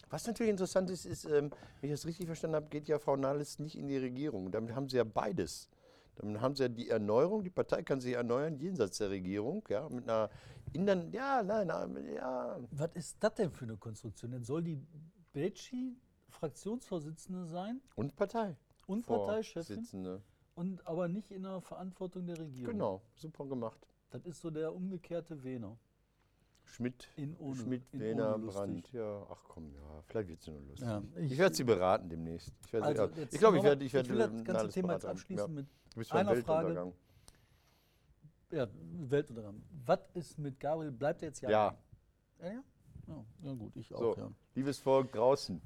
Was 0.09 0.25
natürlich 0.25 0.49
interessant 0.51 0.89
ist, 0.89 1.05
ist, 1.05 1.25
ähm, 1.25 1.51
wenn 1.81 1.89
ich 1.89 1.91
das 1.91 2.05
richtig 2.05 2.25
verstanden 2.25 2.55
habe, 2.55 2.67
geht 2.69 2.87
ja 2.87 2.97
Frau 2.97 3.15
Nahles 3.15 3.59
nicht 3.59 3.77
in 3.77 3.87
die 3.87 3.97
Regierung. 3.97 4.51
Damit 4.51 4.73
haben 4.73 4.89
sie 4.89 4.97
ja 4.97 5.03
beides. 5.03 5.69
Dann 6.19 6.41
haben 6.41 6.55
sie 6.55 6.63
ja 6.63 6.69
die 6.69 6.89
Erneuerung, 6.89 7.43
die 7.43 7.49
Partei 7.49 7.81
kann 7.81 8.01
sich 8.01 8.13
erneuern, 8.13 8.57
jenseits 8.57 8.97
der 8.97 9.09
Regierung, 9.09 9.65
ja, 9.69 9.87
mit 9.89 10.03
einer 10.03 10.29
inneren, 10.73 11.11
ja, 11.11 11.41
nein, 11.41 11.67
nein, 11.67 12.13
ja. 12.13 12.59
Was 12.71 12.91
ist 12.93 13.17
das 13.21 13.35
denn 13.35 13.51
für 13.51 13.65
eine 13.65 13.77
Konstruktion? 13.77 14.31
Denn 14.31 14.43
soll 14.43 14.63
die 14.63 14.77
Becci 15.33 15.97
Fraktionsvorsitzende 16.27 17.45
sein 17.45 17.81
Und 17.95 18.15
Partei. 18.15 18.55
und 18.85 19.05
Parteichefin 19.05 20.21
und 20.55 20.85
aber 20.85 21.07
nicht 21.07 21.31
in 21.31 21.43
der 21.43 21.61
Verantwortung 21.61 22.27
der 22.27 22.37
Regierung. 22.37 22.73
Genau, 22.73 23.01
super 23.15 23.45
gemacht. 23.45 23.87
Das 24.09 24.25
ist 24.25 24.41
so 24.41 24.49
der 24.49 24.75
umgekehrte 24.75 25.41
Wehner. 25.43 25.77
Schmidt, 26.69 27.09
In 27.15 27.35
ohne, 27.37 27.55
Schmidt, 27.55 27.83
in. 27.93 27.99
Brandt. 28.17 28.91
Ja, 28.93 29.25
ach 29.29 29.43
komm, 29.47 29.73
ja, 29.73 30.03
vielleicht 30.05 30.29
wird 30.29 30.39
es 30.41 30.47
nur 30.47 30.61
lustig. 30.61 30.87
Ja, 30.87 31.01
ich 31.17 31.31
ich- 31.31 31.37
werde 31.37 31.55
sie 31.55 31.63
beraten 31.63 32.09
demnächst. 32.09 32.53
Ich, 32.65 32.71
sie- 32.71 32.77
Also 32.77 33.03
ja, 33.03 33.09
ich 33.31 33.39
glaube, 33.39 33.57
ich 33.57 33.63
werde 33.63 33.85
ich 33.85 33.93
werde 33.93 34.09
will 34.09 34.17
das 34.17 34.43
ganze 34.43 34.69
Thema 34.69 34.93
jetzt 34.93 35.05
abschließen 35.05 35.47
Ja. 35.57 35.63
mit 35.95 36.11
einer 36.11 36.35
Frage. 36.37 36.93
Ja, 38.51 38.67
Weltuntergang. 39.09 39.61
Was 39.85 39.99
ist 40.13 40.37
mit 40.39 40.59
Gabriel? 40.59 40.91
Bleibt 40.91 41.21
er 41.21 41.27
jetzt 41.29 41.41
ja? 41.41 41.49
Ja. 41.49 41.77
Ja, 42.41 42.63
ja? 43.43 43.53
Gut, 43.53 43.75
ich 43.75 43.93
auch, 43.93 44.15
So, 44.15 44.31
liebes 44.55 44.79
Volk 44.79 45.11
draußen, 45.11 45.61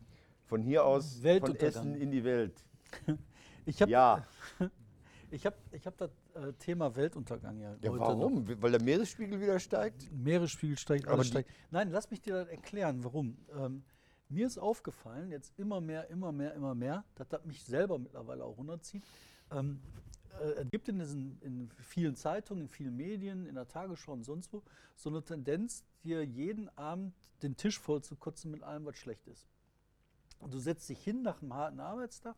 von 0.45 0.61
hier 0.61 0.85
aus, 0.85 1.21
von. 1.21 1.55
Essen 1.55 1.95
in 1.95 2.11
die 2.11 2.23
Welt. 2.23 2.63
Ich 3.65 3.81
habe 3.81 3.89
Ja, 3.91 4.27
ich 5.33 5.45
hab, 5.45 5.55
ich 5.71 5.85
hab 5.85 5.97
das 5.97 6.11
äh, 6.35 6.53
Thema 6.53 6.95
Weltuntergang 6.95 7.59
ja, 7.59 7.75
ja 7.81 7.89
heute 7.89 7.99
warum? 7.99 8.61
Weil 8.61 8.71
der 8.71 8.81
Meeresspiegel 8.81 9.41
wieder 9.41 9.59
steigt? 9.59 10.03
Noch. 10.03 10.19
Meeresspiegel 10.19 10.77
steigt, 10.77 11.05
Aber 11.05 11.15
alles 11.15 11.27
steigt. 11.27 11.49
Nein, 11.71 11.89
lass 11.91 12.09
mich 12.11 12.21
dir 12.21 12.33
das 12.33 12.47
erklären, 12.47 13.03
warum. 13.03 13.37
Ähm, 13.57 13.83
mir 14.29 14.45
ist 14.45 14.57
aufgefallen, 14.57 15.31
jetzt 15.31 15.57
immer 15.57 15.81
mehr, 15.81 16.09
immer 16.09 16.31
mehr, 16.31 16.53
immer 16.53 16.75
mehr, 16.75 17.03
dass 17.15 17.27
das 17.29 17.43
mich 17.45 17.63
selber 17.63 17.97
mittlerweile 17.97 18.43
auch 18.43 18.57
runterzieht. 18.57 19.03
Ähm, 19.51 19.81
äh, 20.39 20.61
es 20.61 20.69
gibt 20.69 20.87
in, 20.87 20.99
diesen, 20.99 21.39
in 21.41 21.69
vielen 21.79 22.15
Zeitungen, 22.15 22.63
in 22.63 22.69
vielen 22.69 22.95
Medien, 22.95 23.47
in 23.47 23.55
der 23.55 23.67
Tagesschau 23.67 24.13
und 24.13 24.23
sonst 24.23 24.53
wo 24.53 24.61
so 24.95 25.09
eine 25.09 25.23
Tendenz, 25.23 25.83
dir 26.03 26.23
jeden 26.23 26.69
Abend 26.77 27.15
den 27.41 27.57
Tisch 27.57 27.79
voll 27.79 28.03
zu 28.03 28.15
kotzen 28.15 28.51
mit 28.51 28.61
allem, 28.61 28.85
was 28.85 28.97
schlecht 28.97 29.27
ist. 29.27 29.47
Und 30.39 30.53
du 30.53 30.59
setzt 30.59 30.89
dich 30.89 30.99
hin 31.03 31.23
nach 31.23 31.41
einem 31.41 31.53
harten 31.53 31.79
Arbeitstag, 31.79 32.35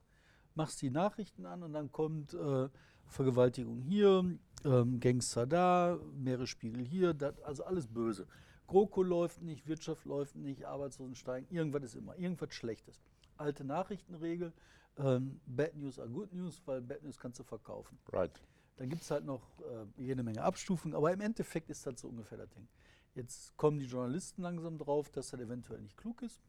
machst 0.55 0.81
die 0.81 0.89
Nachrichten 0.89 1.45
an 1.45 1.63
und 1.63 1.73
dann 1.73 1.91
kommt 1.91 2.33
äh, 2.33 2.69
Vergewaltigung 3.07 3.81
hier, 3.81 4.37
ähm, 4.63 4.99
Gangster 4.99 5.45
da, 5.45 5.99
Meeresspiegel 6.17 6.83
hier, 6.83 7.13
dat, 7.13 7.41
also 7.43 7.63
alles 7.63 7.87
böse. 7.87 8.27
GroKo 8.67 9.03
läuft 9.03 9.41
nicht, 9.41 9.67
Wirtschaft 9.67 10.05
läuft 10.05 10.35
nicht, 10.35 10.65
Arbeitslosen 10.65 11.15
steigen, 11.15 11.47
irgendwas 11.53 11.83
ist 11.83 11.95
immer, 11.95 12.17
irgendwas 12.17 12.53
Schlechtes. 12.53 12.99
Alte 13.37 13.63
Nachrichtenregel, 13.63 14.53
ähm, 14.97 15.39
Bad 15.45 15.75
News 15.75 15.99
are 15.99 16.09
Good 16.09 16.33
News, 16.33 16.61
weil 16.65 16.81
Bad 16.81 17.03
News 17.03 17.19
kannst 17.19 17.39
du 17.39 17.43
verkaufen. 17.43 17.97
Right. 18.11 18.41
Dann 18.77 18.89
gibt 18.89 19.03
es 19.03 19.11
halt 19.11 19.25
noch 19.25 19.59
äh, 19.59 20.01
jede 20.01 20.23
Menge 20.23 20.41
Abstufungen, 20.41 20.95
aber 20.95 21.13
im 21.13 21.21
Endeffekt 21.21 21.69
ist 21.69 21.85
das 21.85 22.01
so 22.01 22.09
ungefähr 22.09 22.37
das 22.37 22.49
Ding. 22.49 22.67
Jetzt 23.13 23.55
kommen 23.55 23.79
die 23.79 23.85
Journalisten 23.85 24.41
langsam 24.41 24.77
drauf, 24.77 25.09
dass 25.09 25.29
das 25.29 25.39
eventuell 25.39 25.81
nicht 25.81 25.95
klug 25.95 26.21
ist. 26.21 26.41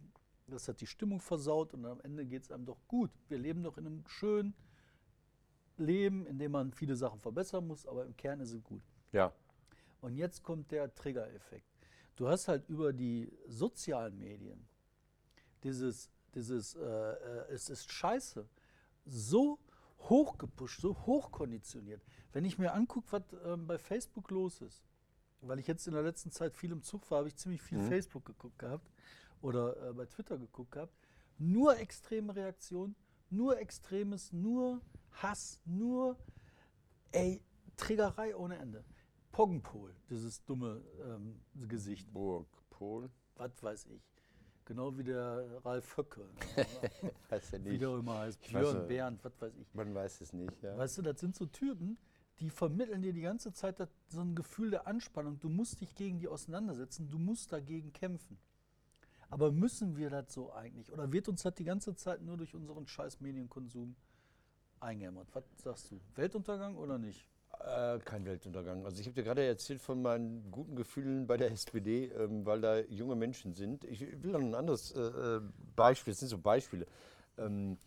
Das 0.49 0.69
hat 0.69 0.81
die 0.81 0.87
Stimmung 0.87 1.21
versaut 1.21 1.75
und 1.75 1.85
am 1.87 2.01
Ende 2.01 2.25
geht 2.25 2.43
es 2.45 2.53
einem 2.53 2.67
doch 2.67 2.79
gut. 2.87 3.11
Wir 3.29 3.39
leben 3.39 3.63
doch 3.65 3.79
in 3.79 3.87
einem 3.87 4.07
schönen 4.07 4.55
Leben, 5.77 6.27
in 6.27 6.39
dem 6.39 6.53
man 6.53 6.73
viele 6.73 6.95
Sachen 6.97 7.21
verbessern 7.21 7.67
muss, 7.67 7.87
aber 7.87 8.05
im 8.05 8.17
Kern 8.17 8.41
ist 8.41 8.53
es 8.53 8.63
gut. 8.63 8.83
Ja. 9.13 9.33
Und 10.01 10.15
jetzt 10.15 10.43
kommt 10.43 10.71
der 10.71 10.95
Trigger-Effekt. 10.95 11.67
Du 12.15 12.29
hast 12.29 12.49
halt 12.49 12.69
über 12.69 12.93
die 12.93 13.31
sozialen 13.47 14.19
Medien 14.19 14.69
dieses, 15.65 16.11
dieses 16.35 16.75
äh, 16.77 16.81
äh, 16.81 17.53
es 17.53 17.69
ist 17.69 17.91
scheiße, 17.91 18.49
so 19.05 19.59
hochgepusht, 19.99 20.81
so 20.81 20.97
hochkonditioniert. 21.07 22.03
Wenn 22.33 22.45
ich 22.45 22.59
mir 22.59 22.73
angucke, 22.73 23.09
was 23.11 23.23
ähm, 23.45 23.67
bei 23.67 23.79
Facebook 23.79 24.31
los 24.31 24.61
ist, 24.61 24.85
weil 25.41 25.59
ich 25.59 25.67
jetzt 25.67 25.87
in 25.87 25.95
der 25.95 26.03
letzten 26.03 26.31
Zeit 26.31 26.55
viel 26.55 26.73
im 26.73 26.83
Zug 26.83 27.11
war, 27.11 27.19
habe 27.19 27.29
ich 27.29 27.37
ziemlich 27.37 27.61
viel 27.63 27.79
Mhm. 27.79 27.89
Facebook 27.89 28.25
geguckt 28.25 28.59
gehabt 28.59 28.89
oder 29.43 29.91
äh, 29.91 29.93
bei 29.93 30.07
Twitter 30.07 30.39
geguckt 30.39 30.73
gehabt. 30.73 30.95
Nur 31.39 31.79
extreme 31.79 32.35
Reaktionen, 32.35 32.97
nur 33.31 33.59
Extremes, 33.59 34.33
nur 34.33 34.81
Hass, 35.11 35.61
nur 35.65 36.17
ey, 37.13 37.43
Trägerei 37.77 38.35
ohne 38.35 38.57
Ende. 38.57 38.85
Poggenpol, 39.33 39.95
dieses 40.09 40.43
dumme 40.45 40.83
ähm, 41.05 41.41
Gesicht, 41.69 42.11
Burg, 42.13 42.49
Pol. 42.71 43.11
was 43.35 43.63
weiß 43.63 43.87
ich. 43.87 44.03
Genau 44.65 44.97
wie 44.97 45.05
der 45.05 45.61
Ralf 45.65 45.97
Höcke, 45.97 46.29
Weiß 47.29 47.51
ja 47.53 47.65
wie 47.65 47.69
nicht. 47.71 47.83
der 47.83 47.91
immer 47.99 48.19
heißt, 48.19 48.43
weiß 48.43 48.51
Björn 48.51 48.77
ja. 48.77 48.83
Bernd, 48.83 49.25
was 49.25 49.41
weiß 49.41 49.57
ich. 49.59 49.75
Man 49.75 49.95
weiß 49.95 50.23
es 50.23 50.33
nicht. 50.33 50.61
Ja. 50.63 50.77
Weißt 50.77 50.99
du, 50.99 51.03
das 51.03 51.21
sind 51.21 51.37
so 51.37 51.47
Typen, 51.47 51.99
die 52.41 52.51
vermitteln 52.51 53.03
dir 53.03 53.13
die 53.13 53.21
ganze 53.21 53.53
Zeit 53.53 53.77
so 54.09 54.21
ein 54.21 54.35
Gefühl 54.35 54.71
der 54.71 54.87
Anspannung. 54.87 55.39
Du 55.39 55.49
musst 55.49 55.81
dich 55.81 55.95
gegen 55.95 56.19
die 56.19 56.29
auseinandersetzen, 56.29 57.09
du 57.09 57.19
musst 57.19 57.53
dagegen 57.53 57.93
kämpfen. 57.93 58.39
Aber 59.31 59.51
müssen 59.53 59.97
wir 59.97 60.11
das 60.11 60.33
so 60.33 60.53
eigentlich? 60.53 60.93
Oder 60.93 61.13
wird 61.13 61.29
uns 61.29 61.43
das 61.43 61.55
die 61.55 61.65
ganze 61.65 61.95
Zeit 61.95 62.23
nur 62.23 62.37
durch 62.37 62.55
unseren 62.55 62.87
scheiß 62.87 63.21
Medienkonsum 63.21 63.97
eingehämmert? 64.81 65.29
Was 65.35 65.45
sagst 65.57 65.91
du? 65.91 66.01
Weltuntergang 66.15 66.77
oder 66.77 66.99
nicht? 66.99 67.29
Äh, 67.61 67.99
kein 68.01 68.25
Weltuntergang. 68.25 68.85
Also 68.85 69.01
ich 69.01 69.07
habe 69.07 69.15
dir 69.15 69.25
gerade 69.25 69.45
erzählt 69.45 69.81
von 69.81 70.03
meinen 70.03 70.51
guten 70.51 70.77
Gefühlen 70.77 71.27
bei 71.27 71.37
der 71.37 71.51
SPD, 71.51 72.07
ähm, 72.07 72.45
weil 72.47 72.61
da 72.61 72.81
junge 72.81 73.17
Menschen 73.17 73.55
sind. 73.55 73.85
Ich 73.85 74.01
will 74.01 74.31
noch 74.31 74.41
ein 74.41 74.55
anderes 74.55 74.93
äh, 74.93 75.01
äh, 75.01 75.41
Beispiel, 75.75 76.13
das 76.13 76.21
sind 76.21 76.29
so 76.29 76.39
Beispiele. 76.39 76.87
Ähm, 77.39 77.79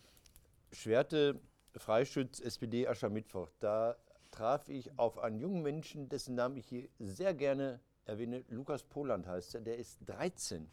Schwerte, 0.71 1.39
Freischütz, 1.75 2.39
SPD, 2.39 2.87
Aschermittwoch. 2.87 3.49
Da 3.59 3.95
traf 4.31 4.69
ich 4.69 4.97
auf 4.97 5.17
einen 5.19 5.39
jungen 5.39 5.61
Menschen, 5.61 6.09
dessen 6.09 6.35
Namen 6.35 6.57
ich 6.57 6.67
hier 6.67 6.89
sehr 6.99 7.33
gerne 7.33 7.79
erwähne. 8.05 8.43
Lukas 8.49 8.83
Poland 8.83 9.27
heißt 9.27 9.55
er. 9.55 9.61
Der 9.61 9.77
ist 9.77 9.99
13. 10.05 10.69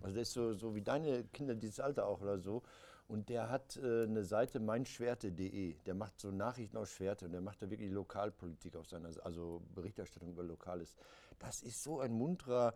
Also 0.00 0.14
der 0.14 0.22
ist 0.22 0.32
so, 0.32 0.54
so 0.54 0.74
wie 0.74 0.82
deine 0.82 1.24
Kinder 1.24 1.54
dieses 1.54 1.80
Alter 1.80 2.06
auch 2.06 2.20
oder 2.20 2.38
so. 2.38 2.62
Und 3.08 3.30
der 3.30 3.48
hat 3.48 3.76
äh, 3.76 4.02
eine 4.04 4.22
Seite 4.22 4.60
meinschwerte.de. 4.60 5.76
Der 5.86 5.94
macht 5.94 6.18
so 6.18 6.30
Nachrichten 6.30 6.76
aus 6.76 6.90
Schwerte 6.90 7.24
und 7.24 7.32
der 7.32 7.40
macht 7.40 7.62
da 7.62 7.70
wirklich 7.70 7.90
Lokalpolitik 7.90 8.76
auf 8.76 8.86
seiner, 8.86 9.08
also 9.24 9.62
Berichterstattung 9.74 10.30
über 10.30 10.42
Lokales. 10.42 10.94
Das 11.38 11.62
ist 11.62 11.82
so 11.82 12.00
ein 12.00 12.12
munterer, 12.12 12.74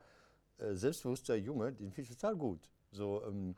äh, 0.58 0.74
selbstbewusster 0.74 1.36
Junge, 1.36 1.72
den 1.72 1.92
finde 1.92 2.10
ich 2.10 2.16
total 2.16 2.36
gut. 2.36 2.70
So, 2.90 3.22
ähm, 3.26 3.54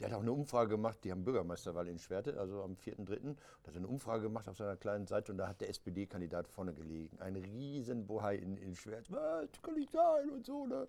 der 0.00 0.08
hat 0.08 0.16
auch 0.16 0.22
eine 0.22 0.32
Umfrage 0.32 0.70
gemacht, 0.70 0.98
die 1.04 1.12
haben 1.12 1.24
Bürgermeisterwahl 1.24 1.86
in 1.88 1.98
Schwerte, 1.98 2.38
also 2.38 2.62
am 2.62 2.74
4.3. 2.74 3.36
Da 3.62 3.68
hat 3.68 3.74
er 3.74 3.76
eine 3.76 3.86
Umfrage 3.86 4.24
gemacht 4.24 4.48
auf 4.48 4.56
seiner 4.56 4.76
kleinen 4.76 5.06
Seite 5.06 5.32
und 5.32 5.38
da 5.38 5.46
hat 5.46 5.60
der 5.60 5.68
SPD-Kandidat 5.68 6.48
vorne 6.48 6.74
gelegen. 6.74 7.18
Ein 7.20 7.36
riesen 7.36 8.06
Bohai 8.06 8.36
in, 8.36 8.56
in 8.56 8.74
Schwerte. 8.74 9.12
Was, 9.12 9.62
kann 9.62 9.74
nicht 9.74 9.92
sein 9.92 10.30
und 10.30 10.44
so, 10.44 10.66
ne? 10.66 10.88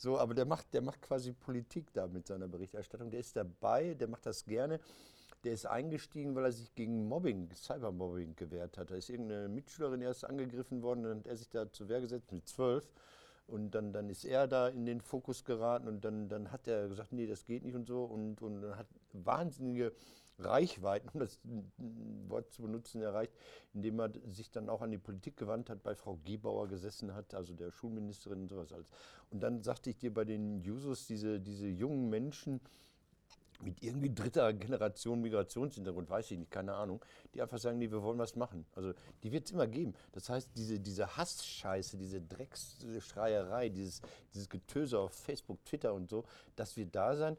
So, 0.00 0.16
aber 0.16 0.32
der 0.32 0.44
macht, 0.44 0.72
der 0.72 0.80
macht 0.80 1.02
quasi 1.02 1.32
Politik 1.32 1.92
da 1.92 2.06
mit 2.06 2.28
seiner 2.28 2.46
Berichterstattung. 2.46 3.10
Der 3.10 3.18
ist 3.18 3.34
dabei, 3.34 3.94
der 3.94 4.06
macht 4.06 4.26
das 4.26 4.44
gerne. 4.44 4.78
Der 5.42 5.52
ist 5.52 5.66
eingestiegen, 5.66 6.36
weil 6.36 6.44
er 6.44 6.52
sich 6.52 6.72
gegen 6.76 7.08
Mobbing, 7.08 7.50
Cybermobbing 7.52 8.36
gewehrt 8.36 8.78
hat. 8.78 8.90
Da 8.90 8.94
ist 8.94 9.10
irgendeine 9.10 9.48
Mitschülerin 9.48 10.00
erst 10.00 10.24
angegriffen 10.24 10.82
worden 10.82 11.02
dann 11.02 11.18
hat 11.18 11.26
er 11.26 11.36
sich 11.36 11.48
da 11.48 11.70
zur 11.72 11.88
Wehr 11.88 12.00
gesetzt 12.00 12.30
mit 12.30 12.48
zwölf. 12.48 12.88
Und 13.48 13.72
dann, 13.72 13.92
dann 13.92 14.08
ist 14.08 14.24
er 14.24 14.46
da 14.46 14.68
in 14.68 14.86
den 14.86 15.00
Fokus 15.00 15.44
geraten 15.44 15.88
und 15.88 16.04
dann, 16.04 16.28
dann 16.28 16.52
hat 16.52 16.68
er 16.68 16.86
gesagt, 16.86 17.12
nee, 17.12 17.26
das 17.26 17.44
geht 17.44 17.64
nicht 17.64 17.74
und 17.74 17.86
so 17.86 18.04
und, 18.04 18.40
und 18.40 18.76
hat 18.76 18.86
wahnsinnige 19.12 19.92
Reichweiten, 20.38 21.08
um 21.12 21.20
das 21.20 21.38
Wort 22.28 22.52
zu 22.52 22.62
benutzen, 22.62 23.02
erreicht, 23.02 23.32
indem 23.74 24.00
er 24.00 24.10
sich 24.30 24.50
dann 24.50 24.68
auch 24.68 24.82
an 24.82 24.90
die 24.90 24.98
Politik 24.98 25.36
gewandt 25.36 25.70
hat, 25.70 25.82
bei 25.82 25.94
Frau 25.94 26.18
Gebauer 26.24 26.68
gesessen 26.68 27.14
hat, 27.14 27.34
also 27.34 27.54
der 27.54 27.70
Schulministerin 27.70 28.42
und 28.42 28.48
sowas 28.48 28.72
alles. 28.72 28.88
Und 29.30 29.40
dann 29.40 29.62
sagte 29.62 29.90
ich 29.90 29.98
dir 29.98 30.12
bei 30.12 30.24
den 30.24 30.60
Jusos, 30.60 31.06
diese, 31.06 31.40
diese 31.40 31.66
jungen 31.66 32.08
Menschen, 32.08 32.60
mit 33.60 33.82
irgendwie 33.82 34.14
dritter 34.14 34.52
Generation 34.52 35.20
Migrationshintergrund, 35.20 36.08
weiß 36.08 36.30
ich 36.30 36.38
nicht, 36.38 36.50
keine 36.50 36.74
Ahnung, 36.74 37.04
die 37.34 37.42
einfach 37.42 37.58
sagen, 37.58 37.78
nee, 37.78 37.90
wir 37.90 38.02
wollen 38.02 38.18
was 38.18 38.36
machen. 38.36 38.64
Also 38.74 38.92
die 39.22 39.32
wird 39.32 39.46
es 39.46 39.52
immer 39.52 39.66
geben. 39.66 39.94
Das 40.12 40.28
heißt, 40.28 40.50
diese, 40.56 40.78
diese 40.78 41.16
Hassscheiße, 41.16 41.96
diese 41.96 42.20
Drecksschreierei, 42.20 43.68
dieses, 43.68 44.00
dieses 44.32 44.48
Getöse 44.48 44.98
auf 44.98 45.12
Facebook, 45.12 45.64
Twitter 45.64 45.92
und 45.92 46.08
so, 46.08 46.24
das 46.54 46.76
wird 46.76 46.94
da 46.94 47.16
sein. 47.16 47.36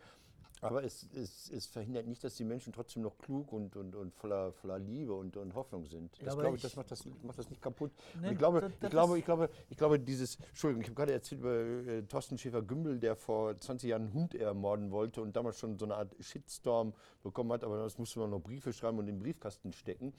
Aber 0.62 0.84
es, 0.84 1.08
es, 1.16 1.50
es 1.50 1.66
verhindert 1.68 2.06
nicht, 2.06 2.22
dass 2.24 2.36
die 2.36 2.44
Menschen 2.44 2.74
trotzdem 2.74 3.02
noch 3.04 3.18
klug 3.18 3.54
und, 3.54 3.76
und, 3.78 3.96
und 3.96 4.14
voller, 4.14 4.52
voller 4.52 4.78
Liebe 4.78 5.14
und, 5.14 5.38
und 5.38 5.54
Hoffnung 5.54 5.86
sind. 5.86 6.18
Ja, 6.18 6.26
Das 6.26 6.34
aber 6.34 6.42
glaube 6.44 6.58
ich, 6.58 6.62
das 6.62 6.76
macht 6.76 6.92
das, 6.92 7.06
macht 7.24 7.40
das 7.40 7.50
nicht 7.50 7.62
kaputt. 7.62 7.92
Nee, 8.22 8.32
ich 8.32 8.38
glaube, 8.38 8.62
das- 8.62 8.72
ich 8.82 8.90
glaube, 8.90 9.18
ich 9.20 9.26
glaube, 9.26 9.50
ich 9.70 9.78
glaube, 9.78 10.00
dieses, 10.00 10.36
Entschuldigung, 10.50 10.82
ich 10.82 10.88
habe 10.90 10.96
gerade 10.96 11.14
erzählt 11.14 11.40
über 11.42 11.56
äh, 11.56 12.02
Thorsten 12.04 12.38
Schäfer-Gümbel, 12.38 13.00
der 13.00 13.16
vor 13.16 13.58
20 13.58 13.90
Jahren 13.90 14.02
einen 14.04 14.14
Hund 14.14 14.36
ermorden 14.36 14.92
wollte 14.92 15.22
und 15.22 15.36
damals 15.36 15.58
schon 15.58 15.80
so 15.80 15.86
eine 15.86 15.96
Art 15.96 16.14
Shitstorm 16.20 16.94
bekommen 17.24 17.54
hat, 17.54 17.64
aber 17.64 17.78
das 17.84 17.98
musste 17.98 18.20
man 18.20 18.30
noch 18.30 18.42
Briefe 18.42 18.74
schreiben 18.74 18.98
und 19.00 19.08
in 19.08 19.16
den 19.16 19.24
Briefkasten 19.24 19.72
stecken. 19.72 20.14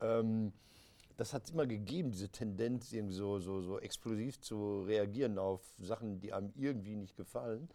Ähm, 0.00 0.52
das 1.18 1.32
hat 1.32 1.44
es 1.44 1.50
immer 1.50 1.66
gegeben, 1.66 2.10
diese 2.10 2.28
Tendenz, 2.28 2.92
irgendwie 2.92 3.14
so, 3.14 3.38
so, 3.40 3.62
so 3.62 3.78
explosiv 3.78 4.40
zu 4.40 4.82
reagieren 4.82 5.38
auf 5.38 5.62
Sachen, 5.78 6.20
die 6.20 6.32
einem 6.32 6.52
irgendwie 6.56 6.94
nicht 6.96 7.16
gefallen. 7.16 7.68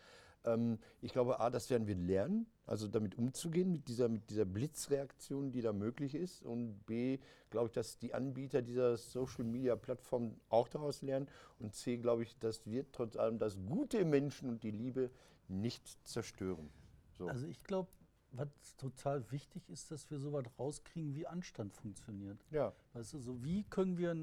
Ähm, 0.45 0.79
ich 1.01 1.11
glaube, 1.13 1.39
A, 1.39 1.49
das 1.49 1.69
werden 1.69 1.87
wir 1.87 1.95
lernen, 1.95 2.47
also 2.65 2.87
damit 2.87 3.17
umzugehen, 3.17 3.71
mit 3.71 3.87
dieser, 3.87 4.09
mit 4.09 4.29
dieser 4.29 4.45
Blitzreaktion, 4.45 5.51
die 5.51 5.61
da 5.61 5.73
möglich 5.73 6.15
ist. 6.15 6.43
Und 6.43 6.85
B, 6.85 7.19
glaube 7.49 7.67
ich, 7.67 7.73
dass 7.73 7.99
die 7.99 8.13
Anbieter 8.13 8.61
dieser 8.61 8.97
Social-Media-Plattform 8.97 10.35
auch 10.49 10.67
daraus 10.67 11.01
lernen. 11.01 11.27
Und 11.59 11.75
C, 11.75 11.97
glaube 11.97 12.23
ich, 12.23 12.37
das 12.39 12.65
wird 12.65 12.93
trotz 12.93 13.15
allem 13.15 13.39
das 13.39 13.57
Gute 13.65 13.99
im 13.99 14.09
Menschen 14.09 14.49
und 14.49 14.63
die 14.63 14.71
Liebe 14.71 15.11
nicht 15.47 16.07
zerstören. 16.07 16.69
So. 17.17 17.27
Also 17.27 17.45
ich 17.47 17.63
glaube, 17.63 17.89
was 18.31 18.47
total 18.77 19.29
wichtig 19.31 19.69
ist, 19.69 19.91
dass 19.91 20.09
wir 20.09 20.17
so 20.17 20.31
was 20.31 20.45
rauskriegen, 20.57 21.15
wie 21.15 21.27
Anstand 21.27 21.73
funktioniert. 21.73 22.39
ja, 22.49 22.73
Weißt 22.93 23.13
du, 23.13 23.19
so 23.19 23.43
wie 23.43 23.63
können 23.65 23.97
wir, 23.97 24.15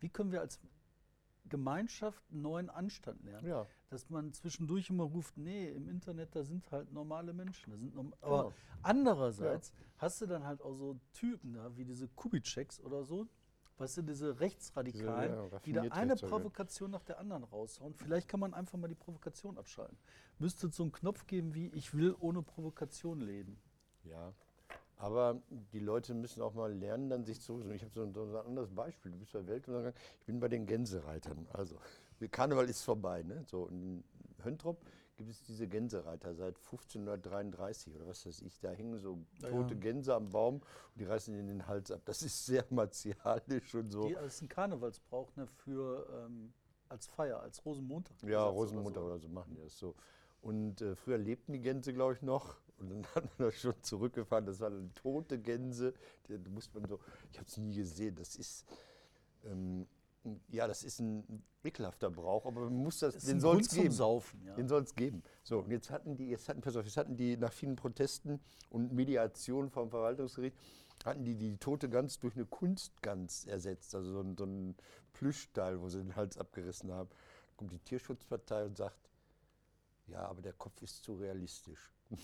wie 0.00 0.08
können 0.08 0.32
wir 0.32 0.40
als 0.40 0.58
Gemeinschaft 1.58 2.22
einen 2.30 2.42
neuen 2.42 2.68
Anstand 2.70 3.22
lernen? 3.24 3.46
ja. 3.46 3.66
Dass 3.90 4.10
man 4.10 4.32
zwischendurch 4.32 4.90
immer 4.90 5.04
ruft, 5.04 5.36
nee, 5.36 5.68
im 5.68 5.88
Internet, 5.88 6.34
da 6.34 6.42
sind 6.42 6.68
halt 6.72 6.92
normale 6.92 7.32
Menschen. 7.32 7.70
Da 7.70 7.76
sind 7.78 7.94
norm 7.94 8.12
aber 8.20 8.42
Genau. 8.44 8.54
andererseits 8.82 9.72
hast 9.98 10.20
du 10.20 10.26
dann 10.26 10.44
halt 10.44 10.60
auch 10.62 10.74
so 10.74 10.98
Typen 11.12 11.52
da, 11.54 11.76
wie 11.76 11.84
diese 11.84 12.08
Kubitscheks 12.08 12.80
oder 12.80 13.04
so, 13.04 13.28
weißt 13.78 13.98
du, 13.98 14.02
diese 14.02 14.40
Rechtsradikalen, 14.40 15.32
Diese, 15.32 15.50
ja, 15.52 15.58
die 15.60 15.72
da 15.72 15.82
eine. 15.94 16.16
Provokation 16.16 16.90
nach 16.90 17.04
der 17.04 17.18
anderen 17.20 17.44
raushauen. 17.44 17.94
Vielleicht 17.94 18.28
kann 18.28 18.40
man 18.40 18.52
einfach 18.52 18.78
mal 18.78 18.88
die 18.88 18.96
Provokation 18.96 19.58
abschalten. 19.58 19.96
Müsste 20.40 20.66
es 20.66 20.74
so 20.76 20.82
einen 20.82 20.92
Knopf 20.92 21.26
geben 21.28 21.54
wie, 21.54 21.68
ich 21.68 21.94
will 21.94 22.16
ohne 22.18 22.42
Provokation 22.42 23.20
leben. 23.20 23.60
Ja, 24.02 24.32
aber 24.96 25.40
die 25.72 25.78
Leute 25.80 26.14
müssen 26.14 26.42
auch 26.42 26.54
mal 26.54 26.72
lernen, 26.72 27.08
dann 27.10 27.24
sich 27.24 27.40
zu. 27.40 27.60
Ich 27.70 27.82
habe 27.82 27.92
so, 27.94 28.02
ein- 28.02 28.14
so 28.14 28.22
ein 28.24 28.46
anderes 28.46 28.70
Beispiel. 28.70 29.12
Du 29.12 29.18
bist 29.18 29.32
bei 29.32 29.46
Weltuntergang. 29.46 29.92
Ich 30.20 30.26
bin 30.26 30.40
bei 30.40 30.48
den 30.48 30.66
Gänsereitern. 30.66 31.46
Also, 31.52 31.76
der 32.20 32.28
Karneval 32.28 32.68
ist 32.68 32.82
vorbei. 32.82 33.22
Ne? 33.22 33.44
So, 33.46 33.66
in 33.66 34.04
Höntrop 34.42 34.78
gibt 35.16 35.30
es 35.30 35.42
diese 35.42 35.68
Gänsereiter 35.68 36.34
seit 36.34 36.56
1533 36.58 37.94
oder 37.94 38.06
was 38.06 38.26
weiß 38.26 38.42
ich. 38.42 38.58
Da 38.60 38.70
hängen 38.70 38.98
so 38.98 39.18
tote 39.40 39.74
ja. 39.74 39.80
Gänse 39.80 40.14
am 40.14 40.30
Baum 40.30 40.56
und 40.56 40.64
die 41.00 41.04
reißen 41.04 41.34
ihnen 41.34 41.46
den 41.46 41.66
Hals 41.66 41.90
ab. 41.90 42.00
Das 42.04 42.22
ist 42.22 42.44
sehr 42.46 42.64
martialisch 42.70 43.74
und 43.74 43.90
so. 43.90 44.08
Die 44.08 44.16
als 44.16 44.40
ein 44.42 44.48
Karnevalsbrauch 44.48 45.34
ne, 45.36 45.46
für, 45.46 46.06
ähm, 46.26 46.52
als 46.88 47.06
Feier, 47.06 47.40
als 47.40 47.64
Rosenmontag. 47.64 48.16
Ja, 48.22 48.44
Rosenmutter 48.46 49.00
oder 49.02 49.14
oder 49.14 49.18
so 49.18 49.28
machen 49.28 49.54
die 49.54 49.62
das 49.62 49.78
so. 49.78 49.94
Und 50.44 50.82
äh, 50.82 50.94
früher 50.94 51.16
lebten 51.16 51.54
die 51.54 51.60
Gänse, 51.60 51.94
glaube 51.94 52.12
ich, 52.12 52.22
noch. 52.22 52.56
Und 52.78 52.90
dann 52.90 53.06
hat 53.14 53.38
man 53.38 53.48
das 53.48 53.60
schon 53.60 53.74
zurückgefahren. 53.80 54.44
Das 54.44 54.60
waren 54.60 54.92
tote 54.94 55.38
Gänse. 55.38 55.94
Die, 56.28 56.38
die 56.38 56.50
muss 56.50 56.72
man 56.74 56.86
so, 56.86 57.00
ich 57.32 57.38
habe 57.38 57.48
es 57.48 57.56
nie 57.56 57.74
gesehen. 57.74 58.14
Das 58.14 58.36
ist, 58.36 58.66
ähm, 59.46 59.86
ja, 60.48 60.68
das 60.68 60.84
ist 60.84 61.00
ein 61.00 61.42
ekelhafter 61.64 62.10
Brauch, 62.10 62.44
aber 62.44 62.64
man 62.64 62.76
muss 62.76 62.98
das. 62.98 63.16
Ist 63.16 63.28
den 63.28 63.40
soll 63.40 63.60
es 63.60 63.70
geben. 63.70 63.90
Saufen, 63.90 64.42
ja. 64.44 64.54
Den 64.54 64.68
soll 64.68 64.82
es 64.82 64.94
geben. 64.94 65.22
So, 65.44 65.60
und 65.60 65.70
jetzt 65.70 65.90
hatten 65.90 66.14
die, 66.14 66.28
jetzt 66.28 66.46
hatten, 66.50 66.60
pass 66.60 66.76
auf, 66.76 66.84
jetzt 66.84 66.98
hatten 66.98 67.16
die 67.16 67.38
nach 67.38 67.52
vielen 67.52 67.76
Protesten 67.76 68.38
und 68.68 68.92
Mediation 68.92 69.70
vom 69.70 69.88
Verwaltungsgericht, 69.88 70.56
hatten 71.06 71.24
die 71.24 71.36
die 71.36 71.56
tote 71.56 71.88
Gans 71.88 72.18
durch 72.18 72.36
eine 72.36 72.44
Kunstgans 72.44 73.46
ersetzt, 73.46 73.94
also 73.94 74.12
so 74.12 74.20
ein, 74.20 74.36
so 74.36 74.44
ein 74.44 74.74
Plüschteil, 75.14 75.80
wo 75.80 75.88
sie 75.88 75.98
den 75.98 76.16
Hals 76.16 76.36
abgerissen 76.36 76.92
haben. 76.92 77.08
Da 77.08 77.56
kommt 77.56 77.72
die 77.72 77.78
Tierschutzpartei 77.78 78.66
und 78.66 78.76
sagt, 78.76 78.96
ja, 80.08 80.26
aber 80.26 80.42
der 80.42 80.52
Kopf 80.52 80.80
ist 80.82 81.02
zu 81.02 81.14
realistisch. 81.14 81.90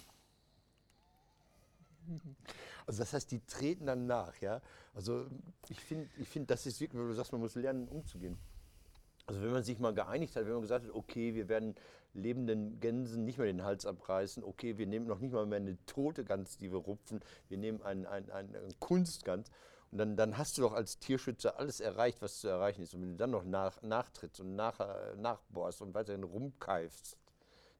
Also 2.86 3.00
das 3.00 3.12
heißt, 3.12 3.30
die 3.30 3.40
treten 3.46 3.86
dann 3.86 4.06
nach, 4.06 4.34
ja. 4.40 4.60
Also 4.94 5.26
ich 5.68 5.78
finde, 5.78 6.08
ich 6.16 6.28
find, 6.28 6.50
das 6.50 6.66
ist 6.66 6.80
wirklich, 6.80 7.00
wenn 7.00 7.08
du 7.08 7.14
sagst, 7.14 7.30
man 7.30 7.40
muss 7.40 7.54
lernen, 7.54 7.86
umzugehen. 7.86 8.36
Also 9.26 9.42
wenn 9.42 9.52
man 9.52 9.62
sich 9.62 9.78
mal 9.78 9.94
geeinigt 9.94 10.34
hat, 10.34 10.44
wenn 10.46 10.54
man 10.54 10.62
gesagt 10.62 10.86
hat, 10.86 10.94
okay, 10.94 11.34
wir 11.34 11.48
werden 11.48 11.76
lebenden 12.14 12.80
Gänsen 12.80 13.24
nicht 13.24 13.38
mehr 13.38 13.46
den 13.46 13.62
Hals 13.62 13.86
abreißen, 13.86 14.42
okay, 14.42 14.76
wir 14.76 14.86
nehmen 14.86 15.06
noch 15.06 15.20
nicht 15.20 15.32
mal 15.32 15.46
mehr 15.46 15.58
eine 15.58 15.76
tote 15.86 16.24
Gans, 16.24 16.58
die 16.58 16.72
wir 16.72 16.78
rupfen, 16.78 17.20
wir 17.48 17.58
nehmen 17.58 17.80
einen, 17.82 18.06
einen, 18.06 18.30
einen 18.30 18.80
Kunstgans. 18.80 19.50
Und 19.92 19.98
dann, 19.98 20.16
dann 20.16 20.38
hast 20.38 20.56
du 20.56 20.62
doch 20.62 20.72
als 20.72 20.98
Tierschützer 20.98 21.58
alles 21.58 21.80
erreicht, 21.80 22.22
was 22.22 22.40
zu 22.40 22.48
erreichen 22.48 22.82
ist. 22.82 22.94
Und 22.94 23.02
wenn 23.02 23.10
du 23.10 23.16
dann 23.16 23.30
noch 23.30 23.44
nach, 23.44 23.82
nachtrittst 23.82 24.40
und 24.40 24.54
nach, 24.54 24.78
äh, 24.80 25.16
nachbohrst 25.16 25.82
und 25.82 25.94
weiterhin 25.94 26.22
rumkeifst, 26.22 27.16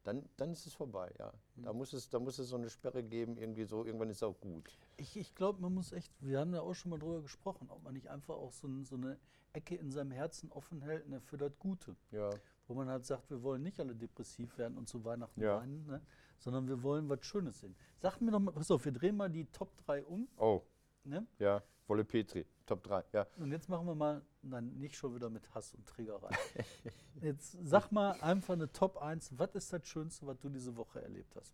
dann, 0.03 0.29
dann 0.37 0.51
ist 0.53 0.67
es 0.67 0.75
vorbei, 0.75 1.13
ja. 1.19 1.33
Da 1.57 1.73
muss, 1.73 1.93
es, 1.93 2.09
da 2.09 2.19
muss 2.19 2.39
es 2.39 2.49
so 2.49 2.57
eine 2.57 2.71
Sperre 2.71 3.03
geben, 3.03 3.37
irgendwie 3.37 3.65
so, 3.65 3.85
irgendwann 3.85 4.09
ist 4.09 4.19
es 4.19 4.23
auch 4.23 4.39
gut. 4.41 4.79
Ich, 4.97 5.17
ich 5.17 5.35
glaube, 5.35 5.61
man 5.61 5.75
muss 5.75 5.93
echt, 5.93 6.13
wir 6.21 6.41
haben 6.41 6.55
ja 6.55 6.61
auch 6.63 6.75
schon 6.75 6.91
mal 6.91 6.99
drüber 6.99 7.21
gesprochen, 7.23 7.69
ob 7.71 7.83
man 7.83 7.93
nicht 7.93 8.09
einfach 8.09 8.35
auch 8.35 8.53
so, 8.53 8.67
ein, 8.67 8.85
so 8.85 8.97
eine 8.97 9.19
Ecke 9.53 9.75
in 9.77 9.91
seinem 9.91 10.13
Herzen 10.13 10.51
offen 10.53 10.81
hält 10.81 11.09
ne, 11.09 11.21
für 11.21 11.37
das 11.37 11.53
Gute. 11.59 11.97
Ja. 12.13 12.31
Wo 12.67 12.75
man 12.75 12.89
halt 12.89 13.05
sagt, 13.05 13.31
wir 13.31 13.43
wollen 13.43 13.63
nicht 13.63 13.81
alle 13.81 13.95
depressiv 13.95 14.57
werden 14.59 14.79
und 14.79 14.89
zu 14.89 15.05
Weihnachten 15.05 15.41
Ja. 15.41 15.57
weinen, 15.61 15.87
ne, 15.87 16.01
sondern 16.39 16.67
wir 16.69 16.83
wollen 16.83 17.09
was 17.09 17.25
Schönes 17.25 17.61
sehen. 17.61 17.77
Sag 17.99 18.21
mir 18.21 18.31
doch 18.31 18.39
mal, 18.39 18.53
pass 18.53 18.71
auf, 18.71 18.85
wir 18.85 18.93
drehen 18.93 19.17
mal 19.17 19.29
die 19.29 19.45
Top 19.47 19.77
3 19.85 20.05
um. 20.05 20.29
Oh, 20.39 20.63
Ne? 21.05 21.27
ja, 21.39 21.63
Wolle 21.91 22.05
Petri, 22.05 22.47
Top 22.67 22.85
3, 22.85 23.05
ja. 23.13 23.27
Und 23.37 23.51
jetzt 23.51 23.69
machen 23.69 23.85
wir 23.85 23.97
mal, 23.97 24.23
nein, 24.43 24.69
nicht 24.79 24.95
schon 24.95 25.13
wieder 25.13 25.29
mit 25.29 25.53
Hass 25.55 25.75
und 25.75 25.85
Triggerei. 25.89 26.31
Jetzt 27.21 27.59
sag 27.65 27.91
mal 27.91 28.13
einfach 28.21 28.55
eine 28.55 28.71
Top 28.71 28.97
1. 28.97 29.37
Was 29.37 29.57
ist 29.57 29.73
das 29.73 29.89
Schönste, 29.89 30.25
was 30.25 30.39
du 30.39 30.49
diese 30.49 30.77
Woche 30.77 31.03
erlebt 31.03 31.35
hast? 31.35 31.53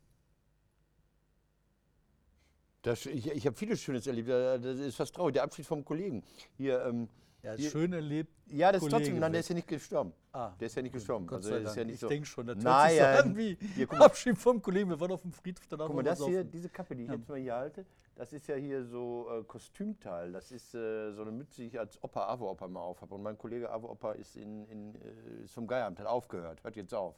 Das, 2.82 3.06
ich 3.06 3.26
ich 3.28 3.46
habe 3.46 3.56
vieles 3.56 3.80
Schönes 3.80 4.06
erlebt. 4.06 4.28
Das 4.28 4.62
ist 4.62 4.96
fast 4.96 5.14
traurig. 5.14 5.32
Der 5.32 5.42
Abschied 5.42 5.64
vom 5.64 5.85
Kollegen. 5.87 6.22
Hier, 6.59 6.85
ähm, 6.85 7.09
Ja, 7.46 7.54
Hier- 7.54 7.70
schön 7.70 7.92
erlebt. 7.92 8.32
ja, 8.48 8.72
das 8.72 8.82
ist 8.82 8.88
Kollege 8.90 8.96
trotzdem, 9.04 9.20
nein, 9.20 9.30
der 9.32 9.38
ist 9.40 9.48
ja 9.48 9.54
nicht 9.54 9.68
gestorben. 9.68 10.12
Ah, 10.32 10.50
Der 10.59 10.66
ist 10.66 10.74
ja 10.74 10.82
nicht 10.82 10.92
gestorben. 10.92 11.28
Also, 11.30 11.54
ist 11.54 11.76
ja 11.76 11.85
nicht 11.85 11.94
ich 11.94 12.00
so. 12.00 12.09
denke 12.09 12.26
schon, 12.26 12.44
das 12.48 12.56
Nein, 12.59 13.22
so 13.24 13.37
wie 13.37 13.54
hier. 13.76 13.88
Abschied 14.02 14.37
vom 14.37 14.61
Kollegen. 14.61 14.90
Wir 14.90 14.98
waren 14.98 15.12
auf 15.12 15.22
dem 15.22 15.30
Friedhof, 15.32 15.64
danach 15.68 15.87
Guck 15.87 15.94
mal, 15.94 16.02
das 16.02 16.24
hier, 16.24 16.42
diese 16.42 16.68
Kappe, 16.68 16.96
die 16.96 17.04
ich 17.04 17.09
Ja. 17.09 17.14
jetzt 17.14 17.28
mal 17.28 17.38
hier 17.38 17.54
halte, 17.54 17.87
das 18.16 18.32
ist 18.32 18.48
ja 18.48 18.56
hier 18.56 18.85
so 18.85 19.28
äh, 19.30 19.44
Kostümteil. 19.44 20.32
Das 20.32 20.50
ist 20.50 20.74
äh, 20.74 21.12
so 21.12 21.22
eine 21.22 21.30
Mütze, 21.30 21.61
die 21.62 21.68
ich 21.68 21.78
als 21.78 22.02
Opa, 22.02 22.26
Avo-Opa 22.26 22.66
mal 22.66 22.80
aufhabe. 22.80 23.14
Und 23.14 23.22
mein 23.22 23.38
Kollege 23.38 23.70
Avo-Opa 23.70 24.12
ist, 24.14 24.37
in, 24.37 24.66
in, 24.66 24.94
äh, 24.96 25.44
ist 25.44 25.54
vom 25.54 25.68
Geieramt, 25.68 26.00
hat 26.00 26.06
aufgehört, 26.09 26.64
hört 26.64 26.74
jetzt 26.74 26.94
auf. 26.94 27.14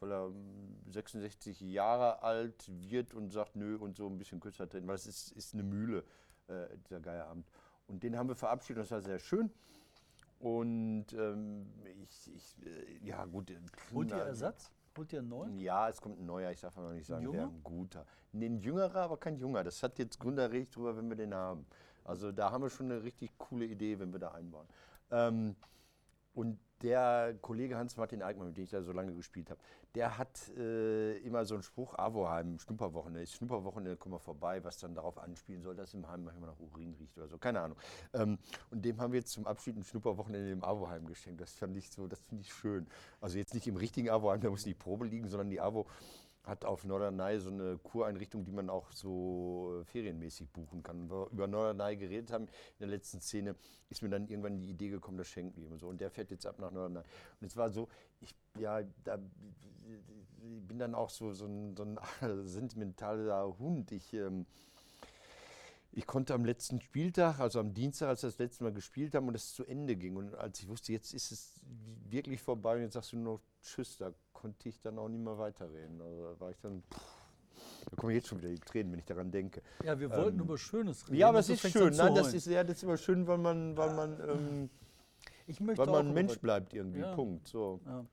Weil 0.00 0.12
er 0.12 0.26
ähm, 0.26 0.76
66 0.90 1.58
Jahre 1.62 2.22
alt 2.22 2.68
wird 2.68 3.14
und 3.14 3.30
sagt, 3.32 3.56
nö, 3.56 3.76
und 3.76 3.96
so 3.96 4.06
ein 4.08 4.18
bisschen 4.18 4.40
kürzer 4.40 4.68
treten, 4.68 4.86
weil 4.86 4.96
es 4.96 5.06
ist, 5.06 5.32
ist 5.32 5.54
eine 5.54 5.62
Mühle, 5.62 6.04
äh, 6.48 6.66
dieser 6.84 7.00
Geieramt. 7.00 7.48
Und 7.86 8.02
den 8.02 8.16
haben 8.16 8.28
wir 8.28 8.34
verabschiedet, 8.36 8.82
das 8.82 8.90
war 8.90 9.00
sehr 9.00 9.18
schön. 9.18 9.50
Und 10.38 11.06
ähm, 11.12 11.66
ich, 12.02 12.34
ich 12.34 12.56
äh, 12.66 13.06
ja 13.06 13.24
gut. 13.24 13.50
äh, 13.50 13.58
Holt 13.92 14.10
ihr 14.10 14.16
Ersatz? 14.16 14.70
Holt 14.96 15.12
ihr 15.12 15.20
einen 15.20 15.28
neuen? 15.28 15.58
ja, 15.58 15.88
es 15.88 16.00
kommt 16.00 16.20
ein 16.20 16.26
neuer, 16.26 16.50
ich 16.50 16.60
darf 16.60 16.76
aber 16.78 16.88
noch 16.88 16.94
nicht 16.94 17.06
sagen, 17.06 17.24
junger? 17.24 17.38
wer 17.38 17.46
ein 17.46 17.62
guter. 17.64 18.06
Nee, 18.32 18.46
ein 18.46 18.58
jüngerer, 18.58 19.02
aber 19.02 19.16
kein 19.16 19.36
junger. 19.36 19.64
Das 19.64 19.82
hat 19.82 19.98
jetzt 19.98 20.20
Gründer 20.20 20.50
richtig 20.50 20.74
drüber, 20.74 20.96
wenn 20.96 21.08
wir 21.08 21.16
den 21.16 21.34
haben. 21.34 21.66
Also 22.04 22.30
da 22.30 22.50
haben 22.50 22.62
wir 22.62 22.70
schon 22.70 22.90
eine 22.90 23.02
richtig 23.02 23.36
coole 23.38 23.64
Idee, 23.64 23.98
wenn 23.98 24.12
wir 24.12 24.20
da 24.20 24.32
einbauen. 24.32 24.68
Ähm, 25.10 25.56
und 26.34 26.58
der 26.82 27.34
Kollege 27.40 27.76
Hans-Martin 27.76 28.22
Eickmann, 28.22 28.48
mit 28.48 28.56
dem 28.56 28.64
ich 28.64 28.70
da 28.70 28.82
so 28.82 28.92
lange 28.92 29.14
gespielt 29.14 29.50
habe, 29.50 29.60
der 29.94 30.18
hat 30.18 30.48
äh, 30.56 31.16
immer 31.18 31.44
so 31.44 31.54
einen 31.54 31.62
Spruch, 31.62 31.96
Avoheim, 31.98 32.58
Schnupperwochenende, 32.58 33.22
ist 33.22 33.34
Schnupperwochenende, 33.34 33.96
komm 33.96 34.12
mal 34.12 34.18
vorbei, 34.18 34.62
was 34.64 34.78
dann 34.78 34.94
darauf 34.94 35.18
anspielen 35.18 35.62
soll, 35.62 35.76
dass 35.76 35.94
im 35.94 36.08
Heim 36.08 36.24
manchmal 36.24 36.50
nach 36.50 36.58
Urin 36.58 36.94
riecht 36.94 37.16
oder 37.16 37.28
so, 37.28 37.38
keine 37.38 37.60
Ahnung. 37.60 37.78
Ähm, 38.12 38.38
und 38.70 38.84
dem 38.84 39.00
haben 39.00 39.12
wir 39.12 39.20
jetzt 39.20 39.32
zum 39.32 39.46
Abschied 39.46 39.76
ein 39.76 39.84
Schnupperwochenende 39.84 40.50
im 40.50 40.64
Avoheim 40.64 41.06
geschenkt. 41.06 41.40
Das 41.40 41.54
fand 41.54 41.76
ich 41.76 41.90
so, 41.90 42.06
das 42.06 42.20
finde 42.20 42.42
ich 42.42 42.52
schön. 42.52 42.86
Also 43.20 43.38
jetzt 43.38 43.54
nicht 43.54 43.66
im 43.66 43.76
richtigen 43.76 44.10
Avoheim, 44.10 44.40
da 44.40 44.50
muss 44.50 44.64
die 44.64 44.74
Probe 44.74 45.06
liegen, 45.06 45.28
sondern 45.28 45.50
die 45.50 45.60
Avo 45.60 45.86
hat 46.44 46.64
auf 46.64 46.84
Norderney 46.84 47.40
so 47.40 47.50
eine 47.50 47.78
Kureinrichtung, 47.78 48.44
die 48.44 48.52
man 48.52 48.68
auch 48.68 48.90
so 48.92 49.80
äh, 49.80 49.84
ferienmäßig 49.84 50.50
buchen 50.50 50.82
kann. 50.82 51.10
Wir 51.10 51.28
über 51.32 51.46
Norderney 51.46 51.96
geredet 51.96 52.32
haben 52.32 52.44
in 52.44 52.80
der 52.80 52.88
letzten 52.88 53.20
Szene, 53.20 53.56
ist 53.88 54.02
mir 54.02 54.10
dann 54.10 54.28
irgendwann 54.28 54.58
die 54.58 54.70
Idee 54.70 54.90
gekommen, 54.90 55.16
das 55.16 55.28
schenken 55.28 55.62
wir 55.62 55.68
ihm 55.68 55.78
so. 55.78 55.88
Und 55.88 56.00
der 56.00 56.10
fährt 56.10 56.30
jetzt 56.30 56.46
ab 56.46 56.58
nach 56.58 56.70
Norderney. 56.70 57.04
Und 57.40 57.46
es 57.46 57.56
war 57.56 57.70
so, 57.70 57.88
ich, 58.20 58.34
ja, 58.58 58.82
da, 59.04 59.18
ich 59.86 60.66
bin 60.66 60.78
dann 60.78 60.94
auch 60.94 61.08
so, 61.08 61.32
so 61.32 61.46
ein, 61.46 61.74
so 61.76 61.84
ein 61.84 61.98
sentimentaler 62.46 63.58
Hund. 63.58 63.90
Ich, 63.92 64.12
ähm, 64.12 64.44
ich 65.92 66.06
konnte 66.06 66.34
am 66.34 66.44
letzten 66.44 66.80
Spieltag, 66.80 67.38
also 67.40 67.60
am 67.60 67.72
Dienstag, 67.72 68.08
als 68.08 68.22
wir 68.22 68.28
das 68.28 68.38
letzte 68.38 68.64
Mal 68.64 68.72
gespielt 68.72 69.14
haben 69.14 69.28
und 69.28 69.34
es 69.34 69.54
zu 69.54 69.64
Ende 69.64 69.96
ging 69.96 70.16
und 70.16 70.34
als 70.34 70.60
ich 70.60 70.68
wusste, 70.68 70.92
jetzt 70.92 71.14
ist 71.14 71.30
es 71.30 71.60
wirklich 72.10 72.42
vorbei 72.42 72.76
und 72.76 72.82
jetzt 72.82 72.94
sagst 72.94 73.12
du 73.12 73.16
nur 73.16 73.34
noch 73.34 73.40
Tschüss, 73.64 73.96
da 73.96 74.12
konnte 74.32 74.68
ich 74.68 74.80
dann 74.80 74.98
auch 74.98 75.08
nicht 75.08 75.22
mehr 75.22 75.38
weiterreden. 75.38 76.00
Also 76.00 76.22
da 76.34 76.40
war 76.40 76.50
ich 76.50 76.60
dann, 76.60 76.82
pff, 76.92 77.00
da 77.90 77.96
kommen 77.96 78.12
jetzt 78.14 78.28
schon 78.28 78.38
wieder 78.38 78.50
die 78.50 78.60
Tränen, 78.60 78.92
wenn 78.92 78.98
ich 78.98 79.04
daran 79.06 79.30
denke. 79.30 79.62
Ja, 79.82 79.98
wir 79.98 80.10
wollten 80.10 80.38
Ähm, 80.38 80.44
über 80.44 80.58
Schönes 80.58 81.06
reden. 81.08 81.16
Ja, 81.16 81.28
aber 81.30 81.38
es 81.38 81.48
ist 81.48 81.68
schön, 81.70 81.94
nein, 81.96 82.14
das 82.14 82.34
ist, 82.34 82.46
ja, 82.46 82.62
das 82.62 82.76
ist 82.76 82.82
immer 82.82 82.96
schön, 82.98 83.26
weil 83.26 83.38
man, 83.38 83.76
weil 83.76 83.94
man, 83.94 84.20
ähm, 84.28 84.70
weil 85.76 85.86
man 85.86 86.12
Mensch 86.12 86.38
bleibt 86.38 86.74
irgendwie, 86.74 87.00
Ja. 87.00 87.14
Punkt. 87.14 87.48
So. 87.48 87.80
Ja. 87.86 88.04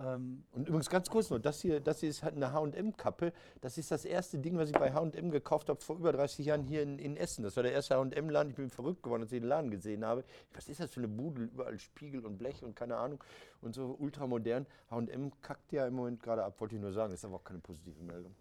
Ähm, 0.00 0.44
Und 0.52 0.68
übrigens 0.68 0.88
ganz 0.88 1.10
kurz 1.10 1.28
noch, 1.28 1.40
das 1.40 1.60
hier, 1.60 1.80
das 1.80 2.00
hier 2.00 2.08
ist 2.08 2.22
halt 2.22 2.36
eine 2.36 2.52
H&M-Kappe. 2.52 3.32
Das 3.60 3.78
ist 3.78 3.90
das 3.90 4.04
erste 4.04 4.38
Ding, 4.38 4.56
was 4.56 4.68
ich 4.68 4.74
bei 4.74 4.92
H&M 4.92 5.30
gekauft 5.30 5.68
habe 5.68 5.80
vor 5.80 5.96
über 5.96 6.12
30 6.12 6.46
Jahren 6.46 6.62
hier 6.62 6.82
in, 6.82 6.98
in 6.98 7.16
Essen. 7.16 7.42
Das 7.42 7.56
war 7.56 7.64
der 7.64 7.72
erste 7.72 7.96
H&M-Laden. 7.96 8.50
Ich 8.50 8.56
bin 8.56 8.70
verrückt 8.70 9.02
geworden, 9.02 9.22
als 9.22 9.32
ich 9.32 9.40
den 9.40 9.48
Laden 9.48 9.70
gesehen 9.70 10.04
habe. 10.04 10.24
Was 10.54 10.68
ist 10.68 10.78
das 10.78 10.90
für 10.92 11.00
eine 11.00 11.08
Bude? 11.08 11.42
Überall 11.42 11.78
Spiegel 11.78 12.24
und 12.24 12.38
Blech 12.38 12.62
und 12.62 12.76
keine 12.76 12.96
Ahnung. 12.96 13.22
Und 13.60 13.74
so 13.74 13.96
ultramodern. 13.98 14.66
H&M 14.90 15.32
kackt 15.42 15.72
ja 15.72 15.86
im 15.86 15.94
Moment 15.94 16.22
gerade 16.22 16.44
ab, 16.44 16.60
wollte 16.60 16.76
ich 16.76 16.80
nur 16.80 16.92
sagen. 16.92 17.10
Das 17.10 17.20
ist 17.20 17.24
aber 17.24 17.36
auch 17.36 17.44
keine 17.44 17.58
positive 17.58 18.00
Meldung. 18.04 18.36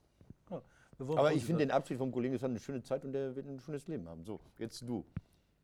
ja, 0.51 0.61
Aber 0.99 1.33
ich 1.33 1.43
finde 1.43 1.65
den 1.65 1.71
Abschied 1.71 1.97
vom 1.97 2.11
Kollegen, 2.11 2.35
das 2.35 2.43
hat 2.43 2.51
eine 2.51 2.59
schöne 2.59 2.83
Zeit 2.83 3.03
und 3.03 3.13
der 3.13 3.35
wird 3.35 3.47
ein 3.47 3.59
schönes 3.59 3.87
Leben 3.87 4.07
haben. 4.07 4.23
So, 4.23 4.39
jetzt 4.59 4.81
du. 4.81 5.03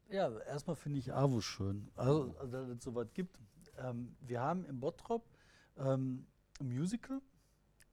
Ja, 0.09 0.31
erstmal 0.39 0.75
finde 0.75 0.99
ich 0.99 1.13
AWO 1.13 1.41
schön, 1.41 1.89
also, 1.95 2.35
also 2.39 2.51
dass 2.51 2.67
es 2.69 2.83
sowas 2.83 3.07
gibt. 3.13 3.39
Ähm, 3.79 4.15
wir 4.21 4.41
haben 4.41 4.63
im 4.65 4.79
Bottrop 4.79 5.23
ähm, 5.77 6.25
Musical. 6.61 7.21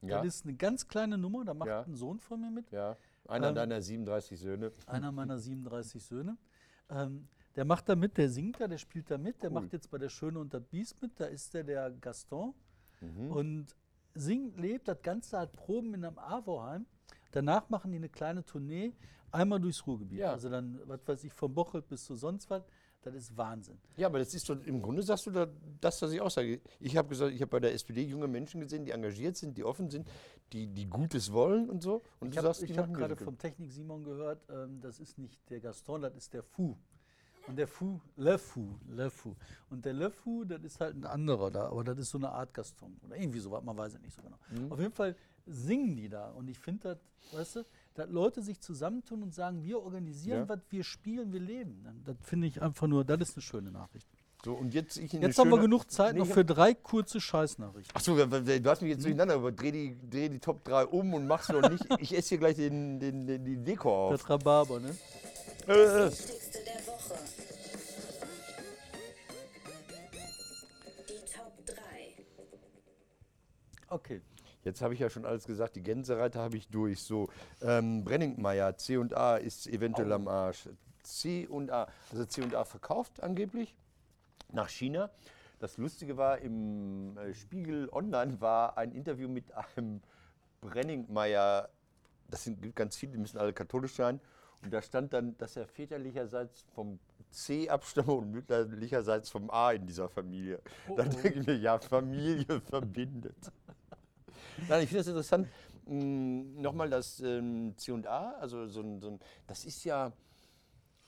Ja, 0.02 0.22
Das 0.22 0.36
ist 0.36 0.44
eine 0.46 0.54
ganz 0.54 0.88
kleine 0.88 1.18
Nummer, 1.18 1.44
da 1.44 1.52
macht 1.54 1.68
Ja. 1.68 1.82
ein 1.82 1.94
Sohn 1.94 2.20
von 2.20 2.40
mir 2.40 2.50
mit, 2.50 2.70
ja. 2.70 2.96
Einer 3.28 3.48
Ähm, 3.48 3.54
deiner 3.54 3.82
37 3.82 4.40
Söhne. 4.40 4.72
einer 4.86 5.12
meiner 5.12 5.38
37 5.38 6.02
Söhne. 6.02 6.38
Ähm, 6.88 7.28
der 7.56 7.64
macht 7.64 7.88
da 7.88 7.96
mit, 7.96 8.16
der 8.16 8.30
singt 8.30 8.60
da, 8.60 8.66
der 8.68 8.78
spielt 8.78 9.10
da 9.10 9.18
mit, 9.18 9.42
der 9.42 9.50
Cool. 9.50 9.60
macht 9.60 9.72
jetzt 9.72 9.90
bei 9.90 9.98
der 9.98 10.08
Schöne 10.08 10.38
und 10.38 10.54
das 10.54 10.62
Biest 10.62 11.00
mit, 11.02 11.18
da 11.20 11.26
ist 11.26 11.52
der 11.54 11.64
der 11.64 11.90
Gaston 11.90 12.54
Mhm. 13.00 13.30
und 13.30 13.76
singt, 14.14 14.56
lebt, 14.58 14.88
das 14.88 15.00
Ganze 15.02 15.38
hat 15.38 15.52
Proben 15.52 15.94
in 15.94 16.04
einem 16.04 16.18
AWO-Heim. 16.18 16.86
Danach 17.32 17.68
machen 17.70 17.90
die 17.92 17.96
eine 17.98 18.08
kleine 18.08 18.44
Tournee 18.44 18.94
einmal 19.30 19.60
durchs 19.60 19.86
Ruhrgebiet. 19.86 20.18
Ja. 20.18 20.32
Also 20.32 20.48
dann, 20.48 20.80
was 20.86 21.00
weiß 21.06 21.24
ich, 21.24 21.32
vom 21.32 21.54
Bocholt 21.54 21.86
bis 21.88 22.04
zu 22.04 22.16
sonst 22.16 22.48
was. 22.50 22.64
Das 23.02 23.14
ist 23.14 23.36
Wahnsinn. 23.36 23.78
Ja, 23.96 24.08
aber 24.08 24.18
das 24.18 24.34
ist 24.34 24.48
doch, 24.48 24.62
im 24.66 24.82
Grunde 24.82 25.02
sagst 25.02 25.26
du 25.26 25.30
da 25.30 25.48
das, 25.80 26.02
was 26.02 26.12
ich 26.12 26.20
auch 26.20 26.30
sage. 26.30 26.60
Ich 26.80 26.96
habe 26.96 27.08
gesagt, 27.08 27.32
ich 27.32 27.40
habe 27.40 27.50
bei 27.50 27.60
der 27.60 27.72
SPD 27.72 28.02
junge 28.02 28.28
Menschen 28.28 28.60
gesehen, 28.60 28.84
die 28.84 28.90
engagiert 28.90 29.36
sind, 29.38 29.56
die 29.56 29.64
offen 29.64 29.88
sind, 29.88 30.06
die, 30.52 30.66
die 30.66 30.86
Gutes 30.86 31.32
wollen 31.32 31.70
und 31.70 31.82
so. 31.82 32.02
Und 32.20 32.28
Ich 32.28 32.34
du 32.34 32.44
habe 32.44 32.54
sagst, 32.54 32.68
hab 32.70 32.76
machen 32.76 32.94
gerade 32.94 33.16
vom 33.16 33.38
Technik 33.38 33.72
Simon 33.72 34.04
gehört, 34.04 34.42
ähm, 34.50 34.80
das 34.82 35.00
ist 35.00 35.16
nicht 35.18 35.48
der 35.48 35.60
Gaston, 35.60 36.02
das 36.02 36.14
ist 36.14 36.34
der 36.34 36.42
Fou. 36.42 36.76
Und 37.46 37.56
der 37.56 37.66
Fou, 37.66 38.00
Le 38.16 38.38
Fou, 38.38 38.78
Le 38.88 39.10
Fou. 39.10 39.34
Und 39.70 39.84
der 39.84 39.94
Le 39.94 40.10
Fou, 40.10 40.44
das 40.44 40.62
ist 40.62 40.78
halt 40.78 40.94
ein 40.94 41.04
anderer 41.04 41.50
da, 41.50 41.68
aber 41.68 41.82
das 41.82 41.98
ist 41.98 42.10
so 42.10 42.18
eine 42.18 42.30
Art 42.30 42.52
Gaston. 42.52 42.96
Oder 43.06 43.16
irgendwie 43.16 43.40
so, 43.40 43.50
man 43.50 43.76
weiß 43.76 43.94
es 43.94 44.00
nicht 44.00 44.14
so 44.14 44.22
genau. 44.22 44.36
Mhm. 44.50 44.70
Auf 44.70 44.78
jeden 44.78 44.92
Fall 44.92 45.16
singen 45.46 45.96
die 45.96 46.08
da. 46.08 46.30
Und 46.30 46.48
ich 46.48 46.58
finde 46.58 46.80
das, 46.90 46.98
weißt 47.32 47.56
du, 47.56 47.64
dass 48.00 48.10
Leute 48.10 48.42
sich 48.42 48.60
zusammentun 48.60 49.22
und 49.22 49.34
sagen, 49.34 49.62
wir 49.62 49.82
organisieren 49.82 50.40
Ja. 50.40 50.48
was, 50.48 50.60
wir 50.70 50.84
spielen, 50.84 51.32
wir 51.32 51.40
leben. 51.40 51.82
Dann- 51.84 52.02
Das 52.04 52.16
finde 52.22 52.46
ich 52.46 52.60
einfach 52.62 52.86
nur, 52.86 53.04
das 53.04 53.20
ist 53.20 53.36
eine 53.36 53.42
schöne 53.42 53.70
Nachricht. 53.70 54.08
So, 54.42 54.54
und 54.54 54.72
jetzt 54.72 54.96
ich 54.96 55.12
Jetzt 55.12 55.38
haben 55.38 55.50
wir 55.50 55.58
genug 55.58 55.90
Zeit 55.90 56.14
Nee, 56.14 56.20
noch 56.20 56.26
für 56.26 56.46
drei 56.46 56.72
kurze 56.72 57.20
Scheißnachrichten. 57.20 57.94
Achso, 57.94 58.16
du 58.16 58.70
hast 58.70 58.80
mich 58.80 58.90
jetzt 58.90 59.04
durcheinander, 59.04 59.34
aber 59.34 59.52
dreh 59.52 59.70
die, 59.70 59.98
dreh 60.08 60.30
die 60.30 60.38
Top 60.38 60.64
3 60.64 60.86
um 60.86 61.12
und 61.12 61.26
mach's 61.26 61.50
noch 61.50 61.68
nicht. 61.68 61.84
Ich 62.00 62.16
esse 62.16 62.30
hier 62.30 62.38
gleich 62.38 62.56
den, 62.56 62.98
den, 62.98 63.26
den, 63.26 63.44
die 63.44 63.58
Deko 63.58 64.06
auf. 64.06 64.12
Das 64.12 64.30
Rhabarber, 64.30 64.80
ne? 64.80 64.96
Äh, 65.68 65.72
äh. 65.72 66.06
Wichtigste 66.10 66.58
der 66.64 66.86
Woche. 66.86 67.14
Die 71.08 71.32
Top 71.36 71.66
3. 71.66 71.74
Okay. 73.88 74.20
Jetzt 74.64 74.82
habe 74.82 74.94
ich 74.94 75.00
ja 75.00 75.08
schon 75.08 75.24
alles 75.24 75.46
gesagt, 75.46 75.76
die 75.76 75.82
Gänsereiter 75.82 76.40
habe 76.40 76.56
ich 76.56 76.68
durch. 76.68 77.02
So, 77.02 77.28
ähm, 77.62 78.04
Brenningmeier, 78.04 78.76
C 78.76 78.98
und 78.98 79.16
A 79.16 79.36
ist 79.36 79.66
eventuell 79.66 80.12
am 80.12 80.28
Arsch. 80.28 80.68
C 81.02 81.46
und 81.46 81.70
A, 81.70 81.88
also 82.10 82.24
C 82.26 82.42
und 82.42 82.54
A 82.54 82.64
verkauft 82.64 83.22
angeblich 83.22 83.74
nach 84.52 84.68
China. 84.68 85.10
Das 85.58 85.76
Lustige 85.76 86.16
war, 86.16 86.38
im 86.38 87.16
äh, 87.16 87.34
Spiegel 87.34 87.88
Online 87.90 88.40
war 88.40 88.76
ein 88.76 88.92
Interview 88.92 89.28
mit 89.28 89.52
einem 89.76 90.02
Brenningmeier, 90.60 91.68
das 92.28 92.44
sind 92.44 92.74
ganz 92.76 92.96
viele, 92.96 93.12
die 93.12 93.18
müssen 93.18 93.38
alle 93.38 93.52
katholisch 93.52 93.94
sein. 93.94 94.20
Und 94.62 94.72
da 94.72 94.82
stand 94.82 95.12
dann, 95.12 95.36
dass 95.38 95.56
er 95.56 95.66
väterlicherseits 95.66 96.66
vom 96.74 96.98
C 97.30 97.68
abstamme 97.68 98.12
und 98.12 98.30
mütterlicherseits 98.30 99.30
vom 99.30 99.50
A 99.50 99.72
in 99.72 99.86
dieser 99.86 100.08
Familie. 100.08 100.60
Oh, 100.88 100.96
Dann 100.96 101.08
oh. 101.08 101.20
denke 101.20 101.40
ich 101.40 101.46
mir, 101.46 101.56
ja, 101.56 101.78
Familie 101.78 102.60
verbindet. 102.68 103.52
Nein, 104.68 104.82
ich 104.84 104.88
finde 104.88 104.98
das 104.98 105.08
interessant. 105.08 105.48
mh, 105.86 106.60
Nochmal 106.60 106.90
das 106.90 107.20
ähm, 107.20 107.74
C&A, 107.76 108.32
also 108.32 108.66
so 108.66 108.80
ein, 108.80 109.00
so 109.00 109.08
ein, 109.08 109.20
das 109.46 109.64
ist 109.64 109.84
ja, 109.84 110.12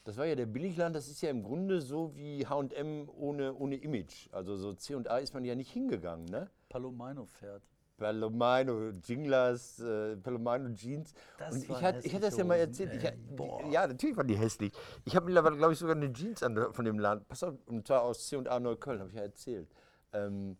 das 0.04 0.16
war 0.16 0.26
ja 0.26 0.34
der 0.34 0.46
Billigland, 0.46 0.96
das 0.96 1.08
ist 1.08 1.20
ja 1.22 1.30
im 1.30 1.42
Grunde 1.42 1.80
so 1.80 2.14
wie 2.16 2.46
H&M 2.46 3.08
ohne, 3.08 3.54
ohne 3.54 3.76
Image. 3.76 4.28
Also 4.32 4.56
so 4.56 4.72
C&A 4.72 5.18
ist 5.18 5.34
man 5.34 5.44
ja 5.44 5.54
nicht 5.54 5.70
hingegangen, 5.70 6.26
ne? 6.26 6.50
Palomino 6.68 7.24
fährt. 7.26 7.62
Palomino, 7.98 8.90
Jinglas, 9.04 9.78
äh, 9.78 10.16
Palomino 10.16 10.74
Jeans. 10.74 11.14
Das 11.38 11.54
und 11.54 11.62
ich, 11.64 11.82
hatte, 11.82 12.04
ich 12.04 12.12
hatte 12.12 12.24
das 12.26 12.36
ja 12.36 12.44
mal 12.44 12.56
erzählt. 12.56 12.92
Ich, 12.94 13.00
die, 13.02 13.70
ja, 13.72 13.86
natürlich 13.86 14.16
waren 14.16 14.26
die 14.26 14.36
hässlich. 14.36 14.72
Ich 15.04 15.14
habe 15.14 15.26
mittlerweile, 15.26 15.56
glaube 15.56 15.72
ich, 15.72 15.78
sogar 15.78 15.94
eine 15.94 16.12
Jeans 16.12 16.42
an 16.42 16.56
von 16.72 16.84
dem 16.84 16.98
Laden. 16.98 17.24
Pass 17.28 17.44
auf, 17.44 17.54
und 17.66 17.86
zwar 17.86 18.02
aus 18.02 18.26
C&A 18.26 18.58
Neukölln, 18.58 18.98
habe 18.98 19.10
ich 19.10 19.16
ja 19.16 19.22
erzählt. 19.22 19.68
Ähm, 20.12 20.56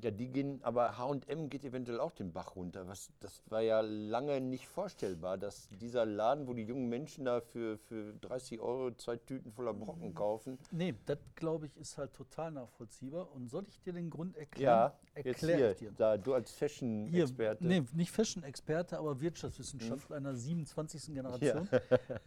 ja, 0.00 0.10
die 0.10 0.28
gehen, 0.28 0.60
aber 0.62 0.96
H&M 0.98 1.48
geht 1.48 1.64
eventuell 1.64 2.00
auch 2.00 2.12
den 2.12 2.32
Bach 2.32 2.56
runter. 2.56 2.88
Was, 2.88 3.10
das 3.20 3.42
war 3.50 3.60
ja 3.60 3.80
lange 3.80 4.40
nicht 4.40 4.66
vorstellbar, 4.66 5.38
dass 5.38 5.68
dieser 5.80 6.06
Laden, 6.06 6.46
wo 6.46 6.54
die 6.54 6.62
jungen 6.64 6.88
Menschen 6.88 7.24
da 7.24 7.40
für, 7.40 7.78
für 7.78 8.14
30 8.14 8.60
Euro 8.60 8.92
zwei 8.92 9.16
Tüten 9.16 9.52
voller 9.52 9.74
Brocken 9.74 10.14
kaufen. 10.14 10.58
Nee, 10.70 10.94
das 11.06 11.18
glaube 11.36 11.66
ich 11.66 11.76
ist 11.76 11.98
halt 11.98 12.14
total 12.14 12.50
nachvollziehbar. 12.52 13.30
Und 13.32 13.48
soll 13.48 13.64
ich 13.68 13.80
dir 13.80 13.92
den 13.92 14.10
Grund 14.10 14.36
erklären? 14.36 14.92
Ja, 14.92 14.98
jetzt 15.16 15.26
Erklär 15.26 15.56
hier, 15.56 15.70
ich 15.72 15.78
dir. 15.78 15.92
da, 15.96 16.16
du 16.16 16.34
als 16.34 16.50
Fashion-Experte. 16.52 17.64
nee, 17.66 17.82
nicht 17.92 18.10
Fashion-Experte, 18.10 18.98
aber 18.98 19.20
Wirtschaftswissenschaftler 19.20 20.16
einer 20.16 20.34
27. 20.34 21.14
Generation. 21.14 21.68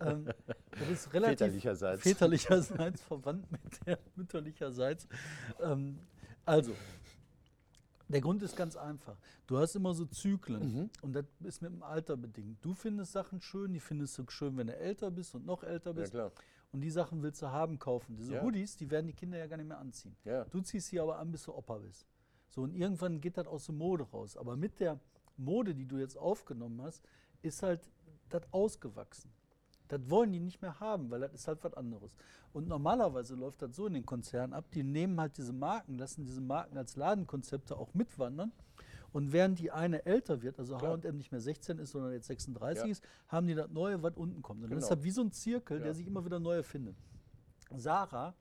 Ähm, 0.02 0.28
das 0.72 0.90
ist 0.90 1.14
relativ 1.14 1.40
Väterlicherseits. 1.40 2.02
väterlicherseits 2.04 3.02
verwandt 3.08 3.50
mit 3.52 3.62
der 3.86 3.98
mütterlicherseits. 4.16 5.08
Ähm, 5.62 6.00
also, 6.46 6.74
der 8.08 8.22
Grund 8.22 8.42
ist 8.44 8.56
ganz 8.56 8.76
einfach. 8.76 9.18
Du 9.48 9.58
hast 9.58 9.76
immer 9.76 9.94
so 9.94 10.06
Zyklen 10.06 10.74
Mhm. 10.74 10.90
und 11.02 11.14
das 11.14 11.26
ist 11.44 11.62
mit 11.62 11.72
dem 11.72 11.84
Alter 11.84 12.16
bedingt. 12.18 12.64
Du 12.64 12.74
findest 12.74 13.12
Sachen 13.14 13.42
schön, 13.42 13.74
die 13.74 13.80
findest 13.80 14.18
du 14.18 14.26
schön, 14.30 14.58
wenn 14.58 14.68
du 14.68 14.76
älter 14.76 15.10
bist 15.12 15.34
und 15.36 15.46
noch 15.46 15.64
älter 15.64 15.92
Ja, 15.92 15.96
bist. 16.02 16.12
klar. 16.12 16.32
Und 16.72 16.82
die 16.82 16.90
Sachen 16.92 17.24
willst 17.24 17.42
du 17.42 17.48
haben, 17.48 17.80
kaufen. 17.80 18.16
Diese 18.18 18.34
Ja. 18.36 18.42
Hoodies, 18.44 18.76
die 18.76 18.90
werden 18.92 19.08
die 19.08 19.14
Kinder 19.14 19.38
ja 19.38 19.48
gar 19.48 19.58
nicht 19.58 19.68
mehr 19.68 19.80
anziehen. 19.80 20.16
Ja. 20.26 20.44
Du 20.46 20.62
ziehst 20.62 20.88
sie 20.88 21.00
aber 21.00 21.18
an, 21.20 21.32
bis 21.32 21.44
du 21.44 21.54
Opa 21.54 21.78
bist. 21.78 22.06
So, 22.50 22.62
und 22.64 22.74
irgendwann 22.76 23.22
geht 23.22 23.38
das 23.38 23.48
aus 23.48 23.66
der 23.66 23.76
Mode 23.76 24.04
raus. 24.04 24.36
Aber 24.38 24.56
mit 24.56 24.80
der 24.80 25.00
Mode, 25.38 25.74
die 25.74 25.86
du 25.86 25.98
jetzt 25.98 26.18
aufgenommen 26.18 26.82
hast, 26.82 27.04
ist 27.42 27.64
halt 27.64 27.90
das 28.30 28.44
ausgewachsen. 28.52 29.32
Das 29.88 30.02
wollen 30.10 30.32
die 30.32 30.40
nicht 30.40 30.62
mehr 30.62 30.80
haben, 30.80 31.10
weil 31.12 31.20
das 31.20 31.34
ist 31.34 31.48
halt 31.48 31.64
was 31.64 31.74
anderes. 31.76 32.16
Und 32.54 32.68
normalerweise 32.68 33.36
läuft 33.36 33.62
das 33.62 33.76
so 33.76 33.86
in 33.88 33.94
den 33.94 34.06
Konzernen 34.06 34.54
ab, 34.54 34.66
die 34.74 34.84
nehmen 34.84 35.20
halt 35.20 35.38
diese 35.38 35.54
Marken, 35.54 35.98
lassen 35.98 36.26
diese 36.26 36.42
Marken 36.42 36.78
als 36.78 36.96
Ladenkonzepte 36.96 37.78
auch 37.78 37.94
mitwandern. 37.94 38.52
Und 39.14 39.32
während 39.32 39.60
die 39.60 39.72
eine 39.72 40.06
älter 40.06 40.42
wird, 40.42 40.60
also. 40.60 40.82
H&M 40.82 41.16
nicht 41.18 41.32
mehr 41.32 41.40
16 41.40 41.78
ist, 41.80 41.92
sondern 41.92 42.12
jetzt 42.12 42.28
36 42.28 42.84
Ja. 42.86 42.92
ist, 42.92 43.04
haben 43.30 43.48
die 43.48 43.56
das 43.56 43.70
Neue, 43.70 44.02
was 44.04 44.16
unten 44.18 44.42
kommt. 44.42 44.64
Und 44.64 44.70
dann 44.72 44.78
ist 44.80 44.86
Genau. 44.90 44.96
das 44.96 45.04
wie 45.06 45.12
so 45.12 45.22
ein 45.22 45.32
Zirkel, 45.32 45.78
der 45.80 45.88
Ja. 45.88 45.94
sich 45.94 46.06
immer 46.08 46.26
wieder 46.26 46.40
neu 46.40 46.56
erfindet. 46.58 46.96
Sarah, 47.76 48.34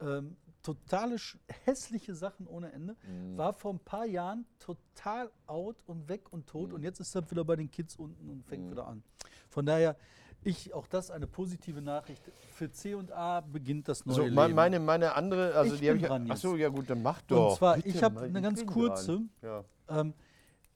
ähm, 0.00 0.36
totale 0.62 1.16
hässliche 1.64 2.14
Sachen 2.14 2.46
ohne 2.46 2.72
Ende, 2.72 2.96
Mhm. 3.06 3.36
war 3.36 3.52
vor 3.52 3.72
ein 3.72 3.78
paar 3.80 4.06
Jahren 4.06 4.46
total 4.58 5.30
out 5.46 5.82
und 5.86 6.08
weg 6.08 6.32
und 6.32 6.46
tot 6.46 6.68
Mhm. 6.70 6.74
und 6.76 6.82
jetzt 6.82 7.00
ist 7.00 7.14
er 7.14 7.28
wieder 7.30 7.44
bei 7.44 7.56
den 7.56 7.70
Kids 7.70 7.96
unten 7.96 8.28
und 8.30 8.44
fängt 8.44 8.70
wieder 8.70 8.86
an. 8.86 9.02
Von 9.48 9.66
daher, 9.66 9.96
ich, 10.44 10.72
auch 10.74 10.86
das 10.86 11.10
eine 11.10 11.26
positive 11.26 11.82
Nachricht. 11.82 12.22
Für 12.52 12.70
C 12.70 12.94
und 12.94 13.12
A 13.12 13.40
beginnt 13.40 13.88
das 13.88 14.04
neue 14.06 14.16
So, 14.16 14.22
Leben. 14.22 14.34
me- 14.34 14.48
meine, 14.48 14.80
meine 14.80 15.14
andere, 15.14 15.54
also 15.54 15.74
Ich 15.74 15.80
die 15.80 15.88
habe 15.88 15.98
ich. 15.98 16.06
dran 16.06 16.30
Achso, 16.30 16.56
ja 16.56 16.68
gut, 16.68 16.88
dann 16.90 17.02
mach 17.02 17.20
doch. 17.22 17.50
und 17.52 17.56
zwar, 17.58 17.76
bitte, 17.76 17.88
ich 17.88 18.02
habe 18.02 18.20
eine 18.20 18.40
ganz 18.42 18.64
kurze. 18.66 19.20
Ja. 19.42 19.64
Ähm, 19.88 20.14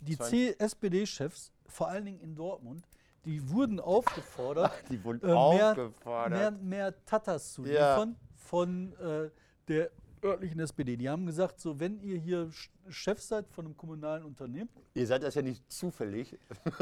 die 0.01 0.18
C-SPD-Chefs, 0.18 1.53
vor 1.66 1.88
allen 1.88 2.05
Dingen 2.05 2.20
in 2.20 2.35
Dortmund, 2.35 2.87
die 3.25 3.48
wurden 3.51 3.79
aufgefordert, 3.81 4.72
Die 4.90 5.03
wurden 5.05 5.22
äh, 5.22 5.27
mehr, 5.27 5.70
aufgefordert. 5.70 6.31
mehr, 6.38 6.51
mehr 6.51 7.05
Tatas 7.05 7.53
zu 7.53 7.64
Ja. 7.64 7.94
liefern 7.94 8.16
von 8.37 8.92
äh, 8.98 9.31
der 9.68 9.90
örtlichen 10.22 10.61
SPD. 10.61 10.96
Die 10.96 11.08
haben 11.08 11.26
gesagt, 11.26 11.61
so 11.61 11.78
wenn 11.80 12.00
ihr 12.00 12.18
hier 12.18 12.50
Chef 12.88 13.20
seid 13.20 13.48
von 13.48 13.66
einem 13.66 13.76
kommunalen 13.76 14.24
Unternehmen, 14.24 14.68
Ihr 14.94 15.06
seid 15.06 15.22
das 15.22 15.35
ja 15.35 15.42
nicht 15.42 15.70
zufällig. 15.70 16.38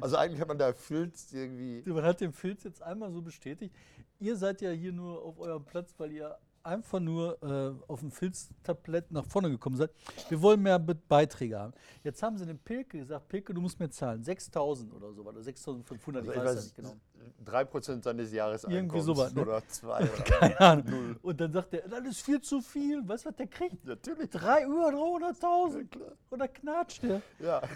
also 0.00 0.16
eigentlich 0.16 0.40
hat 0.40 0.48
man 0.48 0.58
da 0.58 0.72
Filz 0.72 1.32
irgendwie. 1.32 1.82
man 1.90 2.04
hat 2.04 2.20
den 2.20 2.32
Filz 2.32 2.64
jetzt 2.64 2.82
einmal 2.82 3.10
so 3.12 3.22
bestätigt, 3.22 3.74
ihr 4.18 4.36
seid 4.36 4.60
ja 4.60 4.70
hier 4.70 4.92
nur 4.92 5.22
auf 5.22 5.38
eurem 5.38 5.64
Platz, 5.64 5.94
weil 5.98 6.12
ihr 6.12 6.38
einfach 6.66 7.00
nur 7.00 7.42
äh, 7.42 7.90
auf 7.90 8.00
dem 8.00 8.10
Filztablett 8.10 9.10
nach 9.10 9.24
vorne 9.24 9.50
gekommen 9.50 9.76
seid. 9.76 9.90
Wir 10.28 10.40
wollen 10.42 10.62
mehr 10.62 10.78
Be 10.78 10.94
Beiträge 10.94 11.58
haben. 11.58 11.72
Jetzt 12.02 12.22
haben 12.22 12.36
sie 12.36 12.46
dem 12.46 12.58
Pilke 12.58 12.98
gesagt, 12.98 13.28
Pilke, 13.28 13.54
du 13.54 13.60
musst 13.60 13.78
mir 13.78 13.88
zahlen. 13.88 14.22
6.000 14.22 14.92
oder 14.92 15.12
so, 15.12 15.22
oder 15.22 15.40
6.500, 15.40 16.16
Also 16.16 16.32
ich 16.32 16.38
weiß 16.38 16.44
ja 16.44 16.54
nicht 16.54 16.76
genau. 16.76 16.96
3% 17.44 18.02
seines 18.02 18.32
Jahreseinkommens 18.32 18.94
Irgendwie 18.94 19.00
sowas, 19.00 19.34
ne? 19.34 19.42
oder 19.42 19.66
2 19.66 19.98
oder 20.00 20.24
Keine 20.24 20.60
Ahnung. 20.60 21.16
Und 21.22 21.40
dann 21.40 21.52
sagt 21.52 21.74
er, 21.74 21.88
das 21.88 22.04
ist 22.06 22.22
viel 22.22 22.40
zu 22.40 22.60
viel. 22.60 23.06
Weißt 23.06 23.24
du, 23.24 23.30
was 23.30 23.36
der 23.36 23.46
kriegt? 23.46 23.84
Natürlich. 23.84 24.30
Drei, 24.30 24.64
über 24.64 24.88
300.000. 24.88 25.86
Ja, 26.30 26.36
da 26.36 26.48
knatscht 26.48 27.02
der. 27.02 27.22
Ja, 27.38 27.62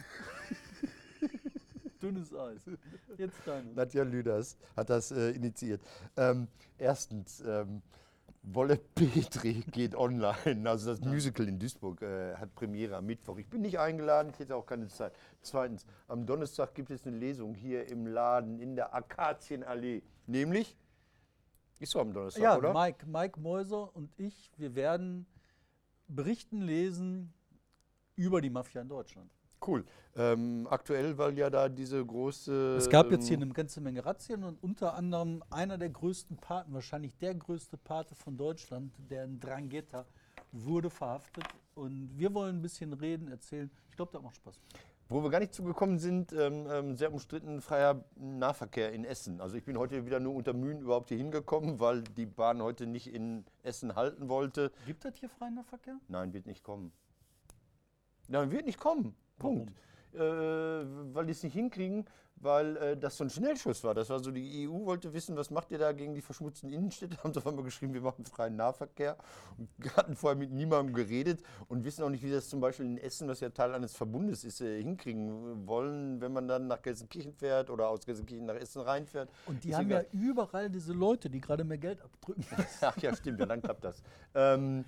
Dünnes 2.03 2.35
Eis. 2.35 2.63
Jetzt 3.19 3.37
deine. 3.45 3.73
Nadja 3.75 4.03
Lüders 4.03 4.57
hat 4.77 4.91
das 4.91 5.11
äh, 5.11 5.31
initiiert. 5.31 5.81
Ähm, 6.17 6.49
erstens, 6.79 7.43
ähm, 7.47 7.83
Wolle 8.43 8.77
Petri 8.95 9.63
geht 9.71 9.95
online. 9.95 10.69
Also 10.69 10.91
das 10.91 11.01
Musical 11.01 11.47
in 11.47 11.59
Duisburg 11.59 12.03
äh, 12.03 12.35
hat 12.37 12.55
Premiere 12.55 12.97
am 12.97 13.07
Mittwoch. 13.07 13.39
Ich 13.39 13.49
bin 13.49 13.61
nicht 13.63 13.79
eingeladen, 13.79 14.31
ich 14.33 14.39
hätte 14.39 14.57
auch 14.57 14.67
keine 14.67 14.89
Zeit. 14.89 15.13
Zweitens, 15.43 15.87
am 16.09 16.27
Donnerstag 16.27 16.75
gibt 16.75 16.91
es 16.91 17.07
eine 17.07 17.17
Lesung 17.17 17.55
hier 17.55 17.89
im 17.89 18.07
Laden 18.07 18.59
in 18.59 18.77
der 18.77 18.95
Akazienallee. 18.95 20.03
Nämlich, 20.27 20.77
ist 21.79 21.93
so 21.93 22.01
am 22.01 22.13
Donnerstag, 22.13 22.43
Ja, 22.43 22.57
oder? 22.57 22.73
Mike, 22.73 23.07
Mike 23.07 23.41
Mäuser 23.41 23.95
und 23.95 24.11
ich, 24.19 24.51
wir 24.57 24.75
werden 24.75 25.27
berichten, 26.09 26.63
lesen 26.63 27.33
über 28.17 28.41
die 28.41 28.51
Mafia 28.51 28.83
in 28.83 28.89
Deutschland. 28.89 29.31
Cool. 29.67 29.85
Ähm, 30.17 30.67
aktuell, 30.69 31.17
weil 31.19 31.39
ja 31.39 31.51
da 31.51 31.69
diese 31.69 32.05
große. 32.05 32.77
Es 32.77 32.89
gab 32.91 33.11
jetzt 33.13 33.29
hier 33.29 33.37
ähm, 33.37 33.45
eine 33.45 33.53
ganze 33.53 33.81
Menge 33.81 34.05
Razzien 34.05 34.43
und 34.43 34.63
unter 34.63 34.95
anderem 34.95 35.43
einer 35.51 35.79
der 35.79 35.91
größten 35.91 36.37
Paten, 36.39 36.73
wahrscheinlich 36.73 37.17
der 37.19 37.35
größte 37.35 37.77
Pate 37.77 38.15
von 38.15 38.37
Deutschland, 38.37 38.93
der 39.11 39.25
in 39.25 39.39
Drangheta, 39.39 40.07
wurde 40.53 40.91
verhaftet. 40.91 41.45
Und 41.75 42.11
wir 42.19 42.35
wollen 42.35 42.57
ein 42.57 42.63
bisschen 42.63 42.93
reden, 42.93 43.29
erzählen. 43.29 43.71
Ich 43.89 43.97
glaube, 43.97 44.13
das 44.13 44.23
macht 44.23 44.37
Spaß. 44.37 44.61
Wo 45.09 45.23
wir 45.23 45.31
gar 45.31 45.41
nicht 45.41 45.55
zugekommen 45.55 45.99
sind, 45.99 46.33
ähm, 46.33 46.67
ähm, 46.71 46.97
sehr 46.97 47.13
umstritten 47.13 47.61
freier 47.61 48.05
Nahverkehr 48.15 48.93
in 48.93 49.05
Essen. 49.05 49.41
Also 49.41 49.57
ich 49.57 49.65
bin 49.65 49.77
heute 49.77 50.07
wieder 50.07 50.21
nur 50.21 50.35
unter 50.35 50.53
Mühen 50.53 50.81
überhaupt 50.83 51.09
hier 51.09 51.19
hingekommen, 51.19 51.81
weil 51.81 52.03
die 52.03 52.27
Bahn 52.27 52.63
heute 52.63 52.87
nicht 52.87 53.13
in 53.13 53.45
Essen 53.65 53.97
halten 53.97 54.29
wollte. 54.29 54.71
Gibt 54.87 55.05
das 55.05 55.17
hier 55.17 55.29
freien 55.29 55.55
Nahverkehr? 55.55 55.99
Nein, 56.07 56.33
wird 56.33 56.47
nicht 56.47 56.63
kommen. 56.63 56.93
Nein, 58.29 58.53
wird 58.53 58.67
nicht 58.67 58.79
kommen. 58.79 59.17
Punkt. 59.41 59.73
Äh, 60.13 60.21
weil 60.21 61.27
die 61.27 61.33
es 61.33 61.43
nicht 61.43 61.53
hinkriegen, 61.55 62.05
weil 62.41 62.77
äh, 62.79 62.97
das 62.97 63.17
so 63.17 63.25
ein 63.25 63.31
Schnellschuss 63.31 63.85
war. 63.85 63.95
Das 63.95 64.09
war 64.11 64.19
so, 64.19 64.31
die 64.31 64.67
EU 64.67 64.87
wollte 64.87 65.13
wissen, 65.13 65.37
was 65.37 65.51
macht 65.51 65.71
ihr 65.71 65.79
da 65.79 65.93
gegen 65.93 66.15
die 66.15 66.23
verschmutzten 66.23 66.71
Innenstädte? 66.71 67.17
Haben 67.23 67.33
sie 67.33 67.39
auf 67.39 67.47
einmal 67.47 67.65
geschrieben, 67.65 67.95
wir 67.95 68.01
machen 68.01 68.25
freien 68.25 68.57
Nahverkehr. 68.57 69.17
Und 69.59 69.69
hatten 69.97 70.17
vorher 70.17 70.37
mit 70.37 70.51
niemandem 70.51 70.95
geredet 70.95 71.43
und 71.69 71.85
wissen 71.85 72.03
auch 72.03 72.09
nicht, 72.09 72.25
wie 72.25 72.31
das 72.31 72.49
zum 72.49 72.61
Beispiel 72.61 72.87
in 72.87 72.99
Essen, 72.99 73.29
was 73.29 73.41
ja 73.41 73.51
Teil 73.51 73.75
eines 73.75 73.95
Verbundes 73.95 74.43
ist, 74.45 74.61
äh, 74.61 74.83
hinkriegen 74.83 75.67
wollen, 75.67 76.21
wenn 76.21 76.33
man 76.33 76.49
dann 76.49 76.67
nach 76.67 76.83
Gelsenkirchen 76.83 77.35
fährt 77.35 77.71
oder 77.71 77.89
aus 77.89 78.05
Gelsenkirchen 78.05 78.47
nach 78.47 78.57
Essen 78.57 78.81
reinfährt. 78.83 79.31
Und 79.47 79.63
die 79.63 79.71
Ist 79.71 79.77
haben 79.77 79.91
ja 79.91 80.03
überall 80.13 80.71
diese 80.71 80.93
Leute, 80.93 81.31
die 81.31 81.41
gerade 81.41 81.65
mehr 81.65 81.79
Geld 81.79 82.01
abdrücken. 82.03 82.45
Ach 82.81 82.97
ja, 82.99 83.15
stimmt, 83.15 83.39
ja, 83.39 83.47
dann 83.47 83.63
klappt 83.63 83.85
das. 83.85 84.03
Ähm, 84.35 84.85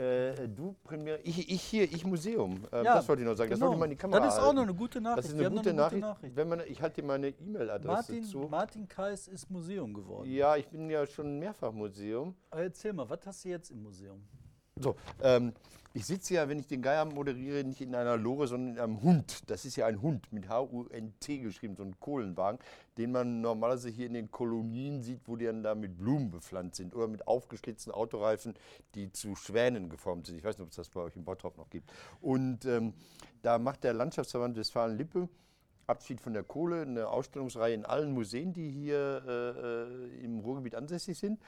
äh, 0.00 0.48
du 0.48 0.74
Premiere, 0.82 1.20
ich, 1.22 1.50
ich 1.50 1.62
hier, 1.62 1.84
ich 1.84 2.04
Museum. 2.06 2.66
Ähm, 2.72 2.84
Ja, 2.84 2.94
das 2.96 3.08
wollte 3.08 3.22
ich 3.22 3.28
noch 3.28 3.34
sagen. 3.34 3.50
Das 3.50 3.60
wollte 3.60 3.74
ich 3.74 3.78
mal 3.78 3.84
in 3.84 3.90
die 3.90 3.96
Kamera 3.96 4.20
Das 4.20 4.34
ist 4.34 4.40
auch 4.40 4.52
noch 4.52 4.62
eine 4.62 4.74
gute 4.74 5.00
Nachricht. 5.00 5.18
Das 5.18 5.32
ist 5.34 5.38
eine 5.38 5.50
gute, 5.50 5.74
Nachricht. 5.74 6.00
Nachricht. 6.00 6.36
Wenn 6.36 6.48
man, 6.48 6.60
ich 6.66 6.80
halte 6.80 7.00
dir 7.00 7.06
meine 7.06 7.28
E-Mail-Adresse 7.28 7.86
Martin, 8.12 8.24
zu. 8.24 8.38
Martin 8.50 8.88
Kais 8.88 9.28
ist 9.28 9.50
Museum 9.50 9.92
geworden. 9.92 10.30
Ja, 10.30 10.56
ich 10.56 10.66
bin 10.68 10.88
ja 10.88 11.06
schon 11.06 11.38
mehrfach 11.38 11.72
Museum. 11.72 12.34
Aber 12.50 12.62
erzähl 12.62 12.92
mal, 12.92 13.08
was 13.08 13.26
hast 13.26 13.44
du 13.44 13.48
jetzt 13.50 13.70
im 13.70 13.82
Museum? 13.82 14.22
So, 14.82 14.96
ähm, 15.22 15.52
ich 15.92 16.06
sitze 16.06 16.34
ja, 16.34 16.48
wenn 16.48 16.58
ich 16.60 16.68
den 16.68 16.82
Geier 16.82 17.04
moderiere, 17.04 17.64
nicht 17.64 17.80
in 17.80 17.94
einer 17.96 18.16
Lore, 18.16 18.46
sondern 18.46 18.76
in 18.76 18.80
einem 18.80 19.02
Hund. 19.02 19.50
Das 19.50 19.64
ist 19.64 19.74
ja 19.76 19.86
ein 19.86 20.00
Hund 20.00 20.32
mit 20.32 20.48
H-U-N-T 20.48 21.38
geschrieben, 21.38 21.74
so 21.76 21.82
ein 21.82 21.98
Kohlenwagen, 21.98 22.60
den 22.96 23.10
man 23.10 23.40
normalerweise 23.40 23.90
hier 23.90 24.06
in 24.06 24.14
den 24.14 24.30
Kolonien 24.30 25.02
sieht, 25.02 25.20
wo 25.26 25.34
die 25.36 25.46
dann 25.46 25.64
da 25.64 25.74
mit 25.74 25.98
Blumen 25.98 26.30
bepflanzt 26.30 26.76
sind 26.76 26.94
oder 26.94 27.08
mit 27.08 27.26
aufgeschlitzten 27.26 27.92
Autoreifen, 27.92 28.54
die 28.94 29.10
zu 29.10 29.34
Schwänen 29.34 29.90
geformt 29.90 30.26
sind. 30.26 30.36
Ich 30.36 30.44
weiß 30.44 30.58
nicht, 30.58 30.64
ob 30.64 30.70
es 30.70 30.76
das 30.76 30.88
bei 30.88 31.00
euch 31.00 31.16
im 31.16 31.24
Bottrop 31.24 31.58
noch 31.58 31.68
gibt. 31.70 31.90
Und 32.20 32.64
ähm, 32.66 32.94
da 33.42 33.58
macht 33.58 33.82
der 33.82 33.92
Landschaftsverband 33.92 34.56
Westfalen-Lippe 34.56 35.28
Abschied 35.90 36.20
von 36.20 36.32
der 36.32 36.44
Kohle, 36.44 36.82
eine 36.82 37.08
Ausstellungsreihe 37.08 37.74
in 37.74 37.84
allen 37.84 38.12
Museen, 38.12 38.52
die 38.52 38.70
hier 38.70 39.22
äh, 39.26 40.20
äh, 40.20 40.24
im 40.24 40.38
Ruhrgebiet 40.38 40.76
ansässig 40.76 41.18
sind. 41.18 41.40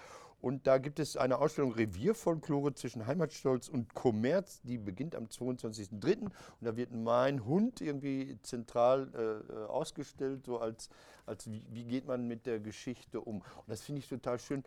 Und 0.42 0.66
da 0.66 0.78
gibt 0.78 0.98
es 0.98 1.16
eine 1.16 1.38
Ausstellung 1.38 1.72
Revierfolklore 1.72 2.74
zwischen 2.74 3.06
Heimatstolz 3.06 3.68
und 3.68 3.94
Kommerz, 3.94 4.60
die 4.62 4.76
beginnt 4.76 5.14
am 5.14 5.26
22.03. 5.26 6.18
Und 6.24 6.32
da 6.60 6.76
wird 6.76 6.92
mein 6.92 7.46
Hund 7.46 7.80
irgendwie 7.80 8.36
zentral 8.42 9.44
äh, 9.48 9.54
ausgestellt, 9.70 10.44
so 10.44 10.58
als, 10.58 10.90
als 11.26 11.48
wie, 11.48 11.64
wie 11.70 11.84
geht 11.84 12.08
man 12.08 12.26
mit 12.26 12.44
der 12.46 12.58
Geschichte 12.58 13.20
um. 13.20 13.36
Und 13.36 13.68
das 13.68 13.82
finde 13.82 14.00
ich 14.00 14.08
total 14.08 14.40
schön. 14.40 14.64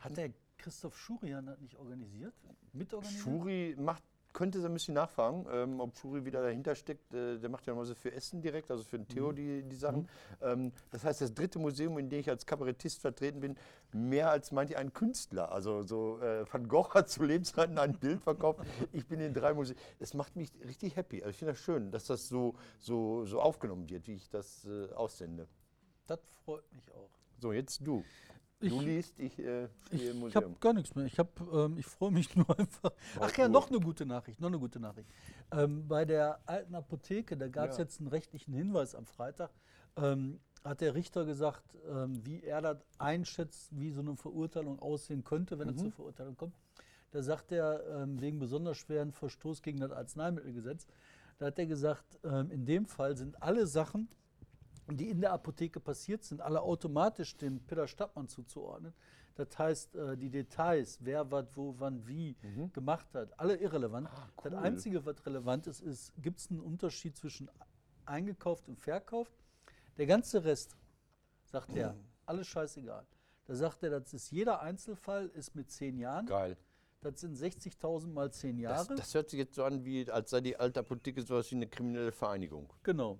Hat 0.00 0.16
der 0.16 0.30
Christoph 0.58 0.98
Schurian 0.98 1.46
das 1.46 1.60
nicht 1.60 1.76
organisiert? 1.76 2.34
Mitorganisiert? 2.72 3.22
Schuri 3.22 3.76
macht, 3.78 4.02
könnte 4.34 4.60
so 4.60 4.66
ein 4.66 4.74
bisschen 4.74 4.94
nachfragen, 4.94 5.46
ähm, 5.50 5.80
ob 5.80 5.96
Schuri 5.96 6.24
wieder 6.26 6.42
dahinter 6.42 6.74
steckt. 6.74 7.14
Äh, 7.14 7.38
der 7.38 7.48
macht 7.48 7.66
ja 7.66 7.74
mal 7.74 7.86
so 7.86 7.94
für 7.94 8.12
Essen 8.12 8.42
direkt, 8.42 8.70
also 8.70 8.84
für 8.84 8.98
den 8.98 9.08
Theo 9.08 9.32
die, 9.32 9.62
die 9.62 9.76
Sachen. 9.76 10.08
Ähm, 10.42 10.72
das 10.90 11.04
heißt, 11.04 11.22
das 11.22 11.32
dritte 11.32 11.58
Museum, 11.58 11.96
in 11.98 12.10
dem 12.10 12.20
ich 12.20 12.28
als 12.28 12.44
Kabarettist 12.44 13.00
vertreten 13.00 13.40
bin, 13.40 13.56
mehr 13.92 14.30
als 14.30 14.52
meinte 14.52 14.76
ein 14.76 14.92
Künstler. 14.92 15.50
Also 15.52 15.82
so 15.82 16.20
äh, 16.20 16.44
Van 16.52 16.68
Gogh 16.68 16.92
hat 16.92 17.08
zu 17.08 17.24
Lebzeiten 17.24 17.78
ein 17.78 17.94
Bild 17.98 18.20
verkauft. 18.20 18.60
Ich 18.92 19.06
bin 19.06 19.20
in 19.20 19.32
drei 19.32 19.54
Museen. 19.54 19.78
Es 20.00 20.12
macht 20.12 20.36
mich 20.36 20.50
richtig 20.66 20.96
happy. 20.96 21.22
Also 21.22 21.30
ich 21.30 21.36
finde 21.38 21.52
das 21.52 21.60
schön, 21.60 21.90
dass 21.90 22.06
das 22.06 22.28
so, 22.28 22.54
so, 22.78 23.24
so 23.24 23.40
aufgenommen 23.40 23.88
wird, 23.88 24.06
wie 24.06 24.14
ich 24.14 24.28
das 24.28 24.66
äh, 24.66 24.92
aussende. 24.94 25.46
Das 26.06 26.18
freut 26.44 26.70
mich 26.72 26.92
auch. 26.92 27.10
So, 27.40 27.52
jetzt 27.52 27.86
du. 27.86 28.04
Ich- 28.64 28.72
du 28.72 28.80
liest, 28.80 29.18
ich 29.18 29.38
äh, 29.38 29.68
stehe 29.86 30.10
im 30.10 30.26
Ich 30.26 30.34
habe 30.36 30.46
Museum. 30.46 30.60
gar 30.60 30.72
nichts 30.72 30.94
mehr. 30.94 31.04
Ich, 31.06 31.18
hab, 31.18 31.40
ähm, 31.52 31.76
ich 31.78 31.86
freue 31.86 32.10
mich 32.10 32.34
nur 32.36 32.58
einfach. 32.58 32.92
Ach 33.20 33.36
ja, 33.36 33.48
noch 33.48 33.68
eine 33.70 33.80
gute 33.80 34.06
Nachricht. 34.06 34.40
Noch 34.40 34.48
eine 34.48 34.58
gute 34.58 34.80
Nachricht. 34.80 35.08
Ähm, 35.52 35.86
bei 35.86 36.04
der 36.04 36.40
alten 36.46 36.74
Apotheke, 36.74 37.36
da 37.36 37.48
gab 37.48 37.70
es 37.70 37.76
Ja. 37.78 37.84
jetzt 37.84 38.00
einen 38.00 38.08
rechtlichen 38.08 38.52
Hinweis 38.54 38.94
am 38.94 39.06
Freitag. 39.06 39.50
Ähm, 39.96 40.40
hat 40.64 40.80
der 40.80 40.94
Richter 40.94 41.24
gesagt, 41.26 41.62
ähm, 41.90 42.24
wie 42.24 42.42
er 42.42 42.62
das 42.62 42.78
einschätzt, 42.98 43.68
wie 43.78 43.90
so 43.92 44.00
eine 44.00 44.16
Verurteilung 44.16 44.78
aussehen 44.80 45.22
könnte, 45.22 45.58
wenn 45.58 45.68
es 45.68 45.76
zur 45.76 45.92
Verurteilung 45.92 46.36
kommt. 46.36 46.54
Da 47.10 47.22
sagt 47.22 47.52
er, 47.52 47.84
ähm, 48.02 48.20
wegen 48.20 48.38
besonders 48.38 48.78
schweren 48.78 49.12
Verstoß 49.12 49.60
gegen 49.62 49.78
das 49.78 49.92
Arzneimittelgesetz, 49.92 50.86
da 51.38 51.46
hat 51.46 51.58
er 51.58 51.66
gesagt, 51.66 52.18
ähm, 52.24 52.50
in 52.50 52.64
dem 52.64 52.86
Fall 52.86 53.16
sind 53.16 53.40
alle 53.42 53.66
Sachen, 53.66 54.08
die 54.90 55.08
in 55.10 55.20
der 55.20 55.32
Apotheke 55.32 55.80
passiert 55.80 56.24
sind, 56.24 56.40
alle 56.40 56.60
automatisch 56.62 57.36
dem 57.36 57.60
Peter 57.60 57.86
Stadtmann 57.86 58.28
zuzuordnen. 58.28 58.92
Das 59.36 59.58
heißt, 59.58 59.96
äh, 59.96 60.16
die 60.16 60.30
Details, 60.30 60.98
wer 61.00 61.28
was, 61.30 61.46
wo, 61.56 61.74
wann, 61.78 62.06
wie 62.06 62.36
gemacht 62.72 63.12
hat, 63.14 63.38
alle 63.38 63.56
irrelevant. 63.56 64.08
Das 64.42 64.52
cool. 64.52 64.58
Einzige, 64.58 65.04
was 65.04 65.24
relevant 65.26 65.66
ist, 65.66 65.80
ist, 65.80 66.12
gibt 66.22 66.38
es 66.38 66.50
einen 66.50 66.60
Unterschied 66.60 67.16
zwischen 67.16 67.50
eingekauft 68.04 68.68
und 68.68 68.78
verkauft? 68.78 69.32
Der 69.96 70.06
ganze 70.06 70.44
Rest, 70.44 70.76
sagt 71.46 71.74
er, 71.74 71.96
alles 72.26 72.46
scheißegal. 72.46 73.06
Da 73.46 73.54
sagt 73.54 73.82
er, 73.82 73.90
das 73.90 74.12
ist 74.14 74.30
jeder 74.30 74.60
Einzelfall, 74.60 75.28
ist 75.34 75.54
mit 75.54 75.70
zehn 75.70 75.98
Jahren. 75.98 76.26
Geil. 76.26 76.56
Das 77.00 77.20
sind 77.20 77.36
60.000 77.36 78.06
mal 78.06 78.32
zehn 78.32 78.56
Das, 78.56 78.62
Jahre. 78.62 78.94
das 78.94 79.12
hört 79.14 79.28
sich 79.28 79.38
jetzt 79.38 79.54
so 79.54 79.64
an, 79.64 79.84
wie, 79.84 80.08
als 80.10 80.30
sei 80.30 80.40
die 80.40 80.56
alte 80.56 80.80
Apotheke 80.80 81.20
sowas 81.22 81.50
wie 81.50 81.56
eine 81.56 81.66
kriminelle 81.66 82.12
Vereinigung. 82.12 82.72
genau. 82.82 83.18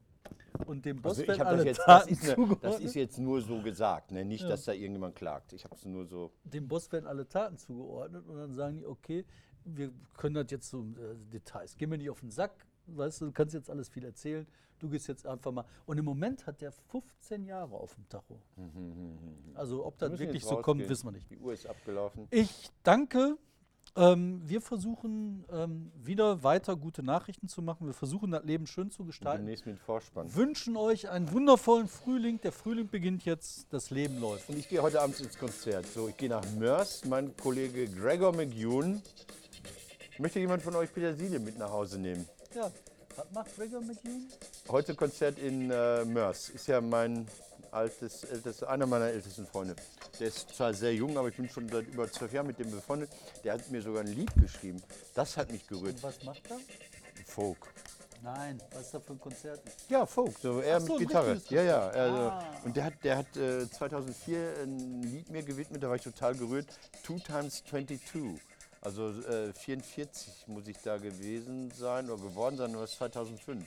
Und 0.66 0.84
dem 0.84 1.02
Boss 1.02 1.18
Also 1.18 1.32
ich 1.32 1.40
alle 1.44 1.56
das, 1.58 1.64
jetzt, 1.66 1.78
das, 1.78 1.84
Taten 1.84 2.12
ist 2.12 2.38
eine, 2.38 2.56
das 2.62 2.80
ist 2.80 2.94
jetzt 2.94 3.18
nur 3.18 3.42
so 3.42 3.60
gesagt, 3.60 4.12
ne? 4.12 4.24
nicht, 4.24 4.42
Ja. 4.42 4.50
dass 4.50 4.64
da 4.64 4.72
irgendjemand 4.72 5.16
klagt. 5.16 5.52
Ich 5.52 5.64
habe 5.64 5.74
es 5.74 5.84
nur 5.84 6.06
so. 6.06 6.32
dem 6.44 6.68
Boss 6.68 6.90
werden 6.92 7.06
alle 7.06 7.28
Taten 7.28 7.58
zugeordnet 7.58 8.26
und 8.26 8.36
dann 8.36 8.52
sagen 8.52 8.76
die, 8.76 8.86
okay, 8.86 9.24
wir 9.64 9.92
können 10.16 10.34
das 10.34 10.46
jetzt 10.50 10.68
so 10.68 10.82
äh, 10.82 11.16
Details, 11.32 11.76
gehen 11.76 11.90
wir 11.90 11.98
nicht 11.98 12.10
auf 12.10 12.20
den 12.20 12.30
Sack, 12.30 12.66
weißt 12.86 13.20
du, 13.20 13.26
du 13.26 13.32
kannst 13.32 13.54
jetzt 13.54 13.70
alles 13.70 13.88
viel 13.88 14.04
erzählen, 14.04 14.46
du 14.78 14.88
gehst 14.88 15.08
jetzt 15.08 15.26
einfach 15.26 15.52
mal. 15.52 15.64
Und 15.86 15.98
im 15.98 16.04
Moment 16.04 16.46
hat 16.46 16.60
der 16.60 16.72
15 16.72 17.44
Jahre 17.44 17.74
auf 17.74 17.94
dem 17.94 18.08
Tacho. 18.08 18.40
Also 19.54 19.84
ob 19.84 19.98
das 19.98 20.18
wirklich 20.18 20.44
so 20.44 20.56
kommt, 20.58 20.88
wissen 20.88 21.06
wir 21.06 21.12
nicht. 21.12 21.30
Die 21.30 21.38
Uhr 21.38 21.52
ist 21.52 21.66
abgelaufen. 21.66 22.26
Ich 22.30 22.70
danke. 22.82 23.36
Ähm, 23.96 24.42
wir 24.44 24.60
versuchen 24.60 25.44
ähm, 25.52 25.92
wieder 25.94 26.42
weiter 26.42 26.74
gute 26.74 27.04
Nachrichten 27.04 27.48
zu 27.48 27.62
machen. 27.62 27.86
Wir 27.86 27.94
versuchen 27.94 28.32
das 28.32 28.42
Leben 28.44 28.66
schön 28.66 28.90
zu 28.90 29.04
gestalten. 29.04 29.44
Demnächst 29.44 29.66
mit 29.66 29.78
Vorspann. 29.78 30.34
Wünschen 30.34 30.76
euch 30.76 31.08
einen 31.10 31.30
wundervollen 31.30 31.86
Frühling. 31.86 32.40
Der 32.40 32.50
Frühling 32.50 32.88
beginnt 32.88 33.24
jetzt, 33.24 33.72
das 33.72 33.90
Leben 33.90 34.20
läuft. 34.20 34.48
Und 34.48 34.58
ich 34.58 34.68
gehe 34.68 34.82
heute 34.82 35.00
Abend 35.00 35.20
ins 35.20 35.38
Konzert. 35.38 35.86
So, 35.86 36.08
ich 36.08 36.16
gehe 36.16 36.28
nach 36.28 36.44
Mörs. 36.58 37.04
Mein 37.04 37.36
Kollege 37.36 37.86
Gregor 37.88 38.34
McEwen. 38.34 39.00
Möchte 40.18 40.40
jemand 40.40 40.62
von 40.62 40.74
euch 40.74 40.92
Petersilie 40.92 41.38
mit 41.38 41.56
nach 41.58 41.70
Hause 41.70 42.00
nehmen? 42.00 42.28
Ja, 42.54 42.72
was 43.14 43.30
macht 43.32 43.54
Gregor 43.54 43.80
McEwen? 43.80 44.28
Heute 44.68 44.96
Konzert 44.96 45.38
in 45.38 45.70
äh, 45.70 46.04
Mörs. 46.04 46.48
Ist 46.48 46.66
ja 46.66 46.80
mein 46.80 47.28
altes, 47.74 48.24
älteste, 48.24 48.68
einer 48.68 48.86
meiner 48.86 49.06
ältesten 49.06 49.46
Freunde. 49.46 49.76
Der 50.18 50.28
ist 50.28 50.48
zwar 50.54 50.72
sehr 50.74 50.94
jung, 50.94 51.16
aber 51.18 51.28
ich 51.28 51.36
bin 51.36 51.48
schon 51.48 51.68
seit 51.68 51.86
über 51.88 52.10
zwölf 52.10 52.32
Jahren 52.32 52.46
mit 52.46 52.58
dem 52.58 52.70
befreundet. 52.70 53.10
Der 53.42 53.54
hat 53.54 53.70
mir 53.70 53.82
sogar 53.82 54.02
ein 54.02 54.08
Lied 54.08 54.30
geschrieben. 54.40 54.82
Das 55.14 55.36
hat 55.36 55.50
mich 55.50 55.66
gerührt. 55.66 55.94
Und 55.96 56.02
was 56.02 56.22
macht 56.24 56.42
er? 56.50 56.58
Folk. 57.26 57.58
Nein, 58.22 58.58
was 58.72 58.86
ist 58.86 58.94
da 58.94 59.00
für 59.00 59.12
ein 59.12 59.20
Konzert? 59.20 59.60
Ja, 59.90 60.06
Folk, 60.06 60.34
so 60.40 60.60
er 60.60 60.80
so, 60.80 60.96
mit 60.96 61.06
Gitarre. 61.06 61.40
Ja, 61.50 61.62
ja. 61.62 61.88
Also, 61.88 62.16
Ah. 62.16 62.44
Und 62.64 62.74
der 62.76 62.84
hat, 62.84 62.94
der 63.04 63.18
hat 63.18 63.36
äh, 63.36 63.68
2004 63.68 64.54
ein 64.62 65.02
Lied 65.02 65.28
mir 65.30 65.42
gewidmet, 65.42 65.82
da 65.82 65.88
war 65.88 65.96
ich 65.96 66.02
total 66.02 66.34
gerührt. 66.34 66.66
Two 67.02 67.18
times 67.18 67.62
22. 67.68 68.00
Also 68.80 69.10
äh, 69.10 69.52
44 69.52 70.46
muss 70.46 70.66
ich 70.68 70.78
da 70.78 70.96
gewesen 70.96 71.70
sein 71.70 72.08
oder 72.08 72.22
geworden 72.22 72.56
sein, 72.56 72.74
oder 72.74 72.86
2005. 72.86 73.58
Und 73.58 73.66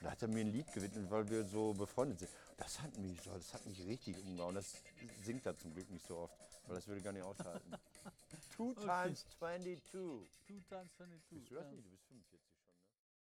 da 0.00 0.10
hat 0.12 0.22
er 0.22 0.28
mir 0.28 0.40
ein 0.40 0.52
Lied 0.52 0.72
gewidmet, 0.72 1.10
weil 1.10 1.28
wir 1.28 1.44
so 1.44 1.74
befreundet 1.74 2.20
sind. 2.20 2.30
Das 2.60 2.80
hat 2.80 2.96
mich, 2.98 3.20
so- 3.22 3.30
das 3.32 3.54
hat 3.54 3.64
mich 3.66 3.84
richtig 3.86 4.18
umgehauen. 4.18 4.54
Das 4.54 4.82
singt 5.22 5.44
er 5.46 5.56
zum 5.56 5.72
Glück 5.74 5.90
nicht 5.90 6.06
so 6.06 6.18
oft, 6.18 6.38
weil 6.66 6.76
das 6.76 6.86
würde 6.86 6.98
ich 6.98 7.04
gar 7.04 7.12
nicht 7.12 7.22
aushalten. 7.22 7.72
Two 8.56 8.74
times 8.74 9.24
22. 9.38 9.82
Two 9.90 10.60
times 10.68 10.92
22. 10.96 11.30
Bist 11.30 11.50
du 11.50 11.54
das 11.54 11.70
nicht? 11.72 11.84
Du 11.86 11.90
bist 11.90 12.04
fünf. 12.06 12.24